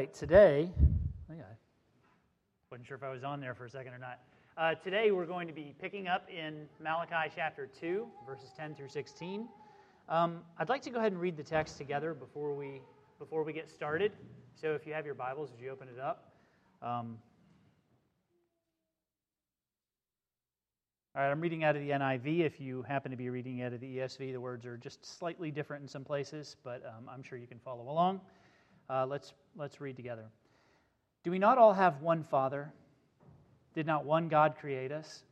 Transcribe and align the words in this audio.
right, 0.00 0.12
today, 0.12 0.72
I 1.30 1.34
wasn't 2.68 2.88
sure 2.88 2.96
if 2.96 3.04
I 3.04 3.10
was 3.10 3.22
on 3.22 3.40
there 3.40 3.54
for 3.54 3.66
a 3.66 3.70
second 3.70 3.94
or 3.94 3.98
not. 3.98 4.18
Uh, 4.56 4.74
today 4.74 5.12
we're 5.12 5.24
going 5.24 5.46
to 5.46 5.54
be 5.54 5.72
picking 5.80 6.08
up 6.08 6.28
in 6.28 6.66
Malachi 6.82 7.32
chapter 7.32 7.68
2, 7.80 8.04
verses 8.26 8.50
10 8.56 8.74
through 8.74 8.88
16. 8.88 9.46
Um, 10.08 10.40
I'd 10.58 10.68
like 10.68 10.82
to 10.82 10.90
go 10.90 10.98
ahead 10.98 11.12
and 11.12 11.20
read 11.20 11.36
the 11.36 11.44
text 11.44 11.78
together 11.78 12.12
before 12.12 12.52
we, 12.52 12.80
before 13.20 13.44
we 13.44 13.52
get 13.52 13.70
started. 13.70 14.10
So 14.60 14.72
if 14.72 14.84
you 14.84 14.92
have 14.94 15.06
your 15.06 15.14
Bibles, 15.14 15.52
would 15.52 15.60
you 15.60 15.70
open 15.70 15.86
it 15.86 16.00
up? 16.00 16.32
Um, 16.82 17.16
all 21.14 21.22
right, 21.22 21.30
I'm 21.30 21.40
reading 21.40 21.62
out 21.62 21.76
of 21.76 21.82
the 21.82 21.90
NIV. 21.90 22.40
If 22.40 22.60
you 22.60 22.82
happen 22.82 23.12
to 23.12 23.16
be 23.16 23.30
reading 23.30 23.62
out 23.62 23.72
of 23.72 23.78
the 23.78 23.98
ESV, 23.98 24.32
the 24.32 24.40
words 24.40 24.66
are 24.66 24.76
just 24.76 25.06
slightly 25.06 25.52
different 25.52 25.82
in 25.82 25.88
some 25.88 26.02
places, 26.02 26.56
but 26.64 26.82
um, 26.84 27.08
I'm 27.08 27.22
sure 27.22 27.38
you 27.38 27.46
can 27.46 27.60
follow 27.60 27.88
along. 27.88 28.20
Uh, 28.90 29.06
let's, 29.06 29.34
let's 29.56 29.80
read 29.80 29.96
together. 29.96 30.26
Do 31.22 31.30
we 31.30 31.38
not 31.38 31.58
all 31.58 31.72
have 31.72 32.02
one 32.02 32.22
Father? 32.22 32.72
Did 33.74 33.86
not 33.86 34.04
one 34.04 34.28
God 34.28 34.56
create 34.58 34.92
us? 34.92 35.24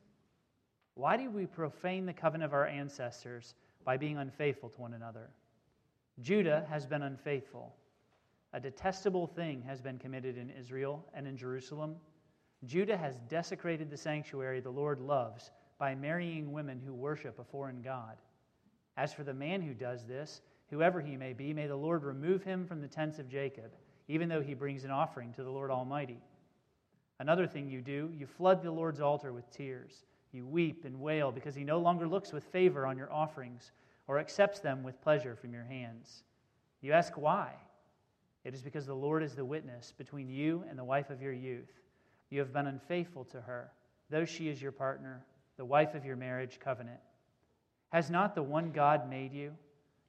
Why 0.94 1.16
do 1.16 1.30
we 1.30 1.46
profane 1.46 2.06
the 2.06 2.12
covenant 2.12 2.50
of 2.50 2.54
our 2.54 2.66
ancestors 2.66 3.54
by 3.84 3.96
being 3.96 4.18
unfaithful 4.18 4.68
to 4.70 4.80
one 4.80 4.94
another? 4.94 5.30
Judah 6.20 6.66
has 6.68 6.86
been 6.86 7.02
unfaithful. 7.02 7.74
A 8.52 8.60
detestable 8.60 9.26
thing 9.26 9.62
has 9.62 9.80
been 9.80 9.98
committed 9.98 10.36
in 10.36 10.50
Israel 10.50 11.04
and 11.14 11.26
in 11.26 11.36
Jerusalem. 11.36 11.96
Judah 12.64 12.96
has 12.96 13.16
desecrated 13.28 13.90
the 13.90 13.96
sanctuary 13.96 14.60
the 14.60 14.70
Lord 14.70 15.00
loves 15.00 15.50
by 15.78 15.94
marrying 15.94 16.52
women 16.52 16.80
who 16.84 16.92
worship 16.92 17.38
a 17.38 17.44
foreign 17.44 17.80
God. 17.80 18.16
As 18.96 19.12
for 19.14 19.24
the 19.24 19.34
man 19.34 19.62
who 19.62 19.72
does 19.72 20.04
this, 20.04 20.42
whoever 20.68 21.00
he 21.00 21.16
may 21.16 21.32
be, 21.32 21.54
may 21.54 21.66
the 21.66 21.74
Lord 21.74 22.04
remove 22.04 22.44
him 22.44 22.66
from 22.66 22.80
the 22.80 22.88
tents 22.88 23.18
of 23.18 23.28
Jacob, 23.28 23.72
even 24.12 24.28
though 24.28 24.42
he 24.42 24.52
brings 24.52 24.84
an 24.84 24.90
offering 24.90 25.32
to 25.32 25.42
the 25.42 25.50
Lord 25.50 25.70
Almighty. 25.70 26.20
Another 27.18 27.46
thing 27.46 27.70
you 27.70 27.80
do, 27.80 28.10
you 28.14 28.26
flood 28.26 28.62
the 28.62 28.70
Lord's 28.70 29.00
altar 29.00 29.32
with 29.32 29.50
tears. 29.50 30.04
You 30.32 30.46
weep 30.46 30.84
and 30.84 31.00
wail 31.00 31.32
because 31.32 31.54
he 31.54 31.64
no 31.64 31.78
longer 31.78 32.06
looks 32.06 32.30
with 32.30 32.44
favor 32.44 32.86
on 32.86 32.98
your 32.98 33.10
offerings 33.10 33.72
or 34.06 34.18
accepts 34.18 34.60
them 34.60 34.82
with 34.82 35.00
pleasure 35.00 35.34
from 35.34 35.54
your 35.54 35.64
hands. 35.64 36.24
You 36.82 36.92
ask 36.92 37.14
why? 37.16 37.54
It 38.44 38.52
is 38.52 38.60
because 38.60 38.84
the 38.84 38.92
Lord 38.92 39.22
is 39.22 39.34
the 39.34 39.46
witness 39.46 39.94
between 39.96 40.28
you 40.28 40.62
and 40.68 40.78
the 40.78 40.84
wife 40.84 41.08
of 41.08 41.22
your 41.22 41.32
youth. 41.32 41.72
You 42.28 42.40
have 42.40 42.52
been 42.52 42.66
unfaithful 42.66 43.24
to 43.26 43.40
her, 43.40 43.70
though 44.10 44.26
she 44.26 44.50
is 44.50 44.60
your 44.60 44.72
partner, 44.72 45.24
the 45.56 45.64
wife 45.64 45.94
of 45.94 46.04
your 46.04 46.16
marriage 46.16 46.60
covenant. 46.62 47.00
Has 47.94 48.10
not 48.10 48.34
the 48.34 48.42
one 48.42 48.72
God 48.72 49.08
made 49.08 49.32
you? 49.32 49.52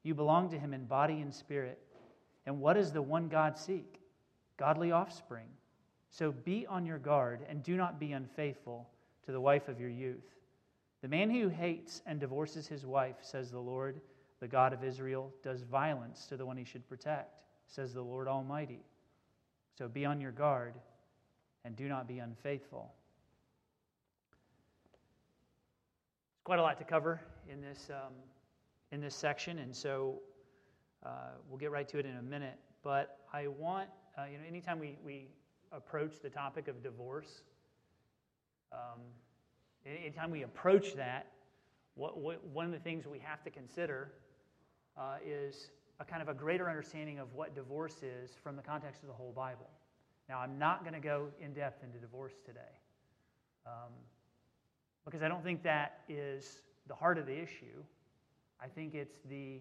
You 0.02 0.14
belong 0.14 0.50
to 0.50 0.58
him 0.58 0.74
in 0.74 0.84
body 0.84 1.22
and 1.22 1.32
spirit. 1.32 1.78
And 2.46 2.60
what 2.60 2.74
does 2.74 2.92
the 2.92 3.02
one 3.02 3.28
God 3.28 3.58
seek? 3.58 4.00
Godly 4.56 4.92
offspring. 4.92 5.48
So 6.10 6.32
be 6.32 6.66
on 6.66 6.86
your 6.86 6.98
guard 6.98 7.40
and 7.48 7.62
do 7.62 7.76
not 7.76 7.98
be 7.98 8.12
unfaithful 8.12 8.88
to 9.24 9.32
the 9.32 9.40
wife 9.40 9.68
of 9.68 9.80
your 9.80 9.88
youth. 9.88 10.34
The 11.02 11.08
man 11.08 11.30
who 11.30 11.48
hates 11.48 12.02
and 12.06 12.20
divorces 12.20 12.66
his 12.66 12.86
wife, 12.86 13.16
says 13.20 13.50
the 13.50 13.58
Lord, 13.58 14.00
the 14.40 14.48
God 14.48 14.72
of 14.72 14.84
Israel, 14.84 15.32
does 15.42 15.62
violence 15.62 16.26
to 16.26 16.36
the 16.36 16.46
one 16.46 16.56
he 16.56 16.64
should 16.64 16.88
protect, 16.88 17.40
says 17.66 17.92
the 17.92 18.02
Lord 18.02 18.28
Almighty. 18.28 18.80
So 19.76 19.88
be 19.88 20.04
on 20.04 20.20
your 20.20 20.32
guard 20.32 20.74
and 21.64 21.74
do 21.74 21.88
not 21.88 22.06
be 22.06 22.18
unfaithful. 22.18 22.92
It's 26.34 26.44
quite 26.44 26.58
a 26.58 26.62
lot 26.62 26.78
to 26.78 26.84
cover 26.84 27.20
in 27.50 27.60
this. 27.60 27.90
Um, 27.90 28.12
in 28.94 29.00
this 29.00 29.16
section, 29.16 29.58
and 29.58 29.74
so 29.74 30.20
uh, 31.04 31.08
we'll 31.48 31.58
get 31.58 31.70
right 31.70 31.88
to 31.88 31.98
it 31.98 32.06
in 32.06 32.16
a 32.16 32.22
minute. 32.22 32.58
But 32.82 33.18
I 33.32 33.46
want, 33.48 33.88
uh, 34.18 34.24
you 34.30 34.38
know, 34.38 34.44
anytime 34.46 34.78
we, 34.78 34.96
we 35.04 35.28
approach 35.72 36.20
the 36.22 36.30
topic 36.30 36.68
of 36.68 36.82
divorce, 36.82 37.42
um, 38.72 39.00
anytime 39.86 40.30
we 40.30 40.42
approach 40.42 40.94
that, 40.94 41.26
what, 41.94 42.18
what, 42.18 42.44
one 42.46 42.66
of 42.66 42.72
the 42.72 42.78
things 42.78 43.06
we 43.06 43.18
have 43.20 43.42
to 43.44 43.50
consider 43.50 44.12
uh, 44.96 45.16
is 45.24 45.70
a 46.00 46.04
kind 46.04 46.22
of 46.22 46.28
a 46.28 46.34
greater 46.34 46.68
understanding 46.68 47.18
of 47.18 47.32
what 47.34 47.54
divorce 47.54 48.02
is 48.02 48.32
from 48.42 48.56
the 48.56 48.62
context 48.62 49.02
of 49.02 49.08
the 49.08 49.14
whole 49.14 49.32
Bible. 49.32 49.70
Now, 50.28 50.40
I'm 50.40 50.58
not 50.58 50.82
going 50.82 50.94
to 50.94 51.00
go 51.00 51.28
in 51.40 51.52
depth 51.52 51.84
into 51.84 51.98
divorce 51.98 52.32
today 52.44 52.60
um, 53.66 53.92
because 55.04 55.22
I 55.22 55.28
don't 55.28 55.44
think 55.44 55.62
that 55.62 56.00
is 56.08 56.62
the 56.88 56.94
heart 56.94 57.18
of 57.18 57.26
the 57.26 57.36
issue. 57.36 57.82
I 58.60 58.66
think 58.66 58.94
it's 58.94 59.16
the 59.28 59.60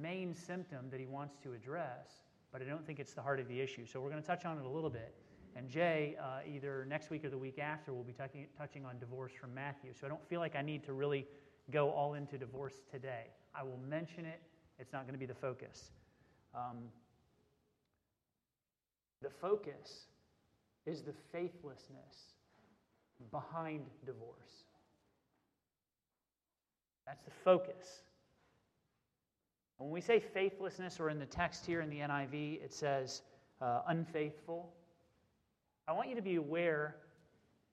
main 0.00 0.34
symptom 0.34 0.90
that 0.90 1.00
he 1.00 1.06
wants 1.06 1.36
to 1.42 1.52
address, 1.52 2.22
but 2.52 2.62
I 2.62 2.64
don't 2.64 2.86
think 2.86 3.00
it's 3.00 3.12
the 3.12 3.22
heart 3.22 3.40
of 3.40 3.48
the 3.48 3.60
issue. 3.60 3.86
So 3.86 4.00
we're 4.00 4.10
going 4.10 4.22
to 4.22 4.26
touch 4.26 4.44
on 4.44 4.58
it 4.58 4.64
a 4.64 4.68
little 4.68 4.90
bit. 4.90 5.14
And 5.56 5.68
Jay, 5.68 6.16
uh, 6.20 6.40
either 6.46 6.84
next 6.88 7.10
week 7.10 7.24
or 7.24 7.30
the 7.30 7.38
week 7.38 7.58
after, 7.58 7.92
will 7.92 8.02
be 8.02 8.12
touching, 8.12 8.84
on 8.84 8.98
divorce 8.98 9.32
from 9.32 9.54
Matthew. 9.54 9.92
So 9.98 10.06
I 10.06 10.08
don't 10.08 10.26
feel 10.28 10.40
like 10.40 10.56
I 10.56 10.62
need 10.62 10.84
to 10.84 10.92
really 10.92 11.26
go 11.70 11.90
all 11.90 12.14
into 12.14 12.36
divorce 12.36 12.74
today. 12.90 13.26
I 13.54 13.62
will 13.62 13.78
mention 13.88 14.24
it, 14.24 14.40
it's 14.78 14.92
not 14.92 15.02
going 15.02 15.14
to 15.14 15.18
be 15.18 15.26
the 15.26 15.34
focus. 15.34 15.92
Um, 16.54 16.88
the 19.22 19.30
focus 19.30 20.06
is 20.86 21.02
the 21.02 21.14
faithlessness 21.32 22.34
behind 23.30 23.86
divorce. 24.04 24.64
That's 27.06 27.22
the 27.22 27.30
focus. 27.44 28.02
When 29.78 29.90
we 29.90 30.00
say 30.00 30.20
faithlessness, 30.20 31.00
or 31.00 31.10
in 31.10 31.18
the 31.18 31.26
text 31.26 31.66
here 31.66 31.80
in 31.80 31.90
the 31.90 31.98
NIV, 31.98 32.62
it 32.64 32.72
says 32.72 33.22
uh, 33.60 33.82
unfaithful, 33.88 34.72
I 35.86 35.92
want 35.92 36.08
you 36.08 36.14
to 36.14 36.22
be 36.22 36.36
aware 36.36 36.96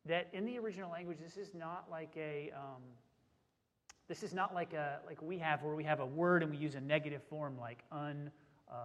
that 0.06 0.28
in 0.34 0.46
the 0.46 0.58
original 0.58 0.92
language, 0.92 1.20
this 1.24 1.38
is 1.38 1.54
not 1.54 1.88
like 1.90 2.14
a. 2.18 2.52
Um, 2.56 2.82
this 4.08 4.24
is 4.24 4.34
not 4.34 4.54
like 4.54 4.74
a 4.74 5.00
like 5.08 5.22
we 5.22 5.38
have 5.38 5.64
where 5.64 5.74
we 5.74 5.86
have 5.86 6.02
a 6.02 6.06
word 6.06 6.44
and 6.44 6.52
we 6.52 6.58
use 6.58 6.76
a 6.76 6.82
negative 6.82 7.22
form 7.30 7.58
like 7.58 7.86
un 7.94 8.30
uh, 8.70 8.76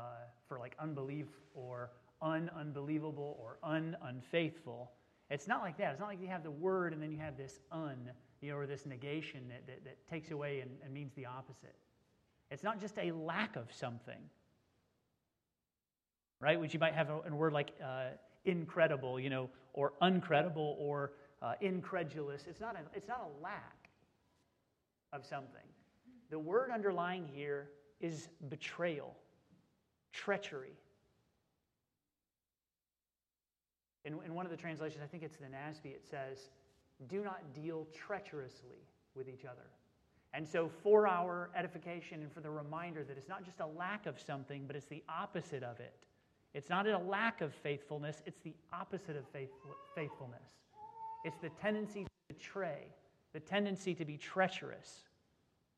for 0.47 0.61
like 0.61 0.77
unbelief 0.79 1.27
or 1.53 1.91
un 2.23 2.49
unbelievable 2.57 3.37
or 3.41 3.59
un 3.65 3.97
unfaithful. 4.05 4.93
It's 5.29 5.49
not 5.49 5.63
like 5.63 5.79
that. 5.79 5.91
It's 5.91 5.99
not 5.99 6.09
like 6.09 6.21
you 6.21 6.29
have 6.29 6.45
the 6.45 6.51
word 6.53 6.93
and 6.93 7.03
then 7.03 7.11
you 7.11 7.19
have 7.19 7.37
this 7.37 7.59
un 7.73 8.11
you 8.41 8.53
know, 8.53 8.59
or 8.59 8.67
this 8.67 8.87
negation 8.87 9.49
that, 9.49 9.67
that, 9.67 9.85
that 9.85 10.07
takes 10.09 10.31
away 10.31 10.61
and, 10.61 10.71
and 10.85 10.95
means 10.95 11.13
the 11.17 11.27
opposite. 11.27 11.75
It's 12.51 12.63
not 12.63 12.81
just 12.81 12.97
a 12.99 13.13
lack 13.13 13.57
of 13.57 13.73
something, 13.73 14.21
right? 16.41 16.59
Which 16.61 16.73
you 16.75 16.81
might 16.81 16.95
have 16.95 17.11
a, 17.11 17.21
a 17.29 17.35
word 17.35 17.53
like 17.53 17.73
uh, 17.83 18.11
incredible, 18.45 19.19
you 19.19 19.31
know, 19.31 19.51
or 19.73 19.93
uncredible 20.03 20.77
or 20.79 21.13
uh, 21.43 21.55
incredulous. 21.61 22.45
It's 22.49 22.61
not, 22.61 22.77
a, 22.77 22.97
it's 22.97 23.09
not 23.09 23.21
a 23.21 23.43
lack 23.43 23.91
of 25.13 25.25
something. 25.25 25.63
The 26.31 26.39
word 26.39 26.71
underlying 26.73 27.29
here 27.33 27.69
is 28.01 28.29
betrayal, 28.49 29.15
treachery. 30.13 30.77
In, 34.05 34.15
in 34.25 34.35
one 34.35 34.47
of 34.47 34.51
the 34.51 34.57
translations, 34.57 35.03
I 35.03 35.07
think 35.07 35.23
it's 35.23 35.37
the 35.37 35.47
NASB, 35.47 35.87
it 35.87 36.05
says, 36.09 36.51
do 37.09 37.23
not 37.23 37.43
deal 37.55 37.87
treacherously 37.93 38.87
with 39.15 39.29
each 39.29 39.45
other. 39.45 39.67
And 40.37 40.47
so, 40.47 40.71
for 40.83 41.09
our 41.09 41.49
edification 41.57 42.21
and 42.21 42.31
for 42.31 42.41
the 42.41 42.51
reminder 42.51 43.03
that 43.05 43.17
it's 43.17 43.29
not 43.29 43.43
just 43.43 43.61
a 43.61 43.67
lack 43.67 44.05
of 44.05 44.21
something, 44.21 44.65
but 44.67 44.77
it's 44.77 44.85
the 44.85 45.03
opposite 45.09 45.63
of 45.63 45.81
it. 45.81 46.05
It's 46.53 46.69
not 46.69 46.87
a 46.87 46.99
lack 46.99 47.41
of 47.41 47.55
faithfulness, 47.55 48.23
it's 48.27 48.41
the 48.41 48.53
opposite 48.71 49.17
of 49.17 49.25
faithfulness. 49.95 50.43
It's 51.25 51.39
the 51.39 51.49
tendency 51.49 52.05
to 52.05 52.11
betray, 52.29 52.85
the 53.33 53.41
tendency 53.41 53.95
to 53.95 54.05
be 54.05 54.19
treacherous 54.19 55.05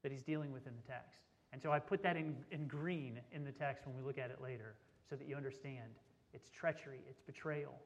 that 0.02 0.10
he's 0.10 0.25
dealing 0.25 0.52
with 0.52 0.66
in 0.66 0.72
the 0.75 0.93
text. 0.93 1.20
And 1.52 1.62
so 1.62 1.70
I 1.70 1.78
put 1.78 2.02
that 2.02 2.16
in, 2.16 2.34
in 2.50 2.66
green 2.66 3.20
in 3.31 3.44
the 3.44 3.52
text 3.52 3.87
when 3.87 3.96
we 3.96 4.02
look 4.02 4.19
at 4.19 4.32
it 4.32 4.43
later 4.43 4.75
so 5.08 5.14
that 5.14 5.28
you 5.28 5.37
understand. 5.37 5.87
It's 6.34 6.50
treachery, 6.50 6.99
it's 7.08 7.22
betrayal, 7.22 7.78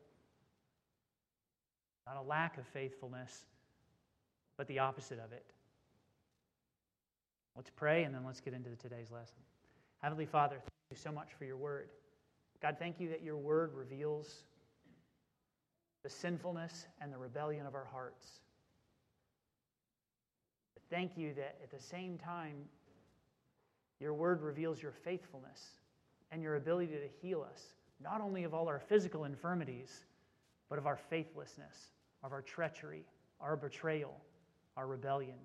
not 2.06 2.16
a 2.16 2.22
lack 2.22 2.56
of 2.56 2.66
faithfulness, 2.66 3.44
but 4.56 4.66
the 4.68 4.78
opposite 4.78 5.18
of 5.18 5.32
it. 5.32 5.44
Let's 7.56 7.70
pray 7.70 8.04
and 8.04 8.14
then 8.14 8.24
let's 8.24 8.40
get 8.40 8.54
into 8.54 8.70
today's 8.76 9.10
lesson. 9.10 9.36
Heavenly 10.02 10.26
Father, 10.26 10.56
thank 10.56 10.72
you 10.90 10.96
so 10.96 11.12
much 11.12 11.28
for 11.38 11.44
your 11.44 11.56
word. 11.56 11.90
God, 12.60 12.76
thank 12.78 12.98
you 13.00 13.08
that 13.10 13.22
your 13.22 13.36
word 13.36 13.74
reveals 13.74 14.44
the 16.02 16.10
sinfulness 16.10 16.86
and 17.00 17.12
the 17.12 17.18
rebellion 17.18 17.66
of 17.66 17.74
our 17.74 17.84
hearts. 17.84 18.26
Thank 20.90 21.16
you 21.16 21.32
that 21.34 21.56
at 21.62 21.70
the 21.70 21.82
same 21.82 22.18
time, 22.18 22.54
your 23.98 24.12
word 24.12 24.42
reveals 24.42 24.82
your 24.82 24.92
faithfulness 24.92 25.60
and 26.30 26.42
your 26.42 26.56
ability 26.56 26.88
to 26.88 27.08
heal 27.20 27.46
us, 27.48 27.62
not 28.02 28.20
only 28.20 28.44
of 28.44 28.52
all 28.52 28.68
our 28.68 28.80
physical 28.80 29.24
infirmities, 29.24 30.04
but 30.68 30.78
of 30.78 30.86
our 30.86 30.96
faithlessness, 30.96 31.92
of 32.22 32.32
our 32.32 32.42
treachery, 32.42 33.04
our 33.40 33.56
betrayal, 33.56 34.20
our 34.76 34.86
rebellion. 34.86 35.38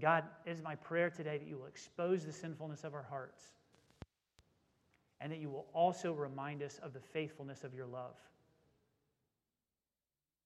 God, 0.00 0.24
it 0.46 0.50
is 0.50 0.62
my 0.62 0.74
prayer 0.74 1.10
today 1.10 1.38
that 1.38 1.46
you 1.46 1.58
will 1.58 1.66
expose 1.66 2.24
the 2.24 2.32
sinfulness 2.32 2.84
of 2.84 2.94
our 2.94 3.02
hearts 3.02 3.42
and 5.20 5.32
that 5.32 5.38
you 5.38 5.50
will 5.50 5.66
also 5.72 6.12
remind 6.12 6.62
us 6.62 6.78
of 6.82 6.92
the 6.92 7.00
faithfulness 7.00 7.64
of 7.64 7.74
your 7.74 7.86
love. 7.86 8.14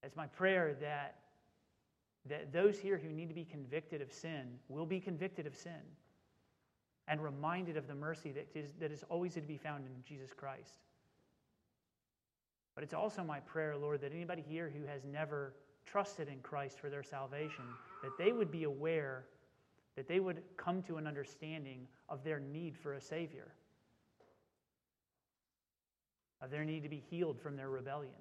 It's 0.02 0.16
my 0.16 0.26
prayer 0.26 0.74
that, 0.80 1.16
that 2.28 2.52
those 2.52 2.78
here 2.78 2.98
who 2.98 3.10
need 3.10 3.28
to 3.28 3.34
be 3.34 3.44
convicted 3.44 4.00
of 4.00 4.12
sin 4.12 4.58
will 4.68 4.86
be 4.86 5.00
convicted 5.00 5.46
of 5.46 5.54
sin 5.54 5.82
and 7.08 7.22
reminded 7.22 7.76
of 7.76 7.86
the 7.86 7.94
mercy 7.94 8.32
that 8.32 8.48
is, 8.54 8.70
that 8.80 8.90
is 8.90 9.04
always 9.08 9.34
to 9.34 9.40
be 9.40 9.56
found 9.56 9.84
in 9.86 9.92
Jesus 10.06 10.30
Christ. 10.34 10.80
But 12.74 12.84
it's 12.84 12.94
also 12.94 13.22
my 13.22 13.40
prayer, 13.40 13.76
Lord, 13.76 14.00
that 14.00 14.12
anybody 14.12 14.42
here 14.48 14.72
who 14.74 14.86
has 14.86 15.04
never 15.04 15.54
trusted 15.84 16.28
in 16.28 16.38
Christ 16.40 16.78
for 16.78 16.88
their 16.88 17.02
salvation, 17.02 17.64
that 18.02 18.12
they 18.18 18.32
would 18.32 18.50
be 18.50 18.64
aware, 18.64 19.24
that 19.96 20.08
they 20.08 20.20
would 20.20 20.42
come 20.56 20.82
to 20.82 20.96
an 20.96 21.06
understanding 21.06 21.86
of 22.08 22.24
their 22.24 22.40
need 22.40 22.76
for 22.76 22.94
a 22.94 23.00
Savior, 23.00 23.52
of 26.40 26.50
their 26.50 26.64
need 26.64 26.82
to 26.82 26.88
be 26.88 27.02
healed 27.10 27.38
from 27.38 27.56
their 27.56 27.70
rebellion. 27.70 28.12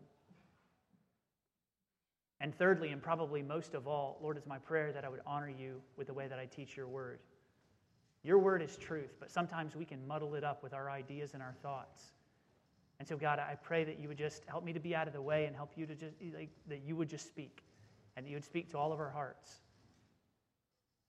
And 2.40 2.56
thirdly, 2.56 2.90
and 2.90 3.02
probably 3.02 3.44
most 3.44 3.76
of 3.76 3.88
all, 3.88 4.18
Lord, 4.22 4.36
it's 4.36 4.48
my 4.48 4.58
prayer 4.58 4.92
that 4.92 5.06
I 5.06 5.10
would 5.10 5.22
honor 5.28 5.50
you 5.50 5.82
with 5.96 6.08
the 6.08 6.14
way 6.14 6.28
that 6.28 6.40
I 6.40 6.46
teach 6.46 6.76
your 6.76 6.88
word. 6.88 7.20
Your 8.24 8.40
word 8.40 8.62
is 8.62 8.78
truth, 8.78 9.16
but 9.20 9.32
sometimes 9.32 9.76
we 9.76 9.86
can 9.86 10.06
muddle 10.08 10.36
it 10.36 10.44
up 10.44 10.64
with 10.64 10.74
our 10.74 10.90
ideas 10.90 11.34
and 11.34 11.42
our 11.42 11.56
thoughts. 11.62 12.14
And 13.00 13.08
so, 13.08 13.18
God, 13.18 13.40
I 13.40 13.56
pray 13.56 13.84
that 13.84 14.00
you 14.00 14.08
would 14.08 14.18
just 14.18 14.44
help 14.46 14.64
me 14.64 14.74
to 14.74 14.80
be 14.80 14.96
out 14.96 15.08
of 15.08 15.14
the 15.14 15.22
way 15.22 15.46
and 15.46 15.56
help 15.56 15.72
you 15.76 15.88
to 15.88 15.96
just, 15.96 16.14
like, 16.36 16.50
that 16.68 16.82
you 16.86 16.96
would 16.96 17.10
just 17.10 17.28
speak 17.28 17.64
and 18.16 18.26
that 18.26 18.30
you 18.30 18.36
would 18.36 18.46
speak 18.46 18.70
to 18.72 18.78
all 18.78 18.92
of 18.92 19.00
our 19.00 19.10
hearts. 19.10 19.62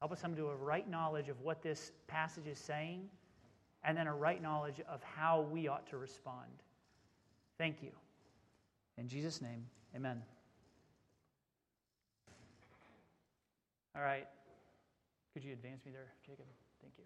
Help 0.03 0.11
us 0.11 0.21
come 0.21 0.35
to 0.35 0.49
a 0.49 0.57
right 0.57 0.91
knowledge 0.91 1.29
of 1.29 1.41
what 1.43 1.63
this 1.63 1.93
passage 2.09 2.49
is 2.49 2.59
saying 2.59 3.09
and 3.85 3.97
then 3.97 4.09
a 4.09 4.13
right 4.13 4.43
knowledge 4.43 4.81
of 4.89 5.01
how 5.05 5.43
we 5.53 5.69
ought 5.69 5.87
to 5.91 5.97
respond. 5.97 6.51
Thank 7.57 7.85
you. 7.85 7.91
In 8.99 9.07
Jesus' 9.07 9.41
name, 9.41 9.65
amen. 9.95 10.21
All 13.95 14.03
right. 14.03 14.27
Could 15.35 15.45
you 15.45 15.53
advance 15.53 15.87
me 15.87 15.93
there, 15.93 16.09
Jacob? 16.27 16.47
Thank 16.81 16.95
you. 16.99 17.05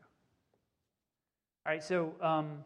All 1.67 1.73
right, 1.73 1.85
so. 1.85 2.15
Um, 2.23 2.65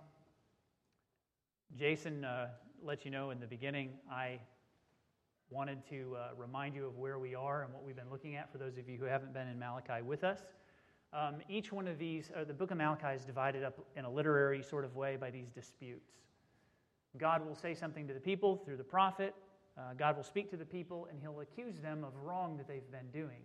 Jason 1.76 2.24
uh, 2.24 2.50
let 2.84 3.04
you 3.04 3.10
know 3.10 3.30
in 3.30 3.40
the 3.40 3.46
beginning, 3.46 3.90
I 4.08 4.38
wanted 5.50 5.78
to 5.90 6.16
uh, 6.16 6.28
remind 6.36 6.74
you 6.74 6.86
of 6.86 6.96
where 6.96 7.18
we 7.18 7.34
are 7.34 7.62
and 7.64 7.74
what 7.74 7.84
we've 7.84 7.96
been 7.96 8.10
looking 8.10 8.36
at 8.36 8.50
for 8.52 8.58
those 8.58 8.78
of 8.78 8.88
you 8.88 8.96
who 8.98 9.04
haven't 9.04 9.32
been 9.32 9.48
in 9.48 9.58
Malachi 9.58 10.02
with 10.02 10.22
us. 10.22 10.40
Um, 11.12 11.36
each 11.48 11.72
one 11.72 11.88
of 11.88 11.98
these, 11.98 12.30
the 12.46 12.54
book 12.54 12.70
of 12.70 12.76
Malachi 12.76 13.16
is 13.16 13.24
divided 13.24 13.64
up 13.64 13.78
in 13.96 14.04
a 14.04 14.10
literary 14.10 14.62
sort 14.62 14.84
of 14.84 14.94
way 14.94 15.16
by 15.16 15.30
these 15.30 15.50
disputes. 15.50 16.12
God 17.18 17.44
will 17.44 17.56
say 17.56 17.74
something 17.74 18.06
to 18.06 18.14
the 18.14 18.20
people 18.20 18.56
through 18.56 18.76
the 18.76 18.84
prophet, 18.84 19.34
uh, 19.76 19.94
God 19.96 20.16
will 20.16 20.24
speak 20.24 20.50
to 20.50 20.56
the 20.56 20.64
people, 20.64 21.08
and 21.10 21.18
he'll 21.20 21.40
accuse 21.40 21.78
them 21.78 22.04
of 22.04 22.14
wrong 22.22 22.56
that 22.56 22.68
they've 22.68 22.90
been 22.90 23.10
doing, 23.12 23.42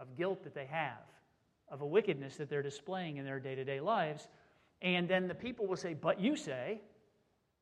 of 0.00 0.16
guilt 0.16 0.42
that 0.44 0.54
they 0.54 0.66
have, 0.66 1.04
of 1.68 1.80
a 1.80 1.86
wickedness 1.86 2.36
that 2.36 2.48
they're 2.48 2.62
displaying 2.62 3.16
in 3.16 3.24
their 3.24 3.40
day 3.40 3.54
to 3.54 3.64
day 3.64 3.80
lives. 3.80 4.28
And 4.80 5.08
then 5.08 5.26
the 5.26 5.34
people 5.34 5.66
will 5.66 5.76
say, 5.76 5.94
But 5.94 6.20
you 6.20 6.36
say, 6.36 6.80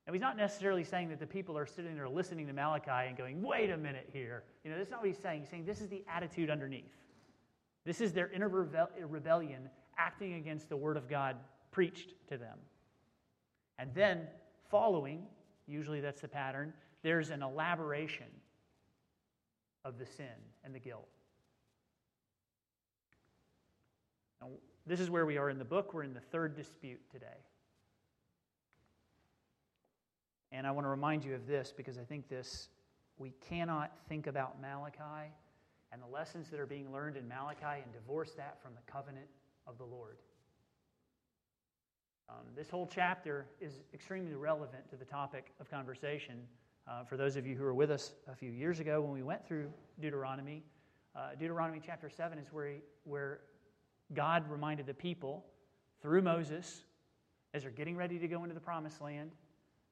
and 0.07 0.15
he's 0.15 0.23
not 0.23 0.37
necessarily 0.37 0.85
saying 0.85 1.09
that 1.09 1.19
the 1.19 1.27
people 1.27 1.59
are 1.59 1.67
sitting 1.67 1.97
there 1.97 2.09
listening 2.09 2.47
to 2.47 2.53
Malachi 2.53 3.09
and 3.09 3.17
going, 3.17 3.43
wait 3.43 3.71
a 3.71 3.77
minute 3.77 4.09
here. 4.13 4.45
You 4.63 4.71
know, 4.71 4.79
that's 4.79 4.91
not 4.91 5.01
what 5.01 5.09
he's 5.09 5.19
saying. 5.19 5.41
He's 5.41 5.51
saying 5.51 5.65
this 5.65 5.81
is 5.81 5.89
the 5.89 6.05
attitude 6.09 6.49
underneath. 6.49 6.95
This 7.85 8.01
is 8.01 8.13
their 8.13 8.31
inner 8.31 8.49
rebellion 8.49 9.69
acting 9.99 10.35
against 10.35 10.69
the 10.69 10.77
word 10.77 10.97
of 10.97 11.09
God 11.09 11.37
preached 11.73 12.15
to 12.29 12.39
them. 12.39 12.59
And 13.79 13.91
then, 13.95 14.29
following, 14.71 15.27
usually 15.67 16.01
that's 16.01 16.21
the 16.21 16.29
pattern, 16.29 16.73
there's 17.03 17.31
an 17.31 17.43
elaboration 17.43 18.27
of 19.85 19.99
the 19.99 20.07
sin 20.07 20.27
and 20.65 20.75
the 20.75 20.81
guilt. 20.81 21.09
Now, 24.41 24.49
this 24.87 25.01
is 25.01 25.11
where 25.11 25.27
we 25.27 25.37
are 25.37 25.51
in 25.51 25.59
the 25.59 25.65
book. 25.65 25.95
We're 25.95 26.05
in 26.05 26.15
the 26.15 26.21
third 26.21 26.57
dispute 26.57 27.01
today. 27.11 27.27
And 30.53 30.67
I 30.67 30.71
want 30.71 30.85
to 30.85 30.89
remind 30.89 31.25
you 31.25 31.35
of 31.35 31.47
this 31.47 31.73
because 31.77 31.99
I 31.99 32.03
think 32.03 32.29
this, 32.29 32.69
we 33.19 33.33
cannot 33.49 33.93
think 34.09 34.27
about 34.27 34.61
Malachi 34.61 35.33
and 35.93 36.03
the 36.03 36.07
lessons 36.07 36.51
that 36.51 36.61
are 36.61 36.67
being 36.67 36.93
learned 36.93 37.17
in 37.17 37.27
Malachi 37.29 37.83
and 37.83 37.93
divorce 37.93 38.33
that 38.37 38.61
from 38.63 38.73
the 38.75 38.93
covenant 38.93 39.27
of 39.67 39.79
the 39.79 39.85
Lord. 39.85 40.17
Um, 42.29 42.45
this 42.57 42.69
whole 42.69 42.89
chapter 42.93 43.47
is 43.61 43.81
extremely 43.95 44.35
relevant 44.35 44.89
to 44.91 44.97
the 44.97 45.05
topic 45.05 45.53
of 45.61 45.71
conversation. 45.71 46.43
Uh, 46.89 47.05
for 47.05 47.17
those 47.17 47.37
of 47.37 47.47
you 47.47 47.57
who 47.57 47.63
were 47.63 47.75
with 47.75 47.91
us 47.91 48.13
a 48.31 48.35
few 48.35 48.51
years 48.51 48.81
ago 48.81 49.01
when 49.01 49.13
we 49.13 49.23
went 49.23 49.47
through 49.47 49.71
Deuteronomy, 50.01 50.63
uh, 51.15 51.31
Deuteronomy 51.39 51.81
chapter 51.85 52.11
7 52.11 52.39
is 52.39 52.53
where, 52.53 52.69
he, 52.69 52.77
where 53.05 53.41
God 54.13 54.49
reminded 54.51 54.87
the 54.87 54.95
people 54.95 55.45
through 56.03 56.23
Moses, 56.23 56.85
as 57.55 57.63
they're 57.63 57.71
getting 57.71 57.97
ready 57.97 58.19
to 58.19 58.29
go 58.29 58.43
into 58.43 58.55
the 58.55 58.61
promised 58.61 59.01
land, 59.01 59.31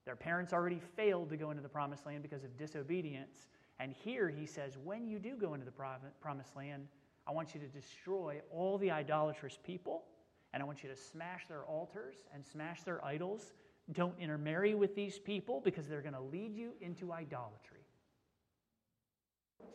their 0.05 0.17
parents 0.17 0.53
already 0.53 0.81
failed 0.97 1.31
to 1.31 1.37
go 1.37 1.51
into 1.51 1.63
the 1.63 1.69
promised 1.69 2.07
land 2.07 2.23
because 2.23 2.45
of 2.45 2.57
disobedience. 2.57 3.49
And 3.81 3.93
here 3.93 4.29
he 4.29 4.47
says, 4.47 4.77
when 4.83 5.07
you 5.07 5.19
do 5.19 5.37
go 5.37 5.55
into 5.55 5.65
the 5.65 5.73
promised 6.21 6.55
land, 6.57 6.87
I 7.27 7.33
want 7.33 7.55
you 7.55 7.61
to 7.61 7.67
destroy 7.67 8.41
all 8.51 8.77
the 8.77 8.91
idolatrous 8.91 9.59
people, 9.65 10.05
and 10.53 10.63
I 10.63 10.67
want 10.67 10.83
you 10.83 10.91
to 10.91 10.97
smash 10.97 11.47
their 11.49 11.65
altars 11.65 12.17
and 12.35 12.45
smash 12.45 12.83
their 12.83 13.05
idols. 13.05 13.55
Don't 13.93 14.15
intermarry 14.19 14.75
with 14.75 14.95
these 14.95 15.19
people 15.19 15.61
because 15.65 15.89
they're 15.89 16.03
going 16.03 16.15
to 16.15 16.21
lead 16.21 16.55
you 16.55 16.73
into 16.81 17.13
idolatry. 17.13 17.81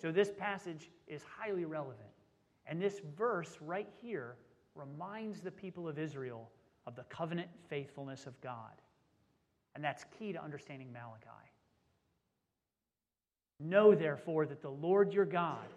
So 0.02 0.12
this 0.12 0.32
passage 0.38 0.92
is 1.08 1.24
highly 1.24 1.66
relevant. 1.66 2.10
And 2.68 2.80
this 2.82 3.02
verse 3.18 3.58
right 3.62 3.90
here 4.02 4.36
reminds 4.76 5.42
the 5.42 5.52
people 5.52 5.88
of 5.88 5.98
Israel 5.98 6.50
of 6.86 6.96
the 6.96 7.04
covenant 7.04 7.50
faithfulness 7.68 8.26
of 8.26 8.40
God. 8.42 8.82
And 9.76 9.84
that's 9.84 10.06
key 10.18 10.34
to 10.34 10.44
understanding 10.44 10.92
Malachi. 10.92 11.30
Know, 13.60 13.94
therefore, 13.94 14.46
that 14.46 14.62
the 14.62 14.70
Lord 14.70 15.14
your 15.14 15.26
God 15.26 15.68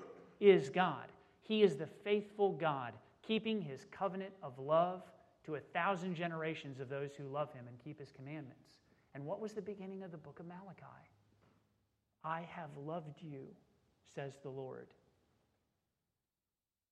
is 0.41 0.71
God. 0.71 1.07
He 1.43 1.63
is 1.63 1.77
the 1.77 1.87
faithful 1.87 2.53
God, 2.53 2.95
keeping 3.27 3.61
his 3.61 3.87
covenant 3.91 4.33
of 4.43 4.59
love 4.59 5.03
to 5.45 5.57
a 5.57 5.61
thousand 5.61 6.15
generations 6.15 6.81
of 6.81 6.89
those 6.89 7.11
who 7.17 7.25
love 7.25 7.53
him 7.53 7.65
and 7.69 7.79
keep 7.83 7.99
his 7.99 8.13
commandments. 8.13 8.79
And 9.15 9.25
what 9.27 9.41
was 9.41 9.53
the 9.53 9.63
beginning 9.63 10.03
of 10.03 10.13
the 10.13 10.17
book 10.17 10.39
of 10.41 10.47
Malachi? 10.47 10.87
I 12.25 12.43
have 12.51 12.71
loved 12.77 13.21
you, 13.21 13.47
says 14.15 14.35
the 14.43 14.49
Lord. 14.49 14.89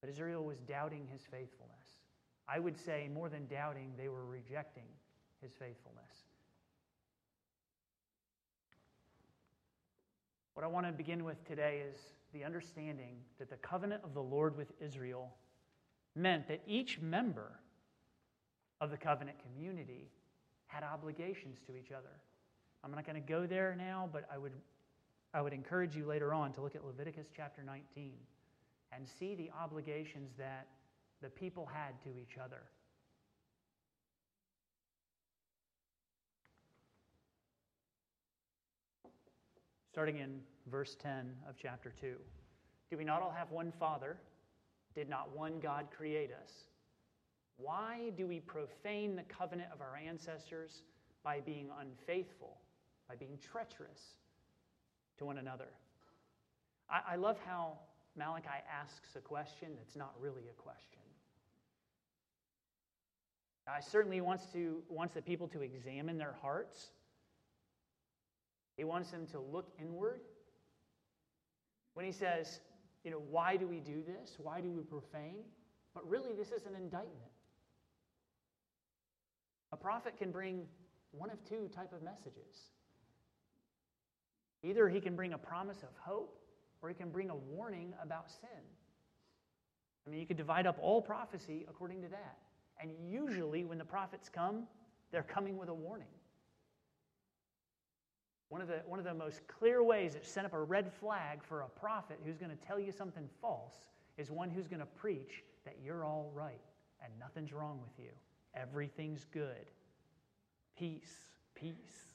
But 0.01 0.11
Israel 0.11 0.45
was 0.45 0.59
doubting 0.61 1.07
his 1.11 1.23
faithfulness. 1.23 2.01
I 2.49 2.59
would 2.59 2.77
say, 2.77 3.09
more 3.13 3.29
than 3.29 3.47
doubting, 3.47 3.93
they 3.97 4.09
were 4.09 4.25
rejecting 4.25 4.89
his 5.41 5.53
faithfulness. 5.53 6.30
What 10.61 10.67
I 10.67 10.73
want 10.75 10.85
to 10.85 10.93
begin 10.93 11.25
with 11.25 11.43
today 11.49 11.83
is 11.90 11.97
the 12.35 12.45
understanding 12.45 13.17
that 13.38 13.49
the 13.49 13.57
covenant 13.57 14.02
of 14.05 14.12
the 14.12 14.23
Lord 14.23 14.59
with 14.59 14.71
Israel 14.79 15.33
meant 16.14 16.49
that 16.49 16.61
each 16.67 17.00
member 17.00 17.52
of 18.79 18.90
the 18.90 18.99
covenant 18.99 19.38
community 19.43 20.11
had 20.67 20.83
obligations 20.83 21.61
to 21.67 21.75
each 21.79 21.93
other. 21.93 22.12
I'm 22.85 22.90
not 22.90 23.07
going 23.07 23.14
to 23.14 23.26
go 23.26 23.47
there 23.47 23.75
now, 23.75 24.11
but 24.12 24.29
I 24.31 24.37
would, 24.37 24.52
I 25.33 25.40
would 25.40 25.55
encourage 25.55 25.97
you 25.97 26.05
later 26.05 26.35
on 26.35 26.52
to 26.52 26.61
look 26.61 26.75
at 26.75 26.85
Leviticus 26.85 27.29
chapter 27.35 27.62
19 27.62 28.12
and 28.93 29.09
see 29.19 29.35
the 29.35 29.50
obligations 29.59 30.33
that 30.37 30.67
the 31.23 31.31
people 31.31 31.64
had 31.64 31.99
to 32.02 32.11
each 32.21 32.37
other. 32.37 32.64
starting 39.93 40.19
in 40.19 40.40
verse 40.67 40.97
10 41.02 41.31
of 41.49 41.57
chapter 41.61 41.93
2. 42.00 42.14
Do 42.90 42.97
we 42.97 43.05
not 43.05 43.23
all 43.23 43.31
have 43.31 43.50
one 43.50 43.73
Father? 43.79 44.17
Did 44.95 45.09
not 45.09 45.35
one 45.37 45.61
God 45.61 45.87
create 45.97 46.31
us? 46.33 46.50
Why 47.57 48.11
do 48.17 48.26
we 48.26 48.40
profane 48.40 49.17
the 49.17 49.23
covenant 49.23 49.69
of 49.73 49.81
our 49.81 49.97
ancestors 49.97 50.83
by 51.23 51.40
being 51.40 51.69
unfaithful, 51.81 52.57
by 53.09 53.14
being 53.17 53.38
treacherous 53.38 54.14
to 55.19 55.25
one 55.25 55.38
another? 55.38 55.69
I, 56.88 57.12
I 57.12 57.17
love 57.17 57.38
how 57.47 57.79
Malachi 58.17 58.49
asks 58.71 59.14
a 59.17 59.21
question 59.21 59.69
that's 59.76 59.97
not 59.97 60.14
really 60.21 60.49
a 60.50 60.62
question. 60.62 60.87
I 63.69 63.81
certainly 63.81 64.21
wants 64.21 64.47
to 64.52 64.83
wants 64.88 65.14
the 65.14 65.23
people 65.23 65.47
to 65.49 65.61
examine 65.61 66.19
their 66.19 66.35
hearts 66.43 66.90
he 68.81 68.85
wants 68.85 69.11
them 69.11 69.26
to 69.33 69.38
look 69.38 69.69
inward. 69.79 70.23
When 71.95 72.07
he 72.07 72.13
says, 72.13 72.61
you 73.05 73.11
know, 73.11 73.23
why 73.31 73.57
do 73.57 73.67
we 73.67 73.81
do 73.81 74.03
this? 74.07 74.37
Why 74.39 74.61
do 74.61 74.71
we 74.71 74.83
profane? 74.83 75.45
But 75.95 76.09
really, 76.09 76.33
this 76.33 76.49
is 76.49 76.67
an 76.67 76.75
indictment. 76.75 77.33
A 79.73 79.77
prophet 79.77 80.17
can 80.19 80.31
bring 80.31 80.67
one 81.13 81.31
of 81.31 81.43
two 81.49 81.69
type 81.75 81.93
of 81.93 82.03
messages. 82.03 82.71
Either 84.63 84.89
he 84.89 85.01
can 85.01 85.17
bring 85.17 85.33
a 85.33 85.39
promise 85.39 85.83
of 85.83 85.89
hope 85.99 86.39
or 86.83 86.89
he 86.89 86.95
can 86.95 87.11
bring 87.11 87.31
a 87.31 87.37
warning 87.37 87.95
about 88.03 88.31
sin. 88.31 88.63
I 90.07 90.11
mean, 90.11 90.21
you 90.21 90.27
could 90.27 90.37
divide 90.37 90.67
up 90.67 90.79
all 90.81 91.01
prophecy 91.01 91.67
according 91.69 92.03
to 92.03 92.09
that. 92.09 92.39
And 92.81 92.91
usually, 93.07 93.65
when 93.65 93.79
the 93.79 93.85
prophets 93.85 94.29
come, 94.29 94.67
they're 95.13 95.23
coming 95.23 95.59
with 95.59 95.69
a 95.69 95.75
warning. 95.75 96.09
One 98.50 98.61
of 98.61 98.69
the, 98.69 98.83
one 98.87 98.99
of 98.99 99.04
the 99.04 99.14
most 99.14 99.40
clear 99.47 99.83
ways 99.83 100.14
that 100.14 100.26
set 100.26 100.45
up 100.45 100.52
a 100.52 100.61
red 100.61 100.92
flag 100.92 101.42
for 101.42 101.62
a 101.62 101.69
prophet 101.69 102.19
who's 102.25 102.37
going 102.37 102.50
to 102.50 102.66
tell 102.66 102.78
you 102.78 102.90
something 102.90 103.28
false 103.40 103.75
is 104.19 104.30
one 104.30 104.50
who's 104.50 104.66
going 104.66 104.80
to 104.80 104.87
preach 104.87 105.45
that 105.64 105.76
you're 105.83 106.04
all 106.04 106.30
right 106.35 106.61
and 107.02 107.12
nothing's 107.19 107.52
wrong 107.52 107.80
with 107.80 108.04
you. 108.04 108.11
Everything's 108.54 109.25
good. 109.33 109.71
Peace, 110.76 111.28
peace. 111.54 112.12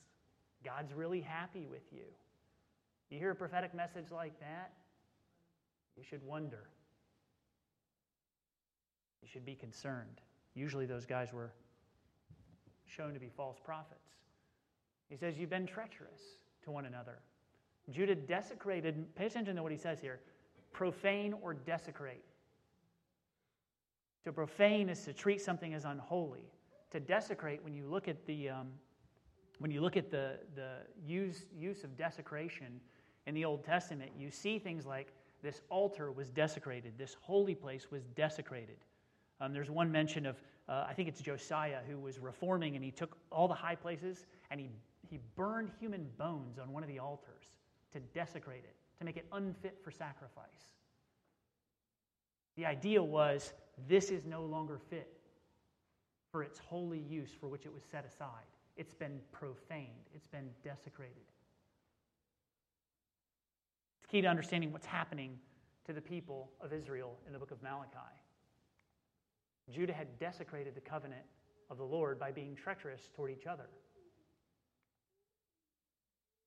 God's 0.64 0.94
really 0.94 1.22
happy 1.22 1.68
with 1.70 1.84
you. 1.92 2.06
You 3.10 3.18
hear 3.18 3.32
a 3.32 3.36
prophetic 3.36 3.74
message 3.74 4.12
like 4.12 4.38
that, 4.42 4.74
you 5.96 6.04
should 6.04 6.24
wonder. 6.24 6.68
You 9.22 9.30
should 9.32 9.46
be 9.46 9.56
concerned. 9.56 10.22
Usually, 10.54 10.86
those 10.86 11.06
guys 11.06 11.32
were 11.32 11.54
shown 12.88 13.14
to 13.14 13.20
be 13.20 13.30
false 13.30 13.58
prophets. 13.64 14.10
He 15.10 15.18
says, 15.18 15.38
You've 15.38 15.50
been 15.50 15.68
treacherous 15.68 16.38
to 16.64 16.72
one 16.72 16.86
another. 16.86 17.20
Judah 17.92 18.16
desecrated, 18.16 19.16
pay 19.16 19.28
attention 19.28 19.56
to 19.56 19.64
what 19.64 19.72
he 19.72 19.78
says 19.78 20.00
here 20.00 20.20
profane 20.74 21.34
or 21.42 21.54
desecrate. 21.54 22.24
To 24.26 24.34
profane 24.34 24.90
is 24.90 25.06
to 25.06 25.14
treat 25.14 25.40
something 25.40 25.74
as 25.74 25.86
unholy. 25.86 26.52
To 26.92 27.00
desecrate, 27.00 27.64
when 27.64 27.74
you 27.74 27.86
look 27.88 28.08
at 28.10 28.26
the, 28.26 28.50
um, 28.50 28.68
when 29.60 29.72
you 29.72 29.80
look 29.80 29.96
at 29.96 30.12
the, 30.12 30.40
the 30.56 30.80
use, 31.06 31.46
use 31.58 31.84
of 31.84 31.96
desecration 31.96 32.82
in 33.26 33.36
the 33.36 33.46
Old 33.46 33.64
Testament, 33.64 34.12
you 34.18 34.30
see 34.32 34.60
things 34.60 34.86
like 34.86 35.14
this 35.42 35.62
altar 35.70 36.12
was 36.12 36.30
desecrated, 36.30 36.94
this 36.98 37.16
holy 37.22 37.56
place 37.56 37.92
was 37.92 38.04
desecrated. 38.16 38.78
Um, 39.40 39.54
there's 39.54 39.70
one 39.70 39.92
mention 39.92 40.26
of, 40.26 40.42
uh, 40.68 40.86
I 40.90 40.94
think 40.94 41.08
it's 41.08 41.22
Josiah, 41.22 41.80
who 41.88 42.00
was 42.00 42.20
reforming 42.20 42.76
and 42.76 42.84
he 42.84 42.92
took 42.92 43.16
all 43.32 43.48
the 43.48 43.54
high 43.54 43.76
places 43.76 44.26
and 44.50 44.60
he, 44.60 44.70
he 45.10 45.20
burned 45.36 45.72
human 45.80 46.08
bones 46.18 46.60
on 46.60 46.72
one 46.72 46.84
of 46.84 46.90
the 46.90 47.00
altars 47.00 47.46
to 47.94 48.00
desecrate 48.14 48.64
it, 48.64 48.76
to 49.00 49.06
make 49.06 49.18
it 49.18 49.26
unfit 49.32 49.78
for 49.84 49.92
sacrifice. 49.92 50.74
The 52.56 52.66
idea 52.66 53.02
was 53.02 53.54
this 53.88 54.10
is 54.10 54.26
no 54.26 54.44
longer 54.44 54.80
fit 54.90 55.12
for 56.32 56.44
its 56.44 56.60
holy 56.60 57.00
use 57.00 57.32
for 57.40 57.48
which 57.48 57.66
it 57.66 57.74
was 57.74 57.84
set 57.84 58.06
aside. 58.06 58.46
It's 58.78 58.94
been 58.94 59.20
profaned, 59.32 60.10
it's 60.14 60.28
been 60.28 60.50
desecrated. 60.64 61.16
It's 64.02 64.12
key 64.12 64.22
to 64.22 64.28
understanding 64.28 64.72
what's 64.72 64.86
happening 64.86 65.38
to 65.86 65.94
the 65.94 66.02
people 66.02 66.52
of 66.62 66.74
Israel 66.74 67.18
in 67.28 67.34
the 67.34 67.40
book 67.40 67.52
of 67.52 67.62
Malachi. 67.64 67.98
Judah 69.72 69.94
had 69.94 70.20
desecrated 70.20 70.76
the 70.76 70.82
covenant 70.82 71.24
of 71.70 71.78
the 71.78 71.84
Lord 71.84 72.20
by 72.20 72.32
being 72.32 72.56
treacherous 72.56 73.10
toward 73.16 73.32
each 73.32 73.48
other. 73.48 73.68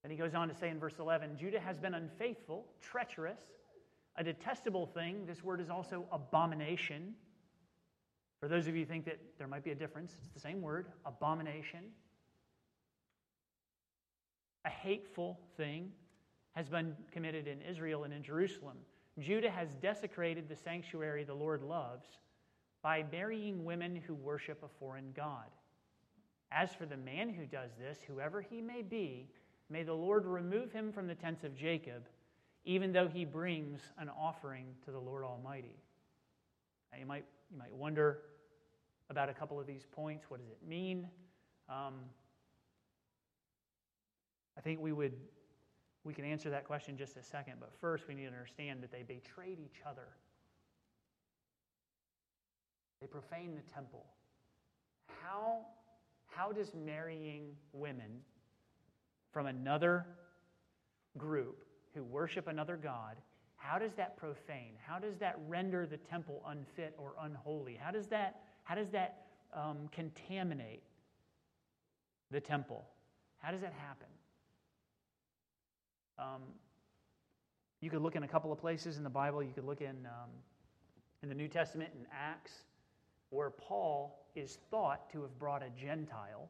And 0.02 0.12
he 0.12 0.18
goes 0.18 0.34
on 0.34 0.48
to 0.48 0.54
say 0.54 0.68
in 0.68 0.78
verse 0.78 0.98
11 0.98 1.36
Judah 1.36 1.60
has 1.60 1.78
been 1.78 1.94
unfaithful, 1.94 2.66
treacherous, 2.80 3.40
a 4.16 4.24
detestable 4.24 4.86
thing. 4.86 5.26
This 5.26 5.42
word 5.42 5.60
is 5.60 5.70
also 5.70 6.04
abomination. 6.12 7.14
For 8.40 8.48
those 8.48 8.66
of 8.66 8.74
you 8.74 8.82
who 8.82 8.86
think 8.86 9.04
that 9.06 9.18
there 9.38 9.48
might 9.48 9.64
be 9.64 9.70
a 9.70 9.74
difference, 9.74 10.14
it's 10.18 10.28
the 10.28 10.40
same 10.40 10.60
word 10.62 10.86
abomination. 11.04 11.80
A 14.64 14.70
hateful 14.70 15.40
thing 15.56 15.90
has 16.54 16.68
been 16.68 16.94
committed 17.12 17.46
in 17.46 17.62
Israel 17.62 18.04
and 18.04 18.12
in 18.12 18.22
Jerusalem. 18.22 18.76
Judah 19.18 19.50
has 19.50 19.74
desecrated 19.80 20.48
the 20.48 20.56
sanctuary 20.56 21.24
the 21.24 21.34
Lord 21.34 21.62
loves 21.62 22.06
by 22.82 23.04
marrying 23.10 23.64
women 23.64 23.96
who 24.06 24.14
worship 24.14 24.62
a 24.62 24.68
foreign 24.78 25.12
God. 25.14 25.46
As 26.50 26.72
for 26.72 26.86
the 26.86 26.96
man 26.96 27.28
who 27.28 27.44
does 27.44 27.70
this, 27.78 27.98
whoever 28.06 28.40
he 28.40 28.60
may 28.60 28.82
be, 28.82 29.28
may 29.70 29.82
the 29.82 29.94
Lord 29.94 30.26
remove 30.26 30.72
him 30.72 30.92
from 30.92 31.06
the 31.06 31.14
tents 31.14 31.44
of 31.44 31.54
Jacob, 31.54 32.08
even 32.64 32.92
though 32.92 33.08
he 33.08 33.24
brings 33.24 33.80
an 33.98 34.08
offering 34.08 34.66
to 34.84 34.90
the 34.90 34.98
Lord 34.98 35.24
Almighty. 35.24 35.76
Now, 36.92 36.98
you 36.98 37.06
might, 37.06 37.24
you 37.50 37.58
might 37.58 37.72
wonder 37.72 38.20
about 39.10 39.28
a 39.28 39.34
couple 39.34 39.58
of 39.60 39.66
these 39.66 39.84
points. 39.92 40.26
What 40.28 40.40
does 40.40 40.50
it 40.50 40.66
mean? 40.66 41.08
Um, 41.68 41.94
I 44.56 44.60
think 44.60 44.80
we 44.80 44.92
would 44.92 45.14
we 46.04 46.14
can 46.14 46.24
answer 46.24 46.48
that 46.48 46.64
question 46.64 46.92
in 46.92 46.98
just 46.98 47.18
a 47.18 47.22
second, 47.22 47.54
but 47.60 47.70
first 47.82 48.08
we 48.08 48.14
need 48.14 48.22
to 48.22 48.28
understand 48.28 48.82
that 48.82 48.90
they 48.90 49.02
betrayed 49.02 49.58
each 49.60 49.82
other. 49.86 50.08
They 53.02 53.06
profaned 53.06 53.58
the 53.58 53.74
temple. 53.74 54.06
How, 55.22 55.66
how 56.26 56.50
does 56.50 56.72
marrying 56.74 57.50
women 57.74 58.22
from 59.32 59.46
another 59.46 60.06
group 61.16 61.64
who 61.94 62.02
worship 62.02 62.46
another 62.48 62.76
God, 62.76 63.16
how 63.56 63.78
does 63.78 63.92
that 63.94 64.16
profane? 64.16 64.74
How 64.86 64.98
does 64.98 65.16
that 65.18 65.38
render 65.48 65.86
the 65.86 65.96
temple 65.96 66.42
unfit 66.46 66.94
or 66.96 67.14
unholy? 67.20 67.78
How 67.80 67.90
does 67.90 68.06
that, 68.08 68.42
how 68.64 68.74
does 68.74 68.90
that 68.90 69.26
um, 69.52 69.88
contaminate 69.90 70.82
the 72.30 72.40
temple? 72.40 72.84
How 73.38 73.50
does 73.50 73.60
that 73.60 73.72
happen? 73.72 74.06
Um, 76.18 76.42
you 77.80 77.90
could 77.90 78.02
look 78.02 78.16
in 78.16 78.22
a 78.22 78.28
couple 78.28 78.52
of 78.52 78.58
places 78.58 78.96
in 78.96 79.04
the 79.04 79.10
Bible. 79.10 79.42
You 79.42 79.52
could 79.52 79.64
look 79.64 79.80
in, 79.80 80.06
um, 80.06 80.30
in 81.22 81.28
the 81.28 81.34
New 81.34 81.48
Testament 81.48 81.90
in 81.94 82.06
Acts, 82.12 82.52
where 83.30 83.50
Paul 83.50 84.26
is 84.34 84.58
thought 84.70 85.10
to 85.12 85.22
have 85.22 85.38
brought 85.38 85.62
a 85.62 85.70
Gentile, 85.70 86.48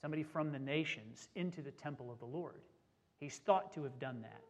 somebody 0.00 0.22
from 0.22 0.52
the 0.52 0.58
nations, 0.58 1.28
into 1.34 1.62
the 1.62 1.70
temple 1.70 2.10
of 2.10 2.18
the 2.18 2.26
Lord. 2.26 2.60
He's 3.18 3.38
thought 3.38 3.72
to 3.74 3.82
have 3.84 3.98
done 3.98 4.22
that. 4.22 4.42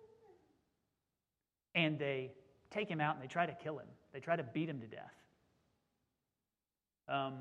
And 1.74 1.98
they 1.98 2.32
take 2.70 2.88
him 2.88 3.00
out 3.00 3.14
and 3.14 3.22
they 3.22 3.28
try 3.28 3.46
to 3.46 3.54
kill 3.54 3.78
him, 3.78 3.86
they 4.12 4.20
try 4.20 4.36
to 4.36 4.42
beat 4.42 4.68
him 4.68 4.80
to 4.80 4.86
death. 4.86 5.14
Um, 7.08 7.34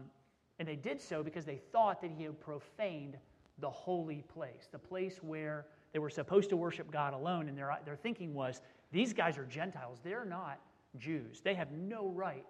and 0.59 0.67
they 0.67 0.75
did 0.75 1.01
so 1.01 1.23
because 1.23 1.45
they 1.45 1.59
thought 1.71 2.01
that 2.01 2.11
he 2.11 2.23
had 2.23 2.39
profaned 2.39 3.17
the 3.59 3.69
holy 3.69 4.23
place, 4.33 4.67
the 4.71 4.79
place 4.79 5.17
where 5.21 5.65
they 5.93 5.99
were 5.99 6.09
supposed 6.09 6.49
to 6.49 6.57
worship 6.57 6.91
God 6.91 7.13
alone, 7.13 7.47
and 7.47 7.57
their, 7.57 7.75
their 7.85 7.95
thinking 7.95 8.33
was 8.33 8.61
these 8.91 9.13
guys 9.13 9.37
are 9.37 9.45
Gentiles. 9.45 9.99
They're 10.03 10.25
not 10.25 10.59
Jews. 10.97 11.41
They 11.41 11.55
have 11.55 11.71
no 11.71 12.09
right 12.09 12.45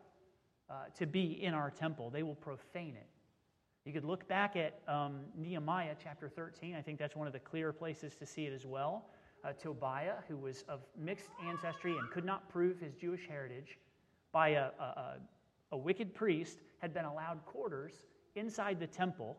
uh, 0.70 0.86
to 0.98 1.06
be 1.06 1.44
in 1.44 1.54
our 1.54 1.70
temple, 1.70 2.10
they 2.10 2.24
will 2.24 2.36
profane 2.36 2.96
it. 2.96 3.08
You 3.86 3.94
could 3.94 4.04
look 4.04 4.28
back 4.28 4.56
at 4.56 4.82
um, 4.88 5.20
Nehemiah 5.38 5.96
chapter 6.04 6.28
13. 6.28 6.76
I 6.76 6.82
think 6.82 6.98
that's 6.98 7.16
one 7.16 7.28
of 7.28 7.34
the 7.34 7.40
clear 7.40 7.72
places 7.72 8.16
to 8.16 8.26
see 8.26 8.48
it 8.48 8.54
as 8.54 8.66
well. 8.66 9.06
Uh, 9.44 9.54
Tobiah, 9.54 10.16
who 10.28 10.38
was 10.38 10.64
of 10.68 10.80
mixed 10.98 11.30
ancestry 11.48 11.96
and 11.96 12.10
could 12.10 12.26
not 12.26 12.50
prove 12.50 12.80
his 12.80 12.96
Jewish 12.96 13.28
heritage, 13.28 13.78
by 14.32 14.50
a, 14.50 14.70
a, 14.80 15.18
a 15.72 15.78
wicked 15.78 16.16
priest, 16.16 16.58
had 16.80 16.96
been 16.96 17.06
allowed 17.06 17.46
quarters 17.46 17.94
inside 18.36 18.80
the 18.80 18.88
temple 18.88 19.38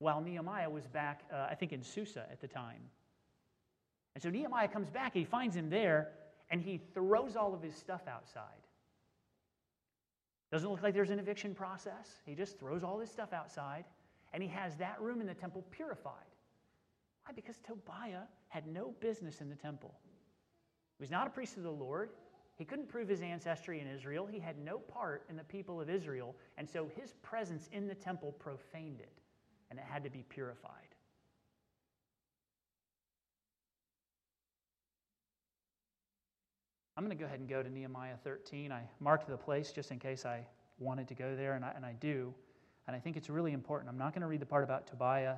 while 0.00 0.20
Nehemiah 0.20 0.68
was 0.68 0.88
back, 0.88 1.22
uh, 1.32 1.46
I 1.48 1.54
think, 1.54 1.72
in 1.72 1.82
Susa 1.82 2.26
at 2.32 2.40
the 2.40 2.48
time. 2.48 2.82
And 4.14 4.22
so 4.22 4.28
Nehemiah 4.28 4.68
comes 4.68 4.90
back, 4.90 5.14
he 5.14 5.24
finds 5.24 5.54
him 5.54 5.70
there, 5.70 6.10
and 6.50 6.60
he 6.60 6.80
throws 6.92 7.36
all 7.36 7.54
of 7.54 7.62
his 7.62 7.76
stuff 7.76 8.02
outside. 8.08 8.63
Doesn't 10.54 10.70
look 10.70 10.84
like 10.84 10.94
there's 10.94 11.10
an 11.10 11.18
eviction 11.18 11.52
process. 11.52 12.20
He 12.24 12.36
just 12.36 12.60
throws 12.60 12.84
all 12.84 13.00
his 13.00 13.10
stuff 13.10 13.32
outside, 13.32 13.84
and 14.32 14.40
he 14.40 14.48
has 14.50 14.76
that 14.76 15.00
room 15.00 15.20
in 15.20 15.26
the 15.26 15.34
temple 15.34 15.64
purified. 15.72 16.30
Why? 17.24 17.32
Because 17.34 17.56
Tobiah 17.66 18.28
had 18.50 18.68
no 18.68 18.94
business 19.00 19.40
in 19.40 19.50
the 19.50 19.56
temple. 19.56 19.92
He 20.96 21.02
was 21.02 21.10
not 21.10 21.26
a 21.26 21.30
priest 21.30 21.56
of 21.56 21.64
the 21.64 21.72
Lord. 21.72 22.10
He 22.54 22.64
couldn't 22.64 22.88
prove 22.88 23.08
his 23.08 23.20
ancestry 23.20 23.80
in 23.80 23.88
Israel. 23.88 24.28
He 24.30 24.38
had 24.38 24.56
no 24.56 24.78
part 24.78 25.24
in 25.28 25.36
the 25.36 25.42
people 25.42 25.80
of 25.80 25.90
Israel, 25.90 26.36
and 26.56 26.70
so 26.70 26.88
his 26.94 27.14
presence 27.14 27.68
in 27.72 27.88
the 27.88 27.94
temple 27.96 28.30
profaned 28.38 29.00
it 29.00 29.18
and 29.70 29.78
it 29.80 29.84
had 29.84 30.04
to 30.04 30.10
be 30.10 30.24
purified. 30.28 30.93
I'm 36.96 37.04
going 37.04 37.16
to 37.16 37.20
go 37.20 37.26
ahead 37.26 37.40
and 37.40 37.48
go 37.48 37.62
to 37.62 37.68
Nehemiah 37.68 38.16
13. 38.22 38.70
I 38.70 38.82
marked 39.00 39.28
the 39.28 39.36
place 39.36 39.72
just 39.72 39.90
in 39.90 39.98
case 39.98 40.24
I 40.24 40.46
wanted 40.78 41.08
to 41.08 41.14
go 41.14 41.34
there, 41.34 41.54
and 41.54 41.64
I, 41.64 41.72
and 41.74 41.84
I 41.84 41.92
do. 41.92 42.32
And 42.86 42.94
I 42.94 43.00
think 43.00 43.16
it's 43.16 43.28
really 43.28 43.52
important. 43.52 43.90
I'm 43.90 43.98
not 43.98 44.12
going 44.12 44.20
to 44.20 44.28
read 44.28 44.40
the 44.40 44.46
part 44.46 44.62
about 44.62 44.86
Tobiah 44.86 45.36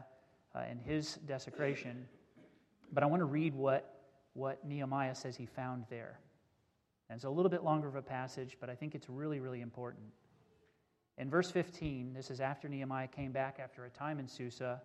uh, 0.54 0.58
and 0.68 0.80
his 0.80 1.14
desecration, 1.26 2.06
but 2.92 3.02
I 3.02 3.06
want 3.06 3.20
to 3.20 3.26
read 3.26 3.54
what, 3.54 4.02
what 4.34 4.66
Nehemiah 4.66 5.14
says 5.14 5.36
he 5.36 5.46
found 5.46 5.84
there. 5.88 6.18
And 7.08 7.16
it's 7.16 7.24
a 7.24 7.30
little 7.30 7.50
bit 7.50 7.64
longer 7.64 7.88
of 7.88 7.94
a 7.94 8.02
passage, 8.02 8.58
but 8.60 8.68
I 8.68 8.74
think 8.74 8.94
it's 8.94 9.08
really, 9.08 9.40
really 9.40 9.62
important. 9.62 10.06
In 11.18 11.30
verse 11.30 11.50
15, 11.50 12.12
this 12.12 12.30
is 12.30 12.40
after 12.40 12.68
Nehemiah 12.68 13.08
came 13.08 13.32
back 13.32 13.58
after 13.62 13.86
a 13.86 13.90
time 13.90 14.18
in 14.18 14.28
Susa, 14.28 14.82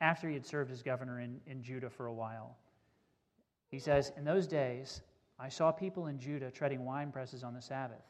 after 0.00 0.26
he 0.26 0.34
had 0.34 0.46
served 0.46 0.72
as 0.72 0.82
governor 0.82 1.20
in, 1.20 1.40
in 1.46 1.62
Judah 1.62 1.90
for 1.90 2.06
a 2.06 2.12
while. 2.12 2.56
He 3.68 3.78
says, 3.78 4.10
In 4.16 4.24
those 4.24 4.48
days, 4.48 5.02
I 5.40 5.48
saw 5.48 5.72
people 5.72 6.08
in 6.08 6.18
Judah 6.18 6.50
treading 6.50 6.84
wine 6.84 7.10
presses 7.10 7.42
on 7.42 7.54
the 7.54 7.62
Sabbath, 7.62 8.04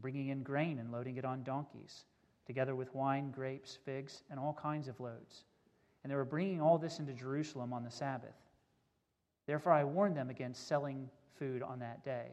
bringing 0.00 0.28
in 0.28 0.42
grain 0.42 0.80
and 0.80 0.90
loading 0.90 1.16
it 1.16 1.24
on 1.24 1.44
donkeys, 1.44 2.04
together 2.44 2.74
with 2.74 2.92
wine, 2.92 3.30
grapes, 3.30 3.78
figs, 3.84 4.22
and 4.30 4.40
all 4.40 4.58
kinds 4.60 4.88
of 4.88 4.98
loads. 4.98 5.44
And 6.02 6.10
they 6.10 6.16
were 6.16 6.24
bringing 6.24 6.60
all 6.60 6.76
this 6.76 6.98
into 6.98 7.12
Jerusalem 7.12 7.72
on 7.72 7.84
the 7.84 7.90
Sabbath. 7.90 8.34
Therefore, 9.46 9.72
I 9.72 9.84
warned 9.84 10.16
them 10.16 10.28
against 10.28 10.66
selling 10.66 11.08
food 11.38 11.62
on 11.62 11.78
that 11.78 12.04
day. 12.04 12.30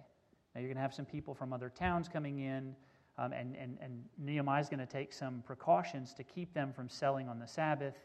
Now, 0.53 0.61
you're 0.61 0.67
going 0.67 0.77
to 0.77 0.81
have 0.81 0.93
some 0.95 1.05
people 1.05 1.35
from 1.35 1.53
other 1.53 1.69
towns 1.69 2.09
coming 2.09 2.39
in, 2.39 2.75
um, 3.19 3.33
and, 3.33 3.55
and, 3.55 3.77
and 3.81 4.03
Nehemiah 4.17 4.61
is 4.61 4.69
going 4.69 4.79
to 4.79 4.85
take 4.87 5.13
some 5.13 5.43
precautions 5.45 6.13
to 6.15 6.23
keep 6.23 6.53
them 6.55 6.73
from 6.73 6.89
selling 6.89 7.29
on 7.29 7.37
the 7.37 7.47
Sabbath. 7.47 7.95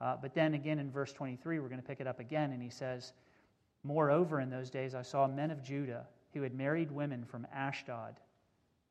Uh, 0.00 0.16
but 0.20 0.34
then 0.34 0.54
again 0.54 0.80
in 0.80 0.90
verse 0.90 1.12
23, 1.12 1.60
we're 1.60 1.68
going 1.68 1.80
to 1.80 1.86
pick 1.86 2.00
it 2.00 2.08
up 2.08 2.18
again, 2.18 2.50
and 2.50 2.60
he 2.60 2.70
says, 2.70 3.12
Moreover, 3.84 4.40
in 4.40 4.50
those 4.50 4.70
days 4.70 4.94
I 4.94 5.02
saw 5.02 5.28
men 5.28 5.50
of 5.50 5.62
Judah 5.62 6.06
who 6.32 6.42
had 6.42 6.54
married 6.54 6.90
women 6.90 7.24
from 7.24 7.46
Ashdod, 7.54 8.18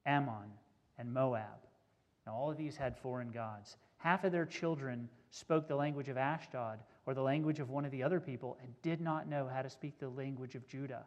Ammon, 0.05 0.51
and 0.97 1.11
Moab. 1.11 1.67
Now, 2.25 2.35
all 2.35 2.51
of 2.51 2.57
these 2.57 2.77
had 2.77 2.97
foreign 2.97 3.31
gods. 3.31 3.75
Half 3.97 4.23
of 4.23 4.31
their 4.31 4.45
children 4.45 5.09
spoke 5.31 5.67
the 5.67 5.75
language 5.75 6.09
of 6.09 6.17
Ashdod 6.17 6.79
or 7.05 7.13
the 7.13 7.21
language 7.21 7.59
of 7.59 7.69
one 7.69 7.85
of 7.85 7.91
the 7.91 8.03
other 8.03 8.19
people 8.19 8.57
and 8.61 8.73
did 8.81 9.01
not 9.01 9.27
know 9.27 9.49
how 9.51 9.61
to 9.61 9.69
speak 9.69 9.99
the 9.99 10.07
language 10.09 10.55
of 10.55 10.67
Judah. 10.67 11.03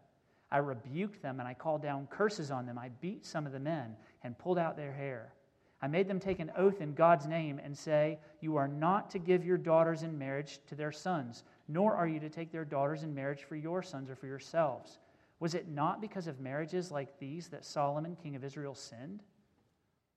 I 0.51 0.59
rebuked 0.59 1.23
them 1.23 1.41
and 1.41 1.49
I 1.49 1.55
called 1.55 1.83
down 1.83 2.09
curses 2.09 2.51
on 2.51 2.67
them. 2.67 2.79
I 2.79 2.91
beat 3.01 3.25
some 3.25 3.47
of 3.47 3.53
the 3.53 3.61
men 3.61 3.97
and 4.23 4.39
pulled 4.39 4.59
out 4.59 4.77
their 4.77 4.93
hair. 4.93 5.33
I 5.81 5.89
made 5.89 6.09
them 6.09 6.21
take 6.21 6.41
an 6.41 6.53
oath 6.57 6.81
in 6.81 6.95
God's 6.95 7.27
name 7.27 7.61
and 7.63 7.77
say, 7.77 8.19
You 8.41 8.57
are 8.57 8.69
not 8.69 9.11
to 9.11 9.19
give 9.19 9.45
your 9.45 9.59
daughters 9.59 10.03
in 10.03 10.19
marriage 10.19 10.59
to 10.69 10.75
their 10.75 10.93
sons, 10.93 11.45
nor 11.69 11.95
are 11.95 12.07
you 12.07 12.21
to 12.21 12.29
take 12.29 12.53
their 12.53 12.65
daughters 12.65 13.03
in 13.03 13.15
marriage 13.15 13.45
for 13.45 13.57
your 13.57 13.83
sons 13.83 14.11
or 14.11 14.15
for 14.17 14.27
yourselves. 14.27 14.99
Was 15.41 15.55
it 15.55 15.69
not 15.69 16.01
because 16.01 16.27
of 16.27 16.41
marriages 16.41 16.91
like 16.91 17.19
these 17.19 17.49
that 17.49 17.65
Solomon, 17.65 18.17
king 18.23 18.37
of 18.37 18.45
Israel, 18.45 18.75
sinned? 18.75 19.23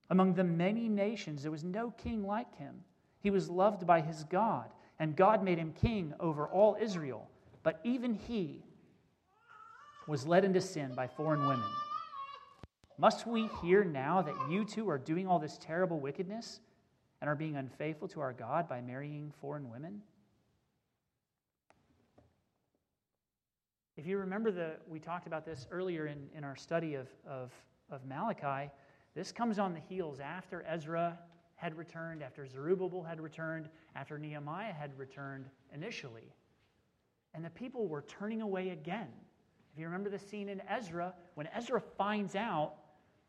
Among 0.09 0.33
the 0.33 0.43
many 0.43 0.87
nations, 0.87 1.41
there 1.41 1.51
was 1.51 1.63
no 1.63 1.91
king 1.91 2.25
like 2.25 2.55
him. 2.57 2.83
He 3.21 3.29
was 3.29 3.49
loved 3.49 3.85
by 3.85 4.01
his 4.01 4.23
God, 4.25 4.69
and 4.97 5.15
God 5.15 5.43
made 5.43 5.57
him 5.57 5.73
king 5.73 6.13
over 6.19 6.47
all 6.47 6.77
Israel. 6.79 7.29
But 7.63 7.79
even 7.83 8.13
he 8.13 8.63
was 10.07 10.25
led 10.25 10.45
into 10.45 10.61
sin 10.61 10.93
by 10.95 11.07
foreign 11.07 11.41
women. 11.41 11.69
Must 12.97 13.27
we 13.27 13.49
hear 13.61 13.83
now 13.83 14.21
that 14.21 14.35
you 14.49 14.65
two 14.65 14.89
are 14.89 14.97
doing 14.97 15.27
all 15.27 15.39
this 15.39 15.57
terrible 15.61 15.99
wickedness 15.99 16.59
and 17.21 17.29
are 17.29 17.35
being 17.35 17.55
unfaithful 17.55 18.07
to 18.09 18.21
our 18.21 18.33
God 18.33 18.67
by 18.67 18.81
marrying 18.81 19.31
foreign 19.39 19.69
women? 19.69 20.01
If 23.99 24.07
you 24.07 24.17
remember 24.17 24.49
the 24.49 24.77
we 24.87 24.97
talked 24.97 25.27
about 25.27 25.45
this 25.45 25.67
earlier 25.71 26.07
in, 26.07 26.29
in 26.33 26.45
our 26.45 26.55
study 26.55 26.95
of, 26.95 27.09
of, 27.27 27.51
of 27.91 28.05
Malachi, 28.05 28.71
this 29.13 29.33
comes 29.33 29.59
on 29.59 29.73
the 29.73 29.81
heels 29.81 30.21
after 30.21 30.63
Ezra 30.65 31.19
had 31.55 31.77
returned, 31.77 32.23
after 32.23 32.47
Zerubbabel 32.47 33.03
had 33.03 33.19
returned, 33.19 33.67
after 33.97 34.17
Nehemiah 34.17 34.71
had 34.71 34.97
returned 34.97 35.49
initially. 35.73 36.33
And 37.33 37.43
the 37.43 37.49
people 37.49 37.89
were 37.89 38.03
turning 38.03 38.41
away 38.41 38.69
again. 38.69 39.09
If 39.73 39.77
you 39.77 39.85
remember 39.85 40.09
the 40.09 40.17
scene 40.17 40.47
in 40.47 40.61
Ezra, 40.69 41.13
when 41.33 41.49
Ezra 41.53 41.81
finds 41.97 42.37
out 42.37 42.75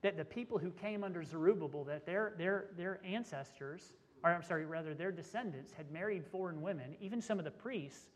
that 0.03 0.17
the 0.17 0.25
people 0.25 0.57
who 0.57 0.71
came 0.71 1.03
under 1.03 1.25
Zerubbabel, 1.25 1.83
that 1.87 2.07
their, 2.07 2.35
their, 2.39 2.67
their 2.77 3.01
ancestors, 3.05 3.91
or 4.23 4.31
I'm 4.31 4.45
sorry, 4.45 4.67
rather 4.67 4.95
their 4.95 5.11
descendants, 5.11 5.73
had 5.73 5.91
married 5.91 6.25
foreign 6.25 6.63
women, 6.63 6.95
even 7.01 7.21
some 7.21 7.41
of 7.41 7.45
the 7.45 7.51
priests, 7.51 8.07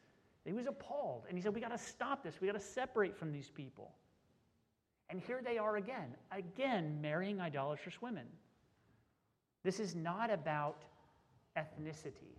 he 0.44 0.52
was 0.52 0.66
appalled. 0.66 1.24
And 1.28 1.36
he 1.36 1.42
said, 1.42 1.54
We 1.54 1.60
got 1.60 1.70
to 1.70 1.78
stop 1.78 2.22
this. 2.22 2.40
We 2.40 2.46
got 2.46 2.54
to 2.54 2.60
separate 2.60 3.16
from 3.16 3.32
these 3.32 3.50
people. 3.50 3.92
And 5.10 5.20
here 5.20 5.40
they 5.44 5.58
are 5.58 5.76
again, 5.76 6.14
again 6.32 6.98
marrying 7.00 7.40
idolatrous 7.40 8.00
women. 8.00 8.26
This 9.62 9.80
is 9.80 9.94
not 9.94 10.30
about 10.30 10.84
ethnicity. 11.56 12.38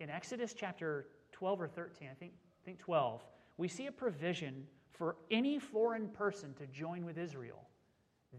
In 0.00 0.10
Exodus 0.10 0.54
chapter 0.54 1.06
12 1.32 1.60
or 1.62 1.68
13, 1.68 2.08
I 2.10 2.14
think, 2.14 2.32
I 2.32 2.64
think 2.64 2.78
12, 2.78 3.22
we 3.56 3.68
see 3.68 3.86
a 3.86 3.92
provision 3.92 4.66
for 4.92 5.16
any 5.30 5.58
foreign 5.58 6.08
person 6.08 6.54
to 6.54 6.66
join 6.66 7.04
with 7.04 7.18
Israel. 7.18 7.62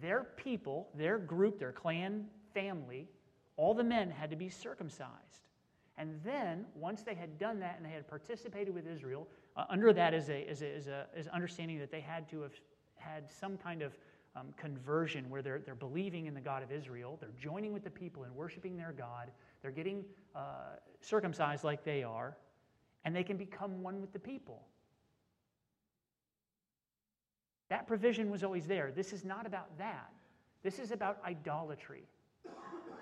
Their 0.01 0.23
people, 0.35 0.89
their 0.95 1.17
group, 1.17 1.59
their 1.59 1.71
clan, 1.71 2.25
family, 2.53 3.07
all 3.57 3.73
the 3.73 3.83
men 3.83 4.09
had 4.09 4.29
to 4.29 4.35
be 4.35 4.49
circumcised. 4.49 5.48
And 5.99 6.17
then, 6.23 6.65
once 6.75 7.03
they 7.03 7.13
had 7.13 7.37
done 7.37 7.59
that 7.59 7.75
and 7.75 7.85
they 7.85 7.93
had 7.93 8.07
participated 8.07 8.73
with 8.73 8.87
Israel, 8.87 9.27
uh, 9.57 9.65
under 9.69 9.91
that 9.91 10.13
is, 10.13 10.29
a, 10.29 10.49
is, 10.49 10.61
a, 10.61 10.65
is, 10.65 10.87
a, 10.87 11.05
is 11.15 11.27
understanding 11.27 11.77
that 11.79 11.91
they 11.91 11.99
had 11.99 12.29
to 12.29 12.41
have 12.41 12.53
had 12.95 13.29
some 13.29 13.57
kind 13.57 13.81
of 13.81 13.97
um, 14.37 14.47
conversion 14.55 15.29
where 15.29 15.41
they're, 15.41 15.59
they're 15.59 15.75
believing 15.75 16.27
in 16.27 16.33
the 16.33 16.39
God 16.39 16.63
of 16.63 16.71
Israel. 16.71 17.17
They're 17.19 17.33
joining 17.37 17.73
with 17.73 17.83
the 17.83 17.89
people 17.89 18.23
and 18.23 18.33
worshiping 18.33 18.77
their 18.77 18.93
God. 18.97 19.29
They're 19.61 19.71
getting 19.71 20.05
uh, 20.33 20.77
circumcised 21.01 21.65
like 21.65 21.83
they 21.83 22.01
are, 22.01 22.37
and 23.03 23.13
they 23.13 23.23
can 23.23 23.35
become 23.35 23.83
one 23.83 23.99
with 23.99 24.13
the 24.13 24.19
people. 24.19 24.63
That 27.69 27.87
provision 27.87 28.31
was 28.31 28.41
always 28.41 28.65
there. 28.65 28.93
This 28.95 29.11
is 29.11 29.25
not 29.25 29.45
about 29.45 29.77
that. 29.77 30.09
This 30.63 30.79
is 30.79 30.91
about 30.91 31.17
idolatry. 31.25 32.03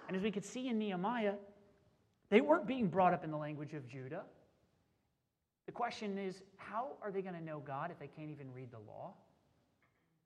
And 0.07 0.17
as 0.17 0.23
we 0.23 0.31
could 0.31 0.45
see 0.45 0.67
in 0.67 0.79
Nehemiah, 0.79 1.35
they 2.29 2.41
weren't 2.41 2.67
being 2.67 2.87
brought 2.87 3.13
up 3.13 3.23
in 3.23 3.31
the 3.31 3.37
language 3.37 3.73
of 3.73 3.87
Judah. 3.87 4.23
The 5.65 5.71
question 5.71 6.17
is 6.17 6.41
how 6.57 6.89
are 7.01 7.11
they 7.11 7.21
going 7.21 7.35
to 7.35 7.43
know 7.43 7.59
God 7.59 7.91
if 7.91 7.99
they 7.99 8.07
can't 8.07 8.29
even 8.29 8.51
read 8.53 8.71
the 8.71 8.79
law? 8.79 9.13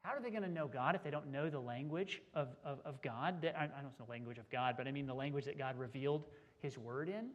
How 0.03 0.13
are 0.13 0.21
they 0.21 0.31
going 0.31 0.43
to 0.43 0.49
know 0.49 0.67
God 0.67 0.95
if 0.95 1.03
they 1.03 1.11
don't 1.11 1.31
know 1.31 1.49
the 1.49 1.59
language 1.59 2.21
of, 2.33 2.49
of, 2.63 2.79
of 2.85 3.01
God? 3.01 3.45
I 3.45 3.67
don't 3.67 3.83
know 3.83 3.91
the 4.03 4.09
language 4.09 4.39
of 4.39 4.49
God, 4.49 4.75
but 4.77 4.87
I 4.87 4.91
mean 4.91 5.05
the 5.05 5.13
language 5.13 5.45
that 5.45 5.57
God 5.57 5.77
revealed 5.77 6.25
his 6.59 6.77
word 6.77 7.07
in. 7.07 7.29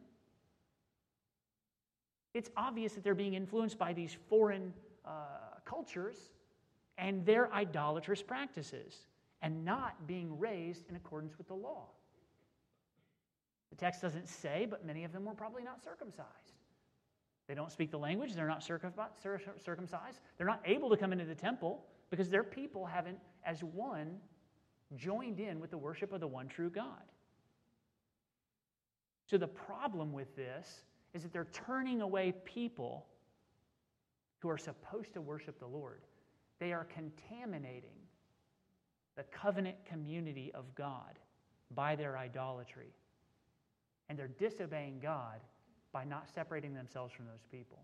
It's 2.33 2.49
obvious 2.57 2.93
that 2.93 3.03
they're 3.03 3.15
being 3.15 3.35
influenced 3.35 3.77
by 3.77 3.93
these 3.93 4.17
foreign 4.29 4.73
uh, 5.05 5.11
cultures 5.65 6.17
and 6.97 7.25
their 7.25 7.51
idolatrous 7.53 8.21
practices 8.21 9.07
and 9.41 9.63
not 9.63 10.07
being 10.07 10.37
raised 10.37 10.89
in 10.89 10.95
accordance 10.95 11.37
with 11.37 11.47
the 11.47 11.53
law. 11.53 11.85
The 13.69 13.75
text 13.75 14.01
doesn't 14.01 14.27
say, 14.27 14.67
but 14.69 14.85
many 14.85 15.03
of 15.03 15.11
them 15.11 15.25
were 15.25 15.33
probably 15.33 15.63
not 15.63 15.83
circumcised. 15.83 16.27
They 17.47 17.55
don't 17.55 17.71
speak 17.71 17.91
the 17.91 17.99
language, 17.99 18.33
they're 18.33 18.47
not 18.47 18.63
circumcised, 18.63 20.19
they're 20.37 20.47
not 20.47 20.61
able 20.65 20.89
to 20.89 20.97
come 20.97 21.13
into 21.13 21.25
the 21.25 21.35
temple 21.35 21.85
because 22.09 22.29
their 22.29 22.43
people 22.43 22.85
haven't, 22.85 23.19
as 23.45 23.63
one, 23.63 24.17
joined 24.95 25.39
in 25.39 25.59
with 25.59 25.71
the 25.71 25.77
worship 25.77 26.11
of 26.11 26.19
the 26.19 26.27
one 26.27 26.47
true 26.47 26.69
God. 26.69 27.03
So 29.29 29.37
the 29.37 29.47
problem 29.47 30.13
with 30.13 30.35
this 30.35 30.83
is 31.13 31.23
that 31.23 31.33
they're 31.33 31.47
turning 31.51 32.01
away 32.01 32.33
people 32.45 33.05
who 34.39 34.49
are 34.49 34.57
supposed 34.57 35.13
to 35.13 35.21
worship 35.21 35.59
the 35.59 35.67
Lord. 35.67 36.01
They 36.59 36.73
are 36.73 36.85
contaminating 36.85 37.97
the 39.15 39.23
covenant 39.23 39.77
community 39.85 40.51
of 40.53 40.73
God 40.75 41.19
by 41.73 41.95
their 41.95 42.17
idolatry. 42.17 42.93
And 44.09 44.17
they're 44.17 44.27
disobeying 44.27 44.99
God 45.01 45.39
by 45.91 46.03
not 46.03 46.27
separating 46.33 46.73
themselves 46.73 47.13
from 47.13 47.25
those 47.25 47.43
people. 47.51 47.79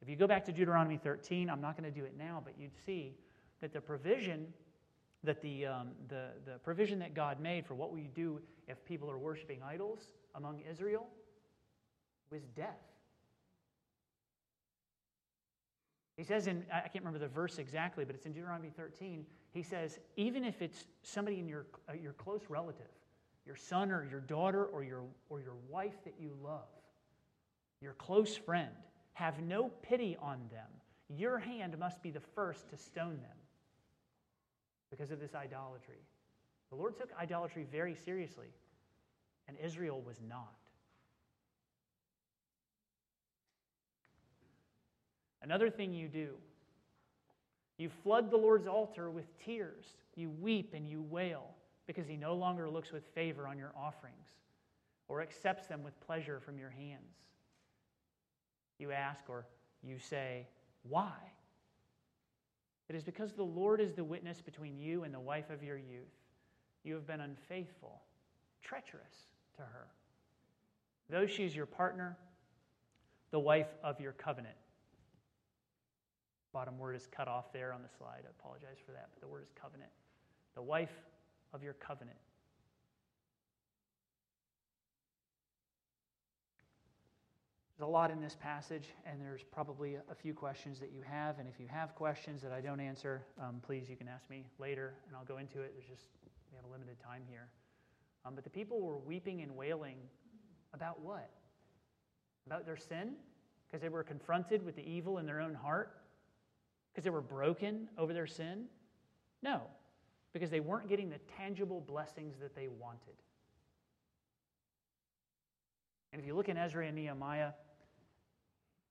If 0.00 0.08
you 0.08 0.16
go 0.16 0.26
back 0.26 0.44
to 0.46 0.52
Deuteronomy 0.52 0.96
13, 0.96 1.50
I'm 1.50 1.60
not 1.60 1.76
going 1.76 1.92
to 1.92 1.98
do 1.98 2.04
it 2.04 2.14
now, 2.16 2.40
but 2.44 2.54
you'd 2.58 2.76
see 2.86 3.16
that 3.60 3.72
the 3.72 3.80
provision 3.80 4.46
that 5.24 5.42
the, 5.42 5.66
um, 5.66 5.88
the, 6.08 6.28
the 6.44 6.58
provision 6.58 6.98
that 7.00 7.14
God 7.14 7.40
made 7.40 7.66
for 7.66 7.74
what 7.74 7.92
we 7.92 8.08
do 8.14 8.40
if 8.68 8.84
people 8.84 9.10
are 9.10 9.18
worshiping 9.18 9.60
idols 9.66 10.00
among 10.34 10.60
Israel 10.70 11.08
was 12.30 12.42
death. 12.54 12.78
He 16.16 16.24
says 16.24 16.46
in, 16.46 16.64
I 16.72 16.80
can't 16.80 17.04
remember 17.04 17.18
the 17.18 17.28
verse 17.28 17.58
exactly, 17.58 18.04
but 18.04 18.14
it's 18.14 18.26
in 18.26 18.32
Deuteronomy 18.32 18.70
13. 18.76 19.24
He 19.52 19.62
says, 19.62 19.98
even 20.16 20.44
if 20.44 20.60
it's 20.62 20.84
somebody 21.02 21.38
in 21.38 21.48
your, 21.48 21.66
uh, 21.88 21.92
your 21.92 22.12
close 22.12 22.42
relative, 22.48 22.86
your 23.48 23.56
son 23.56 23.90
or 23.90 24.06
your 24.08 24.20
daughter 24.20 24.66
or 24.66 24.84
your, 24.84 25.02
or 25.30 25.40
your 25.40 25.56
wife 25.70 26.04
that 26.04 26.14
you 26.20 26.30
love, 26.44 26.68
your 27.80 27.94
close 27.94 28.36
friend, 28.36 28.68
have 29.14 29.40
no 29.40 29.70
pity 29.82 30.18
on 30.20 30.38
them. 30.52 30.68
Your 31.08 31.38
hand 31.38 31.76
must 31.78 32.02
be 32.02 32.10
the 32.10 32.20
first 32.20 32.68
to 32.68 32.76
stone 32.76 33.16
them 33.22 33.38
because 34.90 35.10
of 35.10 35.18
this 35.18 35.34
idolatry. 35.34 36.02
The 36.68 36.76
Lord 36.76 36.98
took 36.98 37.08
idolatry 37.18 37.66
very 37.72 37.94
seriously, 37.94 38.48
and 39.48 39.56
Israel 39.64 40.02
was 40.06 40.16
not. 40.28 40.54
Another 45.40 45.70
thing 45.70 45.94
you 45.94 46.08
do, 46.08 46.34
you 47.78 47.88
flood 48.02 48.30
the 48.30 48.36
Lord's 48.36 48.66
altar 48.66 49.08
with 49.10 49.24
tears. 49.42 49.86
You 50.16 50.28
weep 50.28 50.74
and 50.74 50.86
you 50.86 51.00
wail 51.00 51.54
because 51.88 52.06
he 52.06 52.16
no 52.16 52.34
longer 52.34 52.70
looks 52.70 52.92
with 52.92 53.02
favor 53.14 53.48
on 53.48 53.58
your 53.58 53.72
offerings 53.76 54.28
or 55.08 55.22
accepts 55.22 55.66
them 55.66 55.82
with 55.82 55.98
pleasure 56.06 56.38
from 56.38 56.58
your 56.58 56.70
hands. 56.70 57.16
You 58.78 58.92
ask 58.92 59.24
or 59.28 59.46
you 59.82 59.98
say, 59.98 60.46
Why? 60.88 61.14
It 62.88 62.94
is 62.94 63.02
because 63.02 63.32
the 63.32 63.42
Lord 63.42 63.80
is 63.80 63.94
the 63.94 64.04
witness 64.04 64.40
between 64.40 64.78
you 64.78 65.02
and 65.04 65.12
the 65.12 65.20
wife 65.20 65.50
of 65.50 65.62
your 65.62 65.76
youth. 65.76 66.14
You 66.84 66.94
have 66.94 67.06
been 67.06 67.20
unfaithful, 67.20 68.02
treacherous 68.62 69.26
to 69.56 69.62
her. 69.62 69.88
Though 71.10 71.26
she 71.26 71.44
is 71.44 71.56
your 71.56 71.66
partner, 71.66 72.16
the 73.30 73.38
wife 73.38 73.68
of 73.82 74.00
your 74.00 74.12
covenant. 74.12 74.54
Bottom 76.52 76.78
word 76.78 76.96
is 76.96 77.06
cut 77.10 77.28
off 77.28 77.52
there 77.52 77.72
on 77.72 77.82
the 77.82 77.88
slide. 77.98 78.22
I 78.24 78.30
apologize 78.38 78.78
for 78.84 78.92
that, 78.92 79.08
but 79.12 79.20
the 79.20 79.28
word 79.28 79.42
is 79.42 79.52
covenant. 79.60 79.90
The 80.54 80.62
wife 80.62 80.92
of 81.52 81.62
your 81.62 81.74
covenant. 81.74 82.18
There's 87.78 87.86
a 87.86 87.90
lot 87.90 88.10
in 88.10 88.20
this 88.20 88.36
passage, 88.40 88.88
and 89.06 89.20
there's 89.22 89.44
probably 89.52 89.94
a 89.94 90.14
few 90.14 90.34
questions 90.34 90.80
that 90.80 90.90
you 90.92 91.00
have. 91.02 91.38
And 91.38 91.48
if 91.48 91.60
you 91.60 91.68
have 91.68 91.94
questions 91.94 92.42
that 92.42 92.50
I 92.50 92.60
don't 92.60 92.80
answer, 92.80 93.22
um, 93.40 93.60
please, 93.64 93.88
you 93.88 93.94
can 93.94 94.08
ask 94.08 94.28
me 94.28 94.46
later, 94.58 94.94
and 95.06 95.16
I'll 95.16 95.24
go 95.24 95.38
into 95.38 95.60
it. 95.60 95.74
There's 95.76 95.88
just, 95.88 96.08
we 96.50 96.56
have 96.56 96.64
a 96.64 96.72
limited 96.72 96.96
time 97.00 97.22
here. 97.30 97.46
Um, 98.24 98.34
but 98.34 98.42
the 98.42 98.50
people 98.50 98.80
were 98.80 98.98
weeping 98.98 99.42
and 99.42 99.56
wailing 99.56 99.98
about 100.74 101.00
what? 101.00 101.30
About 102.46 102.66
their 102.66 102.76
sin? 102.76 103.12
Because 103.68 103.80
they 103.80 103.88
were 103.88 104.02
confronted 104.02 104.64
with 104.64 104.74
the 104.74 104.82
evil 104.82 105.18
in 105.18 105.26
their 105.26 105.40
own 105.40 105.54
heart? 105.54 105.98
Because 106.92 107.04
they 107.04 107.10
were 107.10 107.20
broken 107.20 107.88
over 107.96 108.12
their 108.12 108.26
sin? 108.26 108.64
No, 109.40 109.62
because 110.38 110.50
they 110.50 110.60
weren't 110.60 110.88
getting 110.88 111.10
the 111.10 111.18
tangible 111.36 111.80
blessings 111.80 112.36
that 112.40 112.54
they 112.54 112.68
wanted. 112.68 113.16
And 116.12 116.20
if 116.20 116.26
you 116.26 116.34
look 116.36 116.48
in 116.48 116.56
Ezra 116.56 116.86
and 116.86 116.94
Nehemiah, 116.94 117.50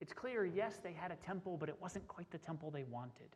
it's 0.00 0.12
clear, 0.12 0.44
yes, 0.44 0.78
they 0.82 0.92
had 0.92 1.10
a 1.10 1.16
temple, 1.16 1.56
but 1.56 1.68
it 1.68 1.76
wasn't 1.80 2.06
quite 2.06 2.30
the 2.30 2.38
temple 2.38 2.70
they 2.70 2.84
wanted. 2.84 3.34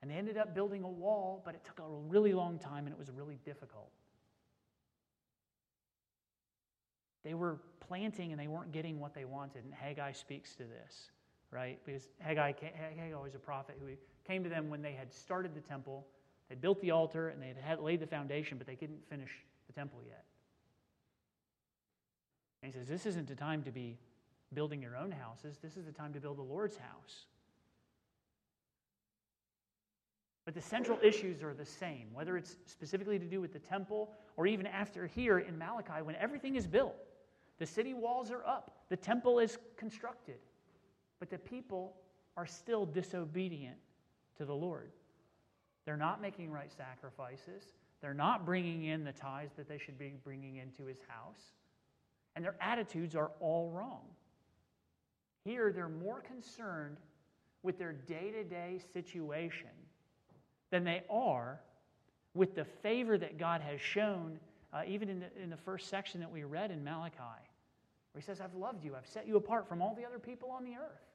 And 0.00 0.10
they 0.10 0.14
ended 0.14 0.38
up 0.38 0.54
building 0.54 0.84
a 0.84 0.88
wall, 0.88 1.42
but 1.44 1.54
it 1.54 1.64
took 1.64 1.80
a 1.80 1.88
really 1.88 2.32
long 2.32 2.58
time 2.58 2.86
and 2.86 2.92
it 2.92 2.98
was 2.98 3.10
really 3.10 3.38
difficult. 3.44 3.90
They 7.24 7.34
were 7.34 7.58
planting 7.80 8.30
and 8.30 8.40
they 8.40 8.46
weren't 8.46 8.70
getting 8.70 9.00
what 9.00 9.12
they 9.12 9.24
wanted. 9.24 9.64
And 9.64 9.74
Haggai 9.74 10.12
speaks 10.12 10.54
to 10.54 10.62
this, 10.62 11.10
right? 11.50 11.80
Because 11.84 12.08
Haggai, 12.20 12.52
Haggai 12.62 13.20
was 13.20 13.34
a 13.34 13.40
prophet 13.40 13.76
who 13.80 13.88
came 14.24 14.44
to 14.44 14.48
them 14.48 14.70
when 14.70 14.82
they 14.82 14.92
had 14.92 15.12
started 15.12 15.54
the 15.54 15.60
temple, 15.60 16.06
they 16.48 16.54
built 16.54 16.80
the 16.80 16.90
altar, 16.90 17.28
and 17.28 17.42
they 17.42 17.54
had 17.62 17.80
laid 17.80 18.00
the 18.00 18.06
foundation, 18.06 18.58
but 18.58 18.66
they 18.66 18.76
couldn't 18.76 19.06
finish 19.08 19.30
the 19.66 19.72
temple 19.72 20.00
yet. 20.06 20.24
And 22.62 22.72
he 22.72 22.78
says, 22.78 22.88
This 22.88 23.06
isn't 23.06 23.28
the 23.28 23.34
time 23.34 23.62
to 23.64 23.70
be 23.70 23.98
building 24.54 24.80
your 24.80 24.96
own 24.96 25.10
houses. 25.10 25.58
This 25.62 25.76
is 25.76 25.84
the 25.84 25.92
time 25.92 26.12
to 26.14 26.20
build 26.20 26.38
the 26.38 26.42
Lord's 26.42 26.76
house. 26.76 27.26
But 30.44 30.54
the 30.54 30.62
central 30.62 30.98
issues 31.02 31.42
are 31.42 31.52
the 31.52 31.66
same, 31.66 32.06
whether 32.14 32.38
it's 32.38 32.56
specifically 32.64 33.18
to 33.18 33.26
do 33.26 33.38
with 33.38 33.52
the 33.52 33.58
temple 33.58 34.14
or 34.38 34.46
even 34.46 34.66
after 34.66 35.06
here 35.06 35.40
in 35.40 35.58
Malachi 35.58 36.00
when 36.02 36.16
everything 36.16 36.56
is 36.56 36.66
built. 36.66 36.96
The 37.58 37.66
city 37.66 37.92
walls 37.92 38.30
are 38.30 38.42
up, 38.46 38.78
the 38.88 38.96
temple 38.96 39.40
is 39.40 39.58
constructed, 39.76 40.38
but 41.18 41.28
the 41.28 41.36
people 41.36 41.96
are 42.36 42.46
still 42.46 42.86
disobedient 42.86 43.76
to 44.38 44.46
the 44.46 44.54
Lord. 44.54 44.92
They're 45.88 45.96
not 45.96 46.20
making 46.20 46.50
right 46.50 46.70
sacrifices, 46.70 47.72
they're 48.02 48.12
not 48.12 48.44
bringing 48.44 48.84
in 48.84 49.04
the 49.04 49.12
tithes 49.12 49.54
that 49.56 49.70
they 49.70 49.78
should 49.78 49.98
be 49.98 50.12
bringing 50.22 50.56
into 50.56 50.84
his 50.84 50.98
house, 51.08 51.40
and 52.36 52.44
their 52.44 52.56
attitudes 52.60 53.16
are 53.16 53.30
all 53.40 53.70
wrong. 53.70 54.02
Here, 55.46 55.72
they're 55.72 55.88
more 55.88 56.20
concerned 56.20 56.98
with 57.62 57.78
their 57.78 57.94
day 57.94 58.30
to 58.32 58.44
day 58.44 58.82
situation 58.92 59.70
than 60.68 60.84
they 60.84 61.04
are 61.08 61.58
with 62.34 62.54
the 62.54 62.66
favor 62.66 63.16
that 63.16 63.38
God 63.38 63.62
has 63.62 63.80
shown, 63.80 64.38
uh, 64.74 64.82
even 64.86 65.08
in 65.08 65.20
the, 65.20 65.42
in 65.42 65.48
the 65.48 65.56
first 65.56 65.88
section 65.88 66.20
that 66.20 66.30
we 66.30 66.44
read 66.44 66.70
in 66.70 66.84
Malachi, 66.84 67.16
where 68.12 68.20
he 68.20 68.22
says, 68.22 68.42
I've 68.42 68.54
loved 68.54 68.84
you, 68.84 68.94
I've 68.94 69.06
set 69.06 69.26
you 69.26 69.38
apart 69.38 69.66
from 69.66 69.80
all 69.80 69.94
the 69.94 70.04
other 70.04 70.18
people 70.18 70.50
on 70.50 70.64
the 70.64 70.72
earth. 70.74 71.07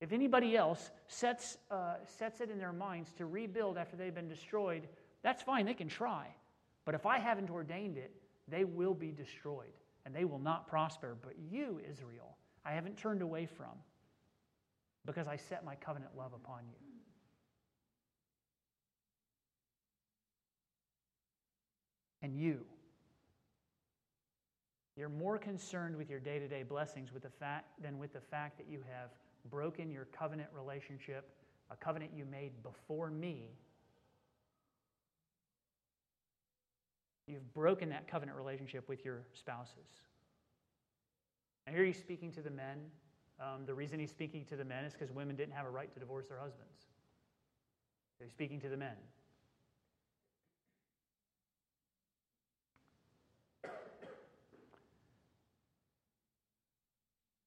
If 0.00 0.12
anybody 0.12 0.56
else 0.56 0.90
sets, 1.08 1.58
uh, 1.70 1.94
sets 2.06 2.40
it 2.40 2.50
in 2.50 2.58
their 2.58 2.72
minds 2.72 3.12
to 3.14 3.26
rebuild 3.26 3.76
after 3.76 3.96
they've 3.96 4.14
been 4.14 4.28
destroyed, 4.28 4.88
that's 5.22 5.42
fine, 5.42 5.66
they 5.66 5.74
can 5.74 5.88
try. 5.88 6.28
But 6.84 6.94
if 6.94 7.04
I 7.04 7.18
haven't 7.18 7.50
ordained 7.50 7.96
it, 7.96 8.14
they 8.46 8.64
will 8.64 8.94
be 8.94 9.10
destroyed 9.10 9.72
and 10.06 10.14
they 10.14 10.24
will 10.24 10.38
not 10.38 10.68
prosper. 10.68 11.16
But 11.20 11.34
you, 11.50 11.80
Israel, 11.90 12.36
I 12.64 12.72
haven't 12.72 12.96
turned 12.96 13.22
away 13.22 13.46
from 13.46 13.76
because 15.04 15.26
I 15.26 15.36
set 15.36 15.64
my 15.64 15.74
covenant 15.74 16.12
love 16.16 16.32
upon 16.32 16.60
you. 16.68 16.76
And 22.22 22.36
you, 22.36 22.64
you're 24.96 25.08
more 25.08 25.38
concerned 25.38 25.96
with 25.96 26.10
your 26.10 26.20
day 26.20 26.38
to 26.38 26.48
day 26.48 26.62
blessings 26.62 27.12
with 27.12 27.22
the 27.22 27.30
fact, 27.30 27.80
than 27.80 27.98
with 27.98 28.12
the 28.12 28.20
fact 28.20 28.58
that 28.58 28.66
you 28.68 28.82
have 28.92 29.10
broken 29.50 29.90
your 29.90 30.06
covenant 30.06 30.48
relationship, 30.54 31.28
a 31.70 31.76
covenant 31.76 32.12
you 32.14 32.24
made 32.24 32.62
before 32.62 33.10
me. 33.10 33.50
You've 37.26 37.52
broken 37.52 37.90
that 37.90 38.08
covenant 38.08 38.38
relationship 38.38 38.88
with 38.88 39.04
your 39.04 39.22
spouses. 39.34 40.02
And 41.66 41.76
here 41.76 41.84
he's 41.84 41.98
speaking 41.98 42.32
to 42.32 42.40
the 42.40 42.50
men. 42.50 42.78
Um, 43.38 43.66
the 43.66 43.74
reason 43.74 44.00
he's 44.00 44.10
speaking 44.10 44.44
to 44.46 44.56
the 44.56 44.64
men 44.64 44.84
is 44.84 44.94
because 44.94 45.12
women 45.12 45.36
didn't 45.36 45.52
have 45.52 45.66
a 45.66 45.70
right 45.70 45.92
to 45.92 46.00
divorce 46.00 46.26
their 46.26 46.38
husbands. 46.38 46.86
So 48.18 48.24
he's 48.24 48.32
speaking 48.32 48.60
to 48.60 48.68
the 48.68 48.76
men. 48.76 48.96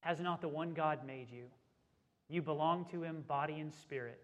Has 0.00 0.18
not 0.20 0.40
the 0.40 0.48
one 0.48 0.72
God 0.74 1.06
made 1.06 1.30
you? 1.30 1.44
You 2.32 2.40
belong 2.40 2.86
to 2.86 3.02
him, 3.02 3.24
body 3.28 3.60
and 3.60 3.70
spirit. 3.70 4.18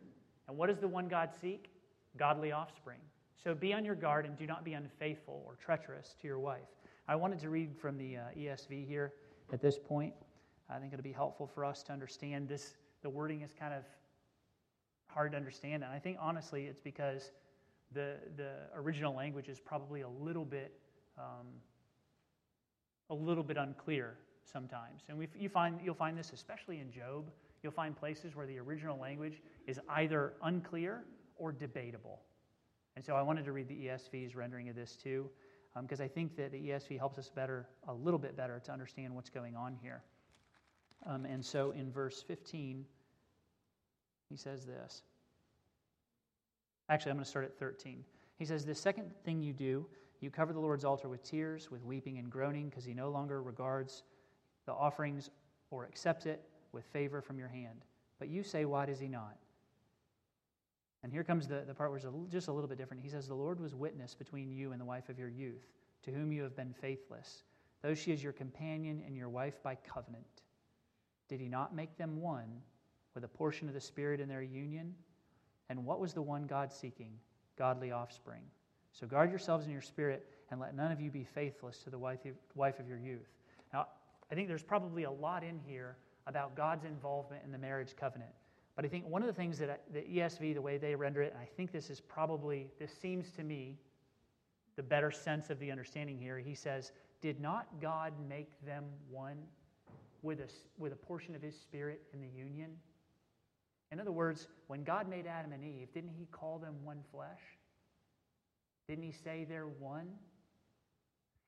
And 0.48 0.56
what 0.56 0.68
does 0.68 0.78
the 0.78 0.88
one 0.88 1.08
God 1.08 1.28
seek? 1.38 1.70
Godly 2.16 2.52
offspring. 2.52 3.00
So 3.44 3.54
be 3.54 3.74
on 3.74 3.84
your 3.84 3.94
guard 3.94 4.24
and 4.24 4.34
do 4.34 4.46
not 4.46 4.64
be 4.64 4.72
unfaithful 4.72 5.42
or 5.46 5.56
treacherous 5.56 6.16
to 6.22 6.26
your 6.26 6.38
wife. 6.38 6.70
I 7.06 7.16
wanted 7.16 7.38
to 7.40 7.50
read 7.50 7.76
from 7.76 7.98
the 7.98 8.16
uh, 8.16 8.20
ESV 8.34 8.86
here 8.86 9.12
at 9.52 9.60
this 9.60 9.78
point. 9.78 10.14
I 10.70 10.78
think 10.78 10.94
it'll 10.94 11.02
be 11.02 11.12
helpful 11.12 11.46
for 11.46 11.66
us 11.66 11.82
to 11.82 11.92
understand 11.92 12.48
this. 12.48 12.76
The 13.02 13.10
wording 13.10 13.42
is 13.42 13.52
kind 13.52 13.74
of 13.74 13.84
hard 15.08 15.32
to 15.32 15.36
understand, 15.36 15.84
and 15.84 15.92
I 15.92 15.98
think 15.98 16.16
honestly 16.18 16.64
it's 16.64 16.80
because 16.80 17.30
the 17.92 18.16
the 18.36 18.52
original 18.74 19.14
language 19.14 19.48
is 19.48 19.60
probably 19.60 20.00
a 20.00 20.08
little 20.08 20.46
bit 20.46 20.72
um, 21.18 21.46
a 23.10 23.14
little 23.14 23.44
bit 23.44 23.58
unclear 23.58 24.14
sometimes. 24.50 25.02
And 25.10 25.18
we, 25.18 25.28
you 25.38 25.50
find 25.50 25.78
you'll 25.84 25.94
find 25.94 26.16
this 26.16 26.32
especially 26.32 26.80
in 26.80 26.90
Job. 26.90 27.30
You'll 27.62 27.72
find 27.72 27.96
places 27.96 28.36
where 28.36 28.46
the 28.46 28.58
original 28.58 28.98
language 28.98 29.42
is 29.66 29.80
either 29.88 30.34
unclear 30.42 31.04
or 31.36 31.52
debatable. 31.52 32.20
And 32.96 33.04
so 33.04 33.14
I 33.14 33.22
wanted 33.22 33.44
to 33.44 33.52
read 33.52 33.68
the 33.68 33.86
ESV's 33.86 34.34
rendering 34.34 34.68
of 34.68 34.76
this 34.76 34.96
too 34.96 35.28
because 35.82 36.00
um, 36.00 36.04
I 36.04 36.08
think 36.08 36.36
that 36.36 36.52
the 36.52 36.70
ESV 36.70 36.98
helps 36.98 37.18
us 37.18 37.30
better, 37.30 37.68
a 37.86 37.94
little 37.94 38.18
bit 38.18 38.36
better, 38.36 38.60
to 38.64 38.72
understand 38.72 39.14
what's 39.14 39.30
going 39.30 39.54
on 39.54 39.76
here. 39.80 40.02
Um, 41.06 41.24
and 41.24 41.44
so 41.44 41.70
in 41.72 41.92
verse 41.92 42.22
15, 42.22 42.84
he 44.28 44.36
says 44.36 44.64
this. 44.64 45.02
Actually, 46.88 47.10
I'm 47.10 47.16
going 47.18 47.24
to 47.24 47.30
start 47.30 47.44
at 47.44 47.58
13. 47.58 48.04
He 48.36 48.44
says, 48.44 48.64
The 48.64 48.74
second 48.74 49.10
thing 49.24 49.42
you 49.42 49.52
do, 49.52 49.86
you 50.20 50.30
cover 50.30 50.52
the 50.52 50.60
Lord's 50.60 50.84
altar 50.84 51.08
with 51.08 51.22
tears, 51.22 51.70
with 51.70 51.84
weeping 51.84 52.18
and 52.18 52.30
groaning, 52.30 52.68
because 52.68 52.84
he 52.84 52.94
no 52.94 53.10
longer 53.10 53.42
regards 53.42 54.02
the 54.66 54.72
offerings 54.72 55.30
or 55.70 55.84
accepts 55.84 56.26
it 56.26 56.42
with 56.72 56.84
favor 56.86 57.20
from 57.20 57.38
your 57.38 57.48
hand. 57.48 57.84
But 58.18 58.28
you 58.28 58.42
say, 58.42 58.64
Why 58.64 58.86
does 58.86 59.00
he 59.00 59.08
not? 59.08 59.36
And 61.02 61.12
here 61.12 61.24
comes 61.24 61.46
the, 61.46 61.64
the 61.66 61.74
part 61.74 61.90
where 61.90 61.98
it's 61.98 62.32
just 62.32 62.48
a 62.48 62.52
little 62.52 62.68
bit 62.68 62.78
different. 62.78 63.02
He 63.02 63.08
says, 63.08 63.28
The 63.28 63.34
Lord 63.34 63.60
was 63.60 63.74
witness 63.74 64.14
between 64.14 64.50
you 64.50 64.72
and 64.72 64.80
the 64.80 64.84
wife 64.84 65.08
of 65.08 65.18
your 65.18 65.28
youth, 65.28 65.66
to 66.04 66.10
whom 66.10 66.32
you 66.32 66.42
have 66.42 66.56
been 66.56 66.74
faithless, 66.80 67.44
though 67.82 67.94
she 67.94 68.12
is 68.12 68.22
your 68.22 68.32
companion 68.32 69.02
and 69.06 69.16
your 69.16 69.28
wife 69.28 69.62
by 69.62 69.76
covenant. 69.76 70.24
Did 71.28 71.40
he 71.40 71.48
not 71.48 71.74
make 71.74 71.96
them 71.96 72.20
one 72.20 72.62
with 73.14 73.24
a 73.24 73.28
portion 73.28 73.68
of 73.68 73.74
the 73.74 73.80
Spirit 73.80 74.20
in 74.20 74.28
their 74.28 74.42
union? 74.42 74.94
And 75.68 75.84
what 75.84 76.00
was 76.00 76.12
the 76.12 76.22
one 76.22 76.46
God 76.46 76.72
seeking? 76.72 77.12
Godly 77.56 77.92
offspring. 77.92 78.42
So 78.92 79.06
guard 79.06 79.30
yourselves 79.30 79.66
in 79.66 79.72
your 79.72 79.82
spirit, 79.82 80.26
and 80.50 80.58
let 80.58 80.74
none 80.74 80.90
of 80.90 81.00
you 81.00 81.10
be 81.10 81.24
faithless 81.24 81.78
to 81.84 81.90
the 81.90 81.98
wife 81.98 82.20
wife 82.54 82.80
of 82.80 82.88
your 82.88 82.98
youth. 82.98 83.28
Now, 83.72 83.86
I 84.30 84.34
think 84.34 84.48
there's 84.48 84.62
probably 84.62 85.04
a 85.04 85.10
lot 85.10 85.44
in 85.44 85.58
here 85.58 85.96
about 86.28 86.54
God's 86.54 86.84
involvement 86.84 87.42
in 87.44 87.50
the 87.50 87.58
marriage 87.58 87.96
covenant. 87.98 88.30
But 88.76 88.84
I 88.84 88.88
think 88.88 89.08
one 89.08 89.22
of 89.22 89.26
the 89.26 89.34
things 89.34 89.58
that 89.58 89.70
I, 89.70 89.76
the 89.92 90.02
ESV, 90.02 90.54
the 90.54 90.62
way 90.62 90.78
they 90.78 90.94
render 90.94 91.22
it, 91.22 91.32
and 91.32 91.42
I 91.42 91.48
think 91.56 91.72
this 91.72 91.90
is 91.90 92.00
probably, 92.00 92.68
this 92.78 92.92
seems 92.92 93.32
to 93.32 93.42
me 93.42 93.76
the 94.76 94.82
better 94.84 95.10
sense 95.10 95.50
of 95.50 95.58
the 95.58 95.72
understanding 95.72 96.16
here. 96.16 96.38
He 96.38 96.54
says, 96.54 96.92
Did 97.20 97.40
not 97.40 97.66
God 97.80 98.12
make 98.28 98.48
them 98.64 98.84
one 99.10 99.38
with 100.22 100.38
a, 100.40 100.48
with 100.76 100.92
a 100.92 100.96
portion 100.96 101.34
of 101.34 101.42
his 101.42 101.56
spirit 101.56 102.02
in 102.12 102.20
the 102.20 102.28
union? 102.28 102.70
In 103.90 103.98
other 103.98 104.12
words, 104.12 104.46
when 104.66 104.84
God 104.84 105.08
made 105.08 105.26
Adam 105.26 105.52
and 105.52 105.64
Eve, 105.64 105.88
didn't 105.92 106.12
he 106.16 106.26
call 106.30 106.58
them 106.58 106.74
one 106.84 107.00
flesh? 107.10 107.40
Didn't 108.86 109.02
he 109.02 109.12
say 109.12 109.46
they're 109.48 109.66
one? 109.66 110.08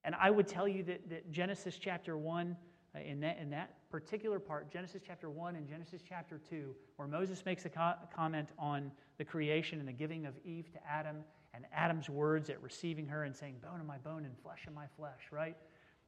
And 0.04 0.14
I 0.18 0.30
would 0.30 0.48
tell 0.48 0.66
you 0.66 0.82
that, 0.84 1.08
that 1.10 1.30
Genesis 1.30 1.78
chapter 1.78 2.16
1, 2.16 2.50
uh, 2.50 2.54
in, 2.94 3.20
that, 3.20 3.38
in 3.38 3.50
that 3.50 3.88
particular 3.90 4.38
part, 4.38 4.72
Genesis 4.72 5.02
chapter 5.06 5.30
1 5.30 5.56
and 5.56 5.68
Genesis 5.68 6.02
chapter 6.06 6.40
2, 6.50 6.74
where 6.96 7.06
Moses 7.06 7.44
makes 7.44 7.64
a 7.64 7.68
co- 7.68 7.94
comment 8.14 8.48
on 8.58 8.90
the 9.18 9.24
creation 9.24 9.78
and 9.78 9.88
the 9.88 9.92
giving 9.92 10.26
of 10.26 10.34
Eve 10.44 10.72
to 10.72 10.78
Adam 10.88 11.18
and 11.54 11.64
Adam's 11.72 12.08
words 12.08 12.50
at 12.50 12.60
receiving 12.62 13.06
her 13.06 13.24
and 13.24 13.34
saying, 13.34 13.56
Bone 13.62 13.80
of 13.80 13.86
my 13.86 13.98
bone 13.98 14.24
and 14.24 14.36
flesh 14.42 14.66
of 14.66 14.74
my 14.74 14.86
flesh, 14.96 15.20
right? 15.30 15.56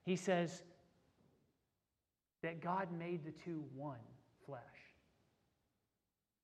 He 0.05 0.17
says 0.17 0.63
that 2.43 2.61
God 2.61 2.89
made 2.97 3.25
the 3.25 3.33
two 3.45 3.65
one 3.75 3.97
flesh. 4.47 4.61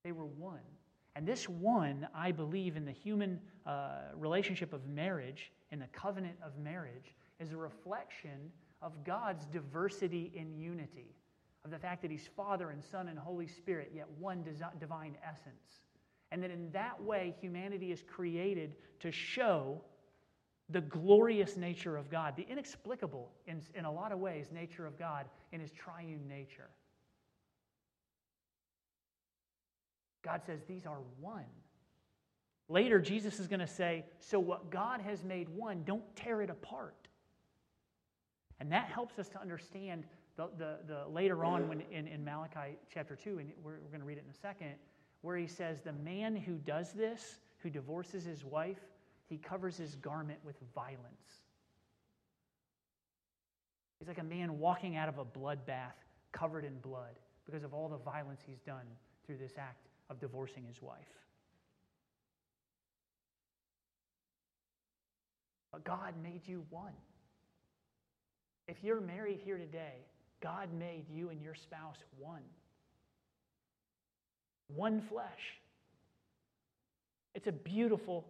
They 0.05 0.12
were 0.12 0.27
one. 0.27 0.61
And 1.16 1.27
this 1.27 1.48
one, 1.48 2.07
I 2.14 2.31
believe, 2.31 2.77
in 2.77 2.85
the 2.85 2.92
human 2.92 3.40
uh, 3.66 4.03
relationship 4.16 4.72
of 4.72 4.87
marriage, 4.87 5.51
in 5.72 5.81
the 5.81 5.88
covenant 5.88 6.37
of 6.44 6.57
marriage, 6.59 7.14
is 7.40 7.51
a 7.51 7.57
reflection 7.57 8.53
of 8.83 9.05
God's 9.05 9.47
diversity 9.47 10.33
in 10.35 10.57
unity, 10.57 11.14
of 11.64 11.71
the 11.71 11.79
fact 11.79 12.03
that 12.03 12.11
He's 12.11 12.29
Father 12.37 12.71
and 12.71 12.83
Son 12.83 13.09
and 13.09 13.19
Holy 13.19 13.47
Spirit, 13.47 13.93
yet 13.95 14.07
one 14.19 14.45
divine 14.79 15.17
essence. 15.27 15.81
And 16.31 16.43
that 16.43 16.51
in 16.51 16.71
that 16.73 17.03
way, 17.03 17.35
humanity 17.41 17.91
is 17.91 18.03
created 18.07 18.77
to 19.01 19.11
show 19.11 19.81
the 20.71 20.81
glorious 20.83 21.57
nature 21.57 21.97
of 21.97 22.11
God, 22.11 22.37
the 22.37 22.47
inexplicable, 22.51 23.31
in, 23.47 23.62
in 23.75 23.87
a 23.87 23.93
lot 23.93 24.12
of 24.12 24.19
ways, 24.19 24.49
nature 24.53 24.87
of 24.87 24.99
God 24.99 25.25
in 25.53 25.61
His 25.61 25.73
triune 25.73 26.29
nature. 26.29 26.69
God 30.23 30.43
says 30.45 30.61
these 30.69 30.85
are 30.85 30.99
one. 31.21 31.45
Later, 32.69 33.01
Jesus 33.01 33.41
is 33.41 33.47
going 33.47 33.61
to 33.61 33.67
say, 33.67 34.05
So 34.19 34.38
what 34.38 34.71
God 34.71 35.01
has 35.01 35.25
made 35.25 35.49
one, 35.49 35.83
don't 35.85 36.05
tear 36.14 36.43
it 36.43 36.51
apart. 36.51 37.08
And 38.61 38.73
that 38.73 38.87
helps 38.87 39.18
us 39.18 39.29
to 39.31 39.40
understand 39.40 40.05
the, 40.37 40.49
the, 40.57 40.79
the 40.87 41.09
later 41.09 41.44
on 41.44 41.68
when 41.68 41.83
in, 41.92 42.07
in 42.07 42.25
Malachi 42.25 42.77
chapter 42.92 43.16
2, 43.16 43.38
and 43.38 43.51
we're, 43.62 43.73
we're 43.73 43.88
going 43.88 44.01
to 44.01 44.07
read 44.07 44.18
it 44.18 44.25
in 44.25 44.31
a 44.31 44.38
second, 44.38 44.75
where 45.23 45.37
he 45.37 45.47
says, 45.47 45.81
The 45.81 45.92
man 45.92 46.37
who 46.37 46.55
does 46.55 46.92
this, 46.92 47.38
who 47.59 47.71
divorces 47.71 48.25
his 48.25 48.44
wife, 48.44 48.81
he 49.29 49.37
covers 49.37 49.77
his 49.77 49.94
garment 49.97 50.38
with 50.44 50.57
violence. 50.75 51.42
He's 53.99 54.09
like 54.09 54.18
a 54.18 54.25
man 54.25 54.59
walking 54.59 54.97
out 54.97 55.09
of 55.09 55.18
a 55.18 55.25
bloodbath 55.25 55.99
covered 56.33 56.64
in 56.64 56.79
blood 56.79 57.18
because 57.44 57.64
of 57.64 57.75
all 57.75 57.88
the 57.88 57.99
violence 57.99 58.40
he's 58.47 58.61
done 58.61 58.87
through 59.27 59.38
this 59.38 59.53
act 59.59 59.87
of 60.09 60.21
divorcing 60.21 60.64
his 60.64 60.81
wife. 60.81 60.99
But 65.73 65.85
God 65.85 66.14
made 66.23 66.42
you 66.47 66.64
one. 66.71 66.92
If 68.68 68.85
you're 68.85 69.00
married 69.00 69.40
here 69.42 69.57
today, 69.57 70.04
God 70.42 70.68
made 70.78 71.07
you 71.11 71.31
and 71.31 71.42
your 71.42 71.54
spouse 71.54 71.96
one. 72.18 72.42
One 74.68 75.00
flesh. 75.00 75.57
It's 77.35 77.46
a 77.46 77.52
beautiful, 77.52 78.26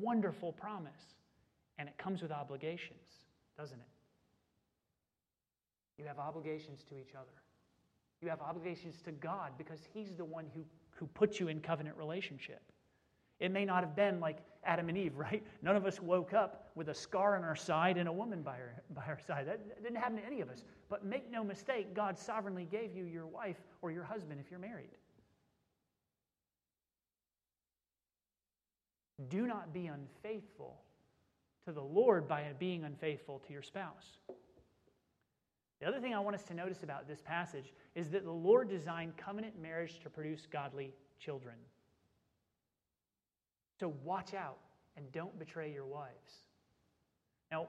wonderful 0.00 0.52
promise. 0.52 1.14
And 1.78 1.88
it 1.88 1.96
comes 1.98 2.20
with 2.22 2.32
obligations, 2.32 3.26
doesn't 3.56 3.78
it? 3.78 3.86
You 5.98 6.06
have 6.06 6.18
obligations 6.18 6.82
to 6.88 6.98
each 6.98 7.14
other. 7.14 7.30
You 8.20 8.28
have 8.28 8.40
obligations 8.40 8.96
to 9.02 9.12
God 9.12 9.52
because 9.56 9.80
He's 9.94 10.16
the 10.16 10.24
one 10.24 10.46
who, 10.54 10.62
who 10.90 11.06
put 11.06 11.38
you 11.38 11.48
in 11.48 11.60
covenant 11.60 11.96
relationship. 11.96 12.60
It 13.40 13.50
may 13.50 13.64
not 13.64 13.82
have 13.82 13.94
been 13.94 14.20
like 14.20 14.38
Adam 14.64 14.88
and 14.88 14.98
Eve, 14.98 15.14
right? 15.16 15.42
None 15.62 15.76
of 15.76 15.86
us 15.86 16.00
woke 16.00 16.32
up 16.32 16.70
with 16.74 16.88
a 16.88 16.94
scar 16.94 17.36
on 17.36 17.44
our 17.44 17.56
side 17.56 17.96
and 17.96 18.08
a 18.08 18.12
woman 18.12 18.42
by 18.42 18.52
our, 18.52 18.82
by 18.94 19.04
our 19.06 19.18
side. 19.26 19.46
That 19.46 19.82
didn't 19.82 19.96
happen 19.96 20.16
to 20.16 20.26
any 20.26 20.40
of 20.40 20.50
us. 20.50 20.64
But 20.88 21.04
make 21.04 21.30
no 21.30 21.42
mistake, 21.44 21.94
God 21.94 22.18
sovereignly 22.18 22.66
gave 22.70 22.94
you 22.94 23.04
your 23.04 23.26
wife 23.26 23.58
or 23.82 23.90
your 23.90 24.04
husband 24.04 24.40
if 24.40 24.50
you're 24.50 24.60
married. 24.60 24.90
Do 29.28 29.46
not 29.46 29.72
be 29.72 29.86
unfaithful 29.86 30.76
to 31.66 31.72
the 31.72 31.82
Lord 31.82 32.28
by 32.28 32.44
being 32.58 32.84
unfaithful 32.84 33.40
to 33.46 33.52
your 33.52 33.62
spouse. 33.62 34.18
The 35.80 35.86
other 35.86 36.00
thing 36.00 36.14
I 36.14 36.20
want 36.20 36.36
us 36.36 36.42
to 36.44 36.54
notice 36.54 36.82
about 36.82 37.08
this 37.08 37.20
passage 37.22 37.72
is 37.94 38.10
that 38.10 38.24
the 38.24 38.30
Lord 38.30 38.68
designed 38.68 39.16
covenant 39.16 39.60
marriage 39.60 40.00
to 40.02 40.10
produce 40.10 40.46
godly 40.50 40.94
children. 41.18 41.56
So 43.78 43.94
watch 44.04 44.34
out 44.34 44.58
and 44.96 45.10
don't 45.12 45.38
betray 45.38 45.72
your 45.72 45.86
wives. 45.86 46.32
Now, 47.50 47.68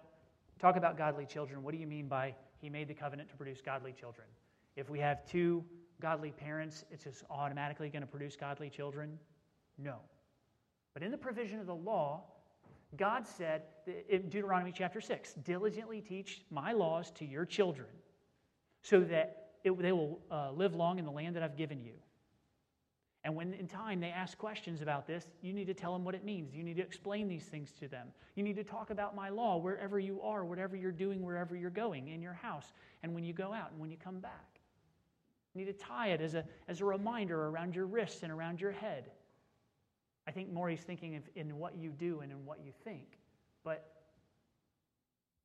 talk 0.59 0.75
about 0.75 0.97
godly 0.97 1.25
children. 1.25 1.63
What 1.63 1.73
do 1.73 1.79
you 1.79 1.87
mean 1.87 2.07
by 2.07 2.35
he 2.59 2.69
made 2.69 2.87
the 2.87 2.93
covenant 2.93 3.29
to 3.29 3.35
produce 3.35 3.61
godly 3.61 3.93
children? 3.93 4.27
If 4.75 4.89
we 4.89 4.99
have 4.99 5.25
two 5.25 5.63
godly 6.01 6.31
parents, 6.31 6.85
it's 6.91 7.03
just 7.03 7.23
automatically 7.29 7.89
going 7.89 8.01
to 8.01 8.07
produce 8.07 8.35
godly 8.35 8.69
children? 8.69 9.17
No. 9.77 9.97
But 10.93 11.03
in 11.03 11.11
the 11.11 11.17
provision 11.17 11.59
of 11.59 11.67
the 11.67 11.75
law, 11.75 12.23
God 12.95 13.27
said 13.27 13.63
in 14.09 14.29
Deuteronomy 14.29 14.71
chapter 14.75 15.01
6 15.01 15.33
diligently 15.43 16.01
teach 16.01 16.41
my 16.49 16.71
laws 16.71 17.11
to 17.11 17.25
your 17.25 17.45
children 17.45 17.89
so 18.81 19.01
that 19.01 19.49
it, 19.63 19.77
they 19.81 19.91
will 19.91 20.19
uh, 20.31 20.51
live 20.51 20.73
long 20.73 20.97
in 20.99 21.05
the 21.05 21.11
land 21.11 21.35
that 21.35 21.43
I've 21.43 21.57
given 21.57 21.81
you. 21.81 21.93
And 23.23 23.35
when 23.35 23.53
in 23.53 23.67
time 23.67 23.99
they 23.99 24.09
ask 24.09 24.37
questions 24.37 24.81
about 24.81 25.07
this, 25.07 25.27
you 25.41 25.51
need 25.51 25.67
to 25.67 25.73
tell 25.73 25.91
them 25.91 26.05
what 26.05 26.15
it 26.15 26.23
means. 26.23 26.53
You 26.53 26.63
need 26.63 26.77
to 26.77 26.81
explain 26.81 27.27
these 27.27 27.43
things 27.43 27.71
to 27.79 27.87
them. 27.87 28.07
You 28.35 28.43
need 28.43 28.55
to 28.55 28.63
talk 28.63 28.89
about 28.89 29.15
my 29.15 29.29
law 29.29 29.57
wherever 29.57 29.99
you 29.99 30.21
are, 30.21 30.45
whatever 30.45 30.75
you're 30.75 30.91
doing, 30.91 31.23
wherever 31.23 31.55
you're 31.55 31.69
going, 31.69 32.09
in 32.09 32.21
your 32.21 32.33
house, 32.33 32.71
and 33.03 33.13
when 33.13 33.23
you 33.23 33.33
go 33.33 33.51
out 33.51 33.71
and 33.71 33.81
when 33.81 33.89
you 33.89 33.97
come 33.97 34.19
back. 34.19 34.59
You 35.53 35.65
need 35.65 35.77
to 35.77 35.85
tie 35.85 36.09
it 36.09 36.21
as 36.21 36.35
a, 36.35 36.45
as 36.67 36.81
a 36.81 36.85
reminder 36.85 37.47
around 37.47 37.75
your 37.75 37.85
wrists 37.85 38.23
and 38.23 38.31
around 38.31 38.61
your 38.61 38.71
head. 38.71 39.09
I 40.27 40.31
think 40.31 40.51
Maury's 40.51 40.81
thinking 40.81 41.15
of 41.15 41.23
in 41.35 41.57
what 41.57 41.75
you 41.75 41.89
do 41.89 42.19
and 42.19 42.31
in 42.31 42.45
what 42.45 42.59
you 42.63 42.71
think. 42.83 43.17
But, 43.63 43.91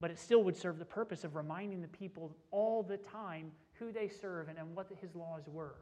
but 0.01 0.11
it 0.11 0.19
still 0.19 0.45
would 0.45 0.57
serve 0.57 0.79
the 0.79 0.85
purpose 0.85 1.25
of 1.25 1.35
reminding 1.35 1.81
the 1.81 1.89
people 1.89 2.37
all 2.51 2.83
the 2.83 2.99
time 2.99 3.53
who 3.75 3.91
they 3.91 4.09
serve 4.09 4.49
and, 4.49 4.59
and 4.59 4.77
what 4.77 4.89
his 5.01 5.15
laws 5.15 5.45
were 5.47 5.77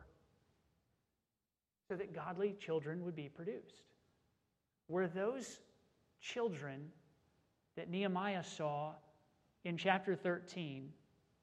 so 1.90 1.96
that 1.96 2.14
godly 2.14 2.55
children 2.61 3.05
would 3.05 3.16
be 3.16 3.29
produced. 3.29 3.83
Were 4.87 5.09
those 5.09 5.59
children 6.20 6.87
that 7.76 7.90
Nehemiah 7.90 8.44
saw 8.44 8.92
in 9.64 9.76
chapter 9.76 10.14
13 10.14 10.92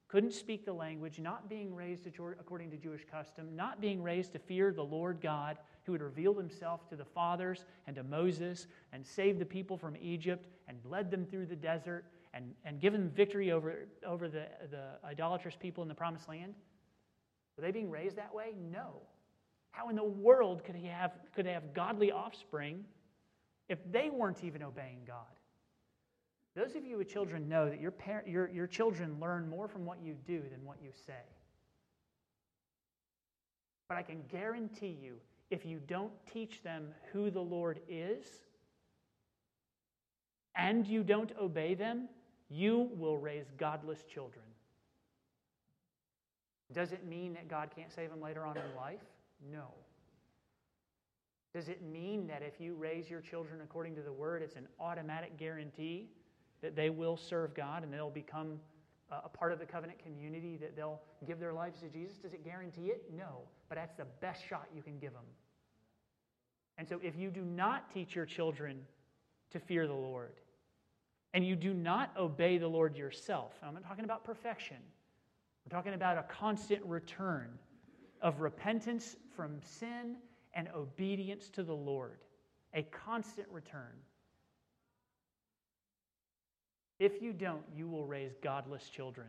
couldn't 0.07 0.31
speak 0.31 0.63
the 0.63 0.71
language, 0.71 1.19
not 1.19 1.49
being 1.49 1.75
raised 1.75 2.07
according 2.07 2.71
to 2.71 2.77
Jewish 2.77 3.01
custom, 3.11 3.57
not 3.57 3.81
being 3.81 4.01
raised 4.01 4.31
to 4.31 4.39
fear 4.39 4.71
the 4.71 4.85
Lord 4.85 5.19
God, 5.19 5.57
who 5.83 5.91
had 5.91 6.01
revealed 6.01 6.37
himself 6.37 6.87
to 6.87 6.95
the 6.95 7.03
fathers 7.03 7.65
and 7.85 7.97
to 7.97 8.03
Moses 8.03 8.67
and 8.93 9.05
saved 9.05 9.39
the 9.39 9.45
people 9.45 9.75
from 9.75 9.97
Egypt 9.97 10.47
and 10.69 10.77
led 10.85 11.11
them 11.11 11.25
through 11.25 11.47
the 11.47 11.57
desert 11.57 12.05
and, 12.33 12.53
and 12.63 12.79
given 12.79 13.09
victory 13.09 13.51
over, 13.51 13.89
over 14.05 14.29
the, 14.29 14.45
the 14.71 14.91
idolatrous 15.03 15.57
people 15.57 15.81
in 15.81 15.89
the 15.89 15.95
promised 15.95 16.29
land? 16.29 16.53
Were 17.57 17.63
they 17.63 17.71
being 17.71 17.91
raised 17.91 18.15
that 18.15 18.33
way? 18.33 18.53
No. 18.71 19.01
How 19.71 19.89
in 19.89 19.95
the 19.95 20.03
world 20.03 20.63
could 20.63 20.75
he 20.75 20.87
have, 20.87 21.11
could 21.35 21.45
have 21.45 21.73
godly 21.73 22.11
offspring 22.11 22.83
if 23.69 23.79
they 23.91 24.09
weren't 24.09 24.43
even 24.43 24.63
obeying 24.63 25.01
God? 25.05 25.25
Those 26.55 26.75
of 26.75 26.83
you 26.83 26.97
with 26.97 27.07
children 27.07 27.47
know 27.47 27.69
that 27.69 27.79
your, 27.79 27.91
par- 27.91 28.23
your, 28.25 28.49
your 28.49 28.65
children 28.65 29.17
learn 29.21 29.47
more 29.47 29.67
from 29.67 29.85
what 29.85 29.99
you 30.01 30.15
do 30.25 30.41
than 30.51 30.65
what 30.65 30.77
you 30.81 30.89
say. 31.05 31.13
But 33.87 33.97
I 33.97 34.01
can 34.01 34.23
guarantee 34.29 34.97
you, 35.01 35.17
if 35.49 35.65
you 35.65 35.79
don't 35.87 36.11
teach 36.33 36.63
them 36.63 36.87
who 37.13 37.29
the 37.29 37.39
Lord 37.39 37.79
is 37.87 38.25
and 40.55 40.85
you 40.85 41.03
don't 41.03 41.31
obey 41.39 41.75
them, 41.75 42.09
you 42.49 42.89
will 42.97 43.17
raise 43.17 43.45
godless 43.57 44.03
children. 44.03 44.43
Does 46.73 46.91
it 46.91 47.05
mean 47.05 47.33
that 47.35 47.47
God 47.47 47.69
can't 47.75 47.93
save 47.93 48.09
them 48.09 48.21
later 48.21 48.45
on 48.45 48.57
in 48.57 48.63
life? 48.75 48.99
No. 49.51 49.73
Does 51.53 51.69
it 51.69 51.81
mean 51.81 52.27
that 52.27 52.43
if 52.43 52.59
you 52.59 52.75
raise 52.75 53.09
your 53.09 53.21
children 53.21 53.61
according 53.63 53.95
to 53.95 54.01
the 54.01 54.13
word, 54.13 54.41
it's 54.41 54.55
an 54.55 54.67
automatic 54.79 55.37
guarantee 55.37 56.09
that 56.61 56.75
they 56.75 56.89
will 56.89 57.17
serve 57.17 57.55
God 57.55 57.83
and 57.83 57.93
they'll 57.93 58.09
become 58.09 58.59
a 59.09 59.29
part 59.29 59.53
of 59.53 59.59
the 59.59 59.65
covenant 59.65 59.99
community, 59.99 60.57
that 60.57 60.75
they'll 60.75 60.99
give 61.25 61.39
their 61.39 61.53
lives 61.53 61.79
to 61.79 61.87
Jesus? 61.87 62.17
Does 62.17 62.33
it 62.33 62.43
guarantee 62.43 62.87
it? 62.87 63.05
No. 63.15 63.43
But 63.69 63.75
that's 63.75 63.95
the 63.95 64.05
best 64.21 64.45
shot 64.47 64.67
you 64.75 64.81
can 64.81 64.99
give 64.99 65.13
them. 65.13 65.23
And 66.77 66.87
so, 66.87 66.99
if 67.01 67.15
you 67.15 67.31
do 67.31 67.41
not 67.41 67.91
teach 67.91 68.15
your 68.15 68.25
children 68.25 68.79
to 69.51 69.59
fear 69.59 69.87
the 69.87 69.93
Lord, 69.93 70.33
and 71.33 71.45
you 71.45 71.55
do 71.55 71.73
not 71.73 72.11
obey 72.17 72.57
the 72.57 72.67
Lord 72.67 72.95
yourself, 72.95 73.53
I'm 73.63 73.73
not 73.73 73.83
talking 73.83 74.05
about 74.05 74.23
perfection, 74.23 74.77
we're 75.65 75.75
talking 75.75 75.93
about 75.93 76.17
a 76.17 76.23
constant 76.23 76.83
return 76.85 77.49
of 78.21 78.41
repentance 78.41 79.15
from 79.37 79.61
sin 79.61 80.17
and 80.53 80.67
obedience 80.75 81.49
to 81.51 81.63
the 81.63 81.75
Lord, 81.75 82.17
a 82.73 82.81
constant 82.81 83.47
return. 83.49 83.93
If 86.99 87.21
you 87.21 87.31
don't, 87.31 87.63
you 87.75 87.87
will 87.87 88.07
raise 88.07 88.33
godless 88.41 88.89
children. 88.89 89.27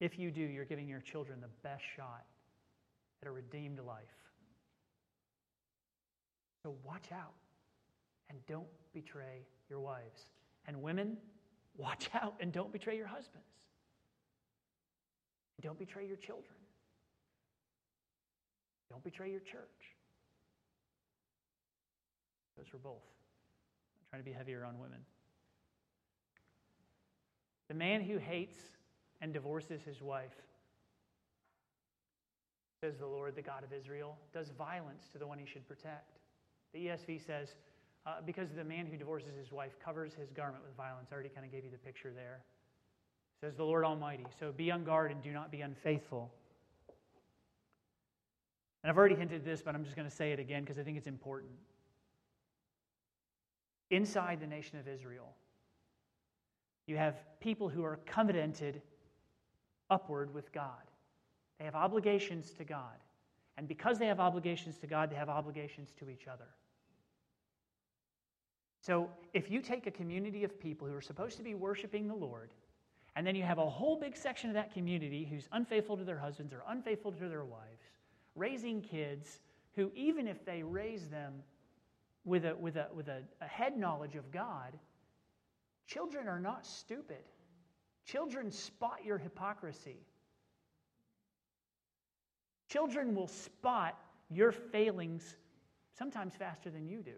If 0.00 0.16
you 0.16 0.30
do, 0.30 0.40
you're 0.40 0.64
giving 0.64 0.88
your 0.88 1.00
children 1.00 1.40
the 1.40 1.68
best 1.68 1.82
shot 1.96 2.24
at 3.20 3.26
a 3.26 3.32
redeemed 3.32 3.80
life. 3.80 4.04
So 6.62 6.76
watch 6.84 7.10
out 7.12 7.34
and 8.30 8.38
don't 8.46 8.68
betray 8.94 9.46
your 9.68 9.80
wives. 9.80 10.30
And 10.66 10.80
women, 10.82 11.16
watch 11.76 12.10
out 12.14 12.34
and 12.38 12.52
don't 12.52 12.72
betray 12.72 12.96
your 12.96 13.08
husbands. 13.08 13.47
Don't 15.62 15.78
betray 15.78 16.06
your 16.06 16.16
children. 16.16 16.54
Don't 18.90 19.04
betray 19.04 19.30
your 19.30 19.40
church. 19.40 19.96
Goes 22.56 22.66
for 22.70 22.78
both. 22.78 23.04
I'm 24.00 24.06
trying 24.10 24.22
to 24.22 24.24
be 24.24 24.32
heavier 24.32 24.64
on 24.64 24.78
women. 24.78 25.00
The 27.68 27.74
man 27.74 28.00
who 28.00 28.18
hates 28.18 28.58
and 29.20 29.32
divorces 29.32 29.82
his 29.82 30.00
wife, 30.00 30.34
says 32.80 32.96
the 32.98 33.06
Lord, 33.06 33.34
the 33.34 33.42
God 33.42 33.64
of 33.64 33.72
Israel, 33.72 34.16
does 34.32 34.50
violence 34.56 35.08
to 35.12 35.18
the 35.18 35.26
one 35.26 35.38
he 35.38 35.46
should 35.46 35.66
protect. 35.66 36.18
The 36.72 36.86
ESV 36.86 37.26
says, 37.26 37.54
uh, 38.06 38.22
because 38.24 38.48
the 38.56 38.64
man 38.64 38.86
who 38.86 38.96
divorces 38.96 39.36
his 39.36 39.52
wife 39.52 39.72
covers 39.84 40.14
his 40.14 40.30
garment 40.30 40.62
with 40.64 40.74
violence. 40.76 41.08
I 41.10 41.14
already 41.14 41.28
kind 41.28 41.44
of 41.44 41.52
gave 41.52 41.64
you 41.64 41.70
the 41.70 41.78
picture 41.78 42.12
there. 42.14 42.40
Says 43.40 43.54
the 43.54 43.64
Lord 43.64 43.84
Almighty. 43.84 44.26
So 44.40 44.52
be 44.52 44.70
on 44.70 44.84
guard 44.84 45.12
and 45.12 45.22
do 45.22 45.30
not 45.30 45.50
be 45.50 45.60
unfaithful. 45.60 46.32
And 48.82 48.90
I've 48.90 48.96
already 48.96 49.14
hinted 49.14 49.44
this, 49.44 49.62
but 49.62 49.74
I'm 49.74 49.84
just 49.84 49.96
going 49.96 50.08
to 50.08 50.14
say 50.14 50.32
it 50.32 50.38
again 50.38 50.62
because 50.62 50.78
I 50.78 50.82
think 50.82 50.96
it's 50.96 51.06
important. 51.06 51.52
Inside 53.90 54.40
the 54.40 54.46
nation 54.46 54.78
of 54.78 54.88
Israel, 54.88 55.34
you 56.86 56.96
have 56.96 57.16
people 57.40 57.68
who 57.68 57.84
are 57.84 58.00
covenanted 58.06 58.82
upward 59.90 60.32
with 60.32 60.52
God. 60.52 60.70
They 61.58 61.64
have 61.64 61.74
obligations 61.74 62.52
to 62.52 62.64
God. 62.64 62.96
And 63.56 63.66
because 63.66 63.98
they 63.98 64.06
have 64.06 64.20
obligations 64.20 64.78
to 64.78 64.86
God, 64.86 65.10
they 65.10 65.16
have 65.16 65.28
obligations 65.28 65.92
to 65.98 66.08
each 66.08 66.28
other. 66.28 66.46
So 68.80 69.10
if 69.34 69.50
you 69.50 69.60
take 69.60 69.86
a 69.86 69.90
community 69.90 70.44
of 70.44 70.60
people 70.60 70.86
who 70.86 70.94
are 70.94 71.00
supposed 71.00 71.36
to 71.38 71.42
be 71.42 71.54
worshiping 71.54 72.06
the 72.06 72.14
Lord, 72.14 72.52
and 73.18 73.26
then 73.26 73.34
you 73.34 73.42
have 73.42 73.58
a 73.58 73.68
whole 73.68 73.96
big 73.96 74.16
section 74.16 74.48
of 74.48 74.54
that 74.54 74.72
community 74.72 75.26
who's 75.28 75.48
unfaithful 75.50 75.96
to 75.96 76.04
their 76.04 76.20
husbands 76.20 76.52
or 76.52 76.62
unfaithful 76.68 77.10
to 77.10 77.28
their 77.28 77.44
wives, 77.44 77.82
raising 78.36 78.80
kids 78.80 79.40
who, 79.74 79.90
even 79.96 80.28
if 80.28 80.44
they 80.44 80.62
raise 80.62 81.08
them 81.08 81.42
with 82.24 82.44
a, 82.44 82.54
with 82.54 82.76
a, 82.76 82.86
with 82.94 83.08
a, 83.08 83.24
a 83.40 83.44
head 83.44 83.76
knowledge 83.76 84.14
of 84.14 84.30
God, 84.30 84.78
children 85.88 86.28
are 86.28 86.38
not 86.38 86.64
stupid. 86.64 87.24
Children 88.06 88.52
spot 88.52 89.00
your 89.04 89.18
hypocrisy. 89.18 89.96
Children 92.68 93.16
will 93.16 93.26
spot 93.26 93.98
your 94.30 94.52
failings 94.52 95.34
sometimes 95.98 96.34
faster 96.38 96.70
than 96.70 96.86
you 96.86 97.02
do. 97.02 97.16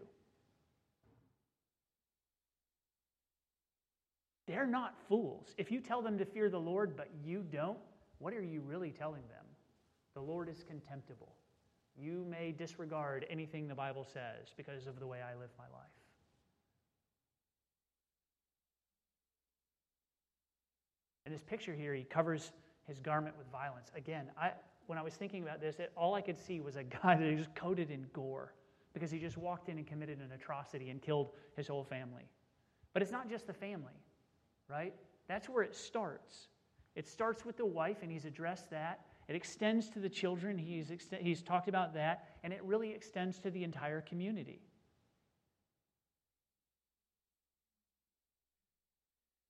They're 4.47 4.67
not 4.67 4.95
fools. 5.07 5.53
If 5.57 5.71
you 5.71 5.79
tell 5.79 6.01
them 6.01 6.17
to 6.17 6.25
fear 6.25 6.49
the 6.49 6.59
Lord, 6.59 6.95
but 6.97 7.09
you 7.23 7.45
don't, 7.51 7.77
what 8.19 8.33
are 8.33 8.43
you 8.43 8.61
really 8.61 8.91
telling 8.91 9.21
them? 9.29 9.45
The 10.13 10.21
Lord 10.21 10.49
is 10.49 10.63
contemptible. 10.67 11.33
You 11.97 12.25
may 12.29 12.51
disregard 12.51 13.25
anything 13.29 13.67
the 13.67 13.75
Bible 13.75 14.05
says 14.05 14.53
because 14.57 14.87
of 14.87 14.99
the 14.99 15.07
way 15.07 15.19
I 15.21 15.39
live 15.39 15.49
my 15.57 15.65
life. 15.65 15.91
In 21.25 21.31
this 21.31 21.43
picture 21.43 21.73
here, 21.73 21.93
he 21.93 22.03
covers 22.03 22.51
his 22.87 22.99
garment 22.99 23.37
with 23.37 23.47
violence. 23.51 23.91
Again, 23.95 24.25
I, 24.39 24.51
when 24.87 24.97
I 24.97 25.01
was 25.01 25.13
thinking 25.13 25.43
about 25.43 25.61
this, 25.61 25.79
it, 25.79 25.91
all 25.95 26.15
I 26.15 26.21
could 26.21 26.37
see 26.37 26.59
was 26.59 26.75
a 26.75 26.83
guy 27.03 27.15
that 27.15 27.37
was 27.37 27.47
coated 27.55 27.91
in 27.91 28.07
gore 28.13 28.53
because 28.93 29.11
he 29.11 29.19
just 29.19 29.37
walked 29.37 29.69
in 29.69 29.77
and 29.77 29.87
committed 29.87 30.19
an 30.19 30.31
atrocity 30.33 30.89
and 30.89 31.01
killed 31.01 31.29
his 31.55 31.67
whole 31.67 31.83
family. 31.83 32.27
But 32.93 33.01
it's 33.01 33.11
not 33.11 33.29
just 33.29 33.47
the 33.47 33.53
family, 33.53 33.93
right? 34.71 34.93
That's 35.27 35.49
where 35.49 35.63
it 35.63 35.75
starts. 35.75 36.47
It 36.95 37.07
starts 37.07 37.45
with 37.45 37.57
the 37.57 37.65
wife, 37.65 37.97
and 38.01 38.11
he's 38.11 38.25
addressed 38.25 38.69
that. 38.71 39.01
It 39.27 39.35
extends 39.35 39.89
to 39.91 39.99
the 39.99 40.09
children, 40.09 40.57
he's, 40.57 40.91
he's 41.19 41.41
talked 41.41 41.67
about 41.67 41.93
that, 41.93 42.29
and 42.43 42.51
it 42.51 42.61
really 42.63 42.91
extends 42.91 43.39
to 43.39 43.51
the 43.51 43.63
entire 43.63 44.01
community. 44.01 44.61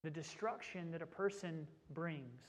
The 0.04 0.12
destruction 0.12 0.92
that 0.92 1.02
a 1.02 1.08
person 1.08 1.68
brings 1.94 2.42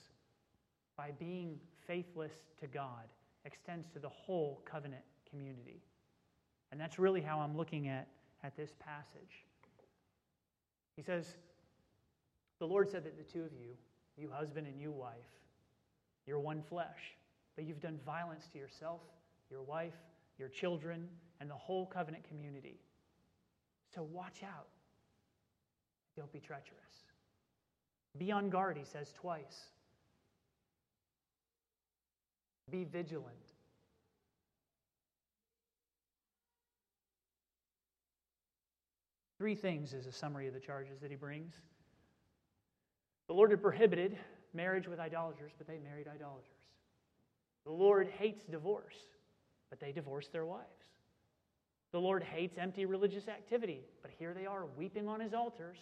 by 0.96 1.10
being 1.18 1.58
faithless 1.86 2.32
to 2.60 2.66
God 2.66 3.04
extends 3.44 3.88
to 3.90 3.98
the 3.98 4.08
whole 4.08 4.62
covenant 4.64 5.02
community. 5.28 5.82
And 6.70 6.80
that's 6.80 6.98
really 6.98 7.20
how 7.20 7.40
I'm 7.40 7.56
looking 7.56 7.88
at, 7.88 8.08
at 8.42 8.56
this 8.56 8.72
passage. 8.78 9.44
He 10.96 11.02
says, 11.02 11.36
The 12.62 12.68
Lord 12.68 12.88
said 12.88 13.02
that 13.02 13.18
the 13.18 13.24
two 13.24 13.44
of 13.44 13.52
you, 13.52 13.70
you 14.16 14.30
husband 14.30 14.68
and 14.68 14.80
you 14.80 14.92
wife, 14.92 15.16
you're 16.28 16.38
one 16.38 16.62
flesh, 16.62 17.16
but 17.56 17.64
you've 17.64 17.80
done 17.80 17.98
violence 18.06 18.46
to 18.52 18.58
yourself, 18.58 19.00
your 19.50 19.62
wife, 19.62 19.96
your 20.38 20.48
children, 20.48 21.08
and 21.40 21.50
the 21.50 21.56
whole 21.56 21.86
covenant 21.86 22.22
community. 22.22 22.78
So 23.92 24.04
watch 24.04 24.44
out. 24.44 24.68
Don't 26.16 26.32
be 26.32 26.38
treacherous. 26.38 26.78
Be 28.16 28.30
on 28.30 28.48
guard, 28.48 28.76
he 28.76 28.84
says 28.84 29.12
twice. 29.12 29.64
Be 32.70 32.84
vigilant. 32.84 33.34
Three 39.36 39.56
things 39.56 39.92
is 39.92 40.06
a 40.06 40.12
summary 40.12 40.46
of 40.46 40.54
the 40.54 40.60
charges 40.60 41.00
that 41.00 41.10
he 41.10 41.16
brings. 41.16 41.54
The 43.32 43.38
Lord 43.38 43.50
had 43.50 43.62
prohibited 43.62 44.18
marriage 44.52 44.86
with 44.86 45.00
idolaters, 45.00 45.52
but 45.56 45.66
they 45.66 45.78
married 45.78 46.06
idolaters. 46.06 46.50
The 47.64 47.72
Lord 47.72 48.06
hates 48.18 48.44
divorce, 48.44 49.06
but 49.70 49.80
they 49.80 49.90
divorced 49.90 50.32
their 50.32 50.44
wives. 50.44 50.66
The 51.92 51.98
Lord 51.98 52.22
hates 52.22 52.58
empty 52.58 52.84
religious 52.84 53.28
activity, 53.28 53.86
but 54.02 54.10
here 54.18 54.34
they 54.34 54.44
are 54.44 54.66
weeping 54.76 55.08
on 55.08 55.18
his 55.18 55.32
altars 55.32 55.78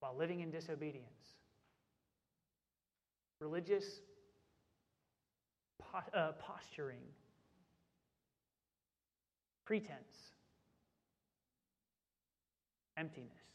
while 0.00 0.14
living 0.14 0.40
in 0.40 0.50
disobedience. 0.50 1.06
Religious 3.40 3.86
uh, 6.12 6.32
posturing, 6.32 7.00
pretense, 9.64 10.34
emptiness. 12.98 13.45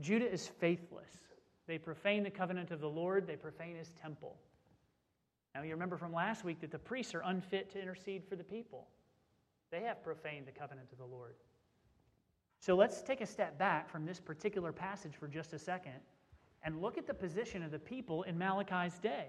Judah 0.00 0.30
is 0.30 0.46
faithless. 0.46 1.10
They 1.66 1.78
profane 1.78 2.22
the 2.22 2.30
covenant 2.30 2.70
of 2.70 2.80
the 2.80 2.88
Lord, 2.88 3.26
they 3.26 3.36
profane 3.36 3.76
his 3.76 3.92
temple. 4.00 4.36
Now, 5.54 5.62
you 5.62 5.70
remember 5.72 5.96
from 5.96 6.12
last 6.12 6.44
week 6.44 6.60
that 6.60 6.70
the 6.70 6.78
priests 6.78 7.14
are 7.14 7.22
unfit 7.24 7.70
to 7.72 7.80
intercede 7.80 8.24
for 8.24 8.36
the 8.36 8.44
people. 8.44 8.88
They 9.70 9.82
have 9.82 10.02
profaned 10.02 10.46
the 10.46 10.52
covenant 10.52 10.88
of 10.92 10.98
the 10.98 11.04
Lord. 11.04 11.34
So 12.60 12.74
let's 12.74 13.02
take 13.02 13.20
a 13.20 13.26
step 13.26 13.58
back 13.58 13.90
from 13.90 14.06
this 14.06 14.20
particular 14.20 14.72
passage 14.72 15.12
for 15.18 15.28
just 15.28 15.52
a 15.52 15.58
second 15.58 16.00
and 16.62 16.80
look 16.80 16.96
at 16.96 17.06
the 17.06 17.14
position 17.14 17.62
of 17.62 17.70
the 17.70 17.78
people 17.78 18.22
in 18.22 18.38
Malachi's 18.38 18.98
day. 18.98 19.26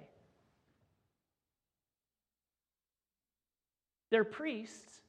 Their 4.11 4.24
priests 4.24 5.01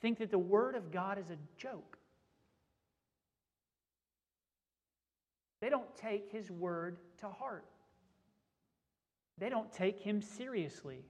think 0.00 0.18
that 0.18 0.30
the 0.30 0.38
Word 0.38 0.74
of 0.74 0.90
God 0.90 1.18
is 1.18 1.30
a 1.30 1.36
joke. 1.58 1.95
They 5.60 5.68
don't 5.68 5.94
take 5.96 6.30
His 6.30 6.50
Word 6.50 6.98
to 7.20 7.28
heart. 7.28 7.64
They 9.38 9.48
don't 9.48 9.72
take 9.72 10.00
Him 10.00 10.20
seriously. 10.20 11.04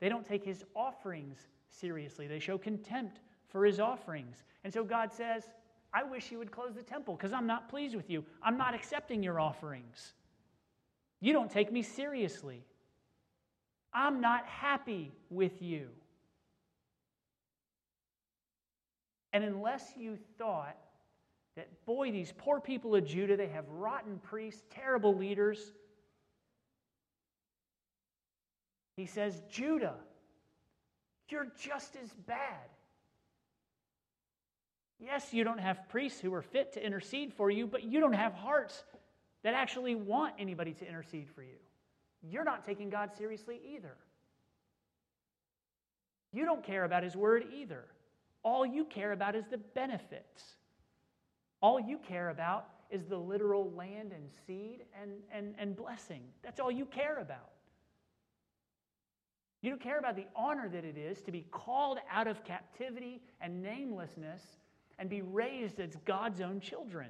They 0.00 0.08
don't 0.08 0.26
take 0.26 0.44
His 0.44 0.64
offerings 0.74 1.38
seriously. 1.68 2.26
They 2.26 2.38
show 2.38 2.58
contempt 2.58 3.20
for 3.48 3.64
His 3.64 3.80
offerings. 3.80 4.44
And 4.64 4.72
so 4.72 4.84
God 4.84 5.12
says, 5.12 5.44
I 5.94 6.02
wish 6.04 6.30
you 6.30 6.38
would 6.38 6.50
close 6.50 6.74
the 6.74 6.82
temple 6.82 7.14
because 7.16 7.32
I'm 7.32 7.46
not 7.46 7.68
pleased 7.68 7.94
with 7.94 8.08
you. 8.08 8.24
I'm 8.42 8.56
not 8.56 8.74
accepting 8.74 9.22
your 9.22 9.38
offerings. 9.38 10.14
You 11.20 11.32
don't 11.32 11.50
take 11.50 11.70
me 11.70 11.82
seriously. 11.82 12.64
I'm 13.92 14.20
not 14.20 14.46
happy 14.46 15.12
with 15.30 15.60
you. 15.60 15.88
And 19.32 19.44
unless 19.44 19.92
you 19.96 20.18
thought 20.38 20.76
that, 21.56 21.68
boy, 21.84 22.10
these 22.10 22.32
poor 22.36 22.60
people 22.60 22.94
of 22.94 23.04
Judah, 23.04 23.36
they 23.36 23.48
have 23.48 23.68
rotten 23.68 24.18
priests, 24.18 24.62
terrible 24.70 25.16
leaders, 25.16 25.72
he 28.96 29.06
says, 29.06 29.42
Judah, 29.50 29.94
you're 31.28 31.48
just 31.58 31.96
as 32.02 32.10
bad. 32.26 32.68
Yes, 35.00 35.32
you 35.32 35.44
don't 35.44 35.58
have 35.58 35.88
priests 35.88 36.20
who 36.20 36.32
are 36.34 36.42
fit 36.42 36.74
to 36.74 36.84
intercede 36.84 37.32
for 37.32 37.50
you, 37.50 37.66
but 37.66 37.82
you 37.82 38.00
don't 38.00 38.12
have 38.12 38.34
hearts 38.34 38.84
that 39.42 39.54
actually 39.54 39.94
want 39.94 40.34
anybody 40.38 40.74
to 40.74 40.86
intercede 40.86 41.28
for 41.34 41.42
you. 41.42 41.56
You're 42.22 42.44
not 42.44 42.64
taking 42.64 42.90
God 42.90 43.10
seriously 43.16 43.60
either. 43.74 43.96
You 46.32 46.44
don't 46.44 46.62
care 46.62 46.84
about 46.84 47.02
His 47.02 47.16
word 47.16 47.46
either. 47.52 47.86
All 48.44 48.64
you 48.64 48.84
care 48.84 49.12
about 49.12 49.34
is 49.34 49.44
the 49.50 49.58
benefits. 49.58 50.56
All 51.62 51.78
you 51.78 51.98
care 51.98 52.30
about 52.30 52.66
is 52.90 53.04
the 53.06 53.16
literal 53.16 53.70
land 53.70 54.12
and 54.12 54.28
seed 54.46 54.80
and, 55.00 55.12
and, 55.32 55.54
and 55.58 55.76
blessing. 55.76 56.22
That's 56.42 56.60
all 56.60 56.70
you 56.70 56.84
care 56.84 57.18
about. 57.18 57.50
You 59.62 59.70
don't 59.70 59.80
care 59.80 59.98
about 59.98 60.16
the 60.16 60.26
honor 60.34 60.68
that 60.68 60.84
it 60.84 60.98
is 60.98 61.22
to 61.22 61.30
be 61.30 61.46
called 61.52 61.98
out 62.10 62.26
of 62.26 62.44
captivity 62.44 63.22
and 63.40 63.62
namelessness 63.62 64.42
and 64.98 65.08
be 65.08 65.22
raised 65.22 65.78
as 65.78 65.96
God's 66.04 66.40
own 66.40 66.60
children. 66.60 67.08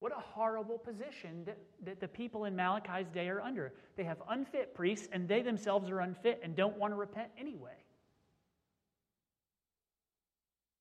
What 0.00 0.12
a 0.12 0.20
horrible 0.20 0.78
position 0.78 1.44
that, 1.44 1.58
that 1.84 2.00
the 2.00 2.08
people 2.08 2.46
in 2.46 2.56
Malachi's 2.56 3.10
day 3.12 3.28
are 3.28 3.40
under. 3.40 3.74
They 3.96 4.04
have 4.04 4.22
unfit 4.28 4.74
priests, 4.74 5.08
and 5.12 5.28
they 5.28 5.42
themselves 5.42 5.90
are 5.90 6.00
unfit 6.00 6.40
and 6.42 6.56
don't 6.56 6.78
want 6.78 6.92
to 6.92 6.96
repent 6.96 7.28
anyway. 7.38 7.76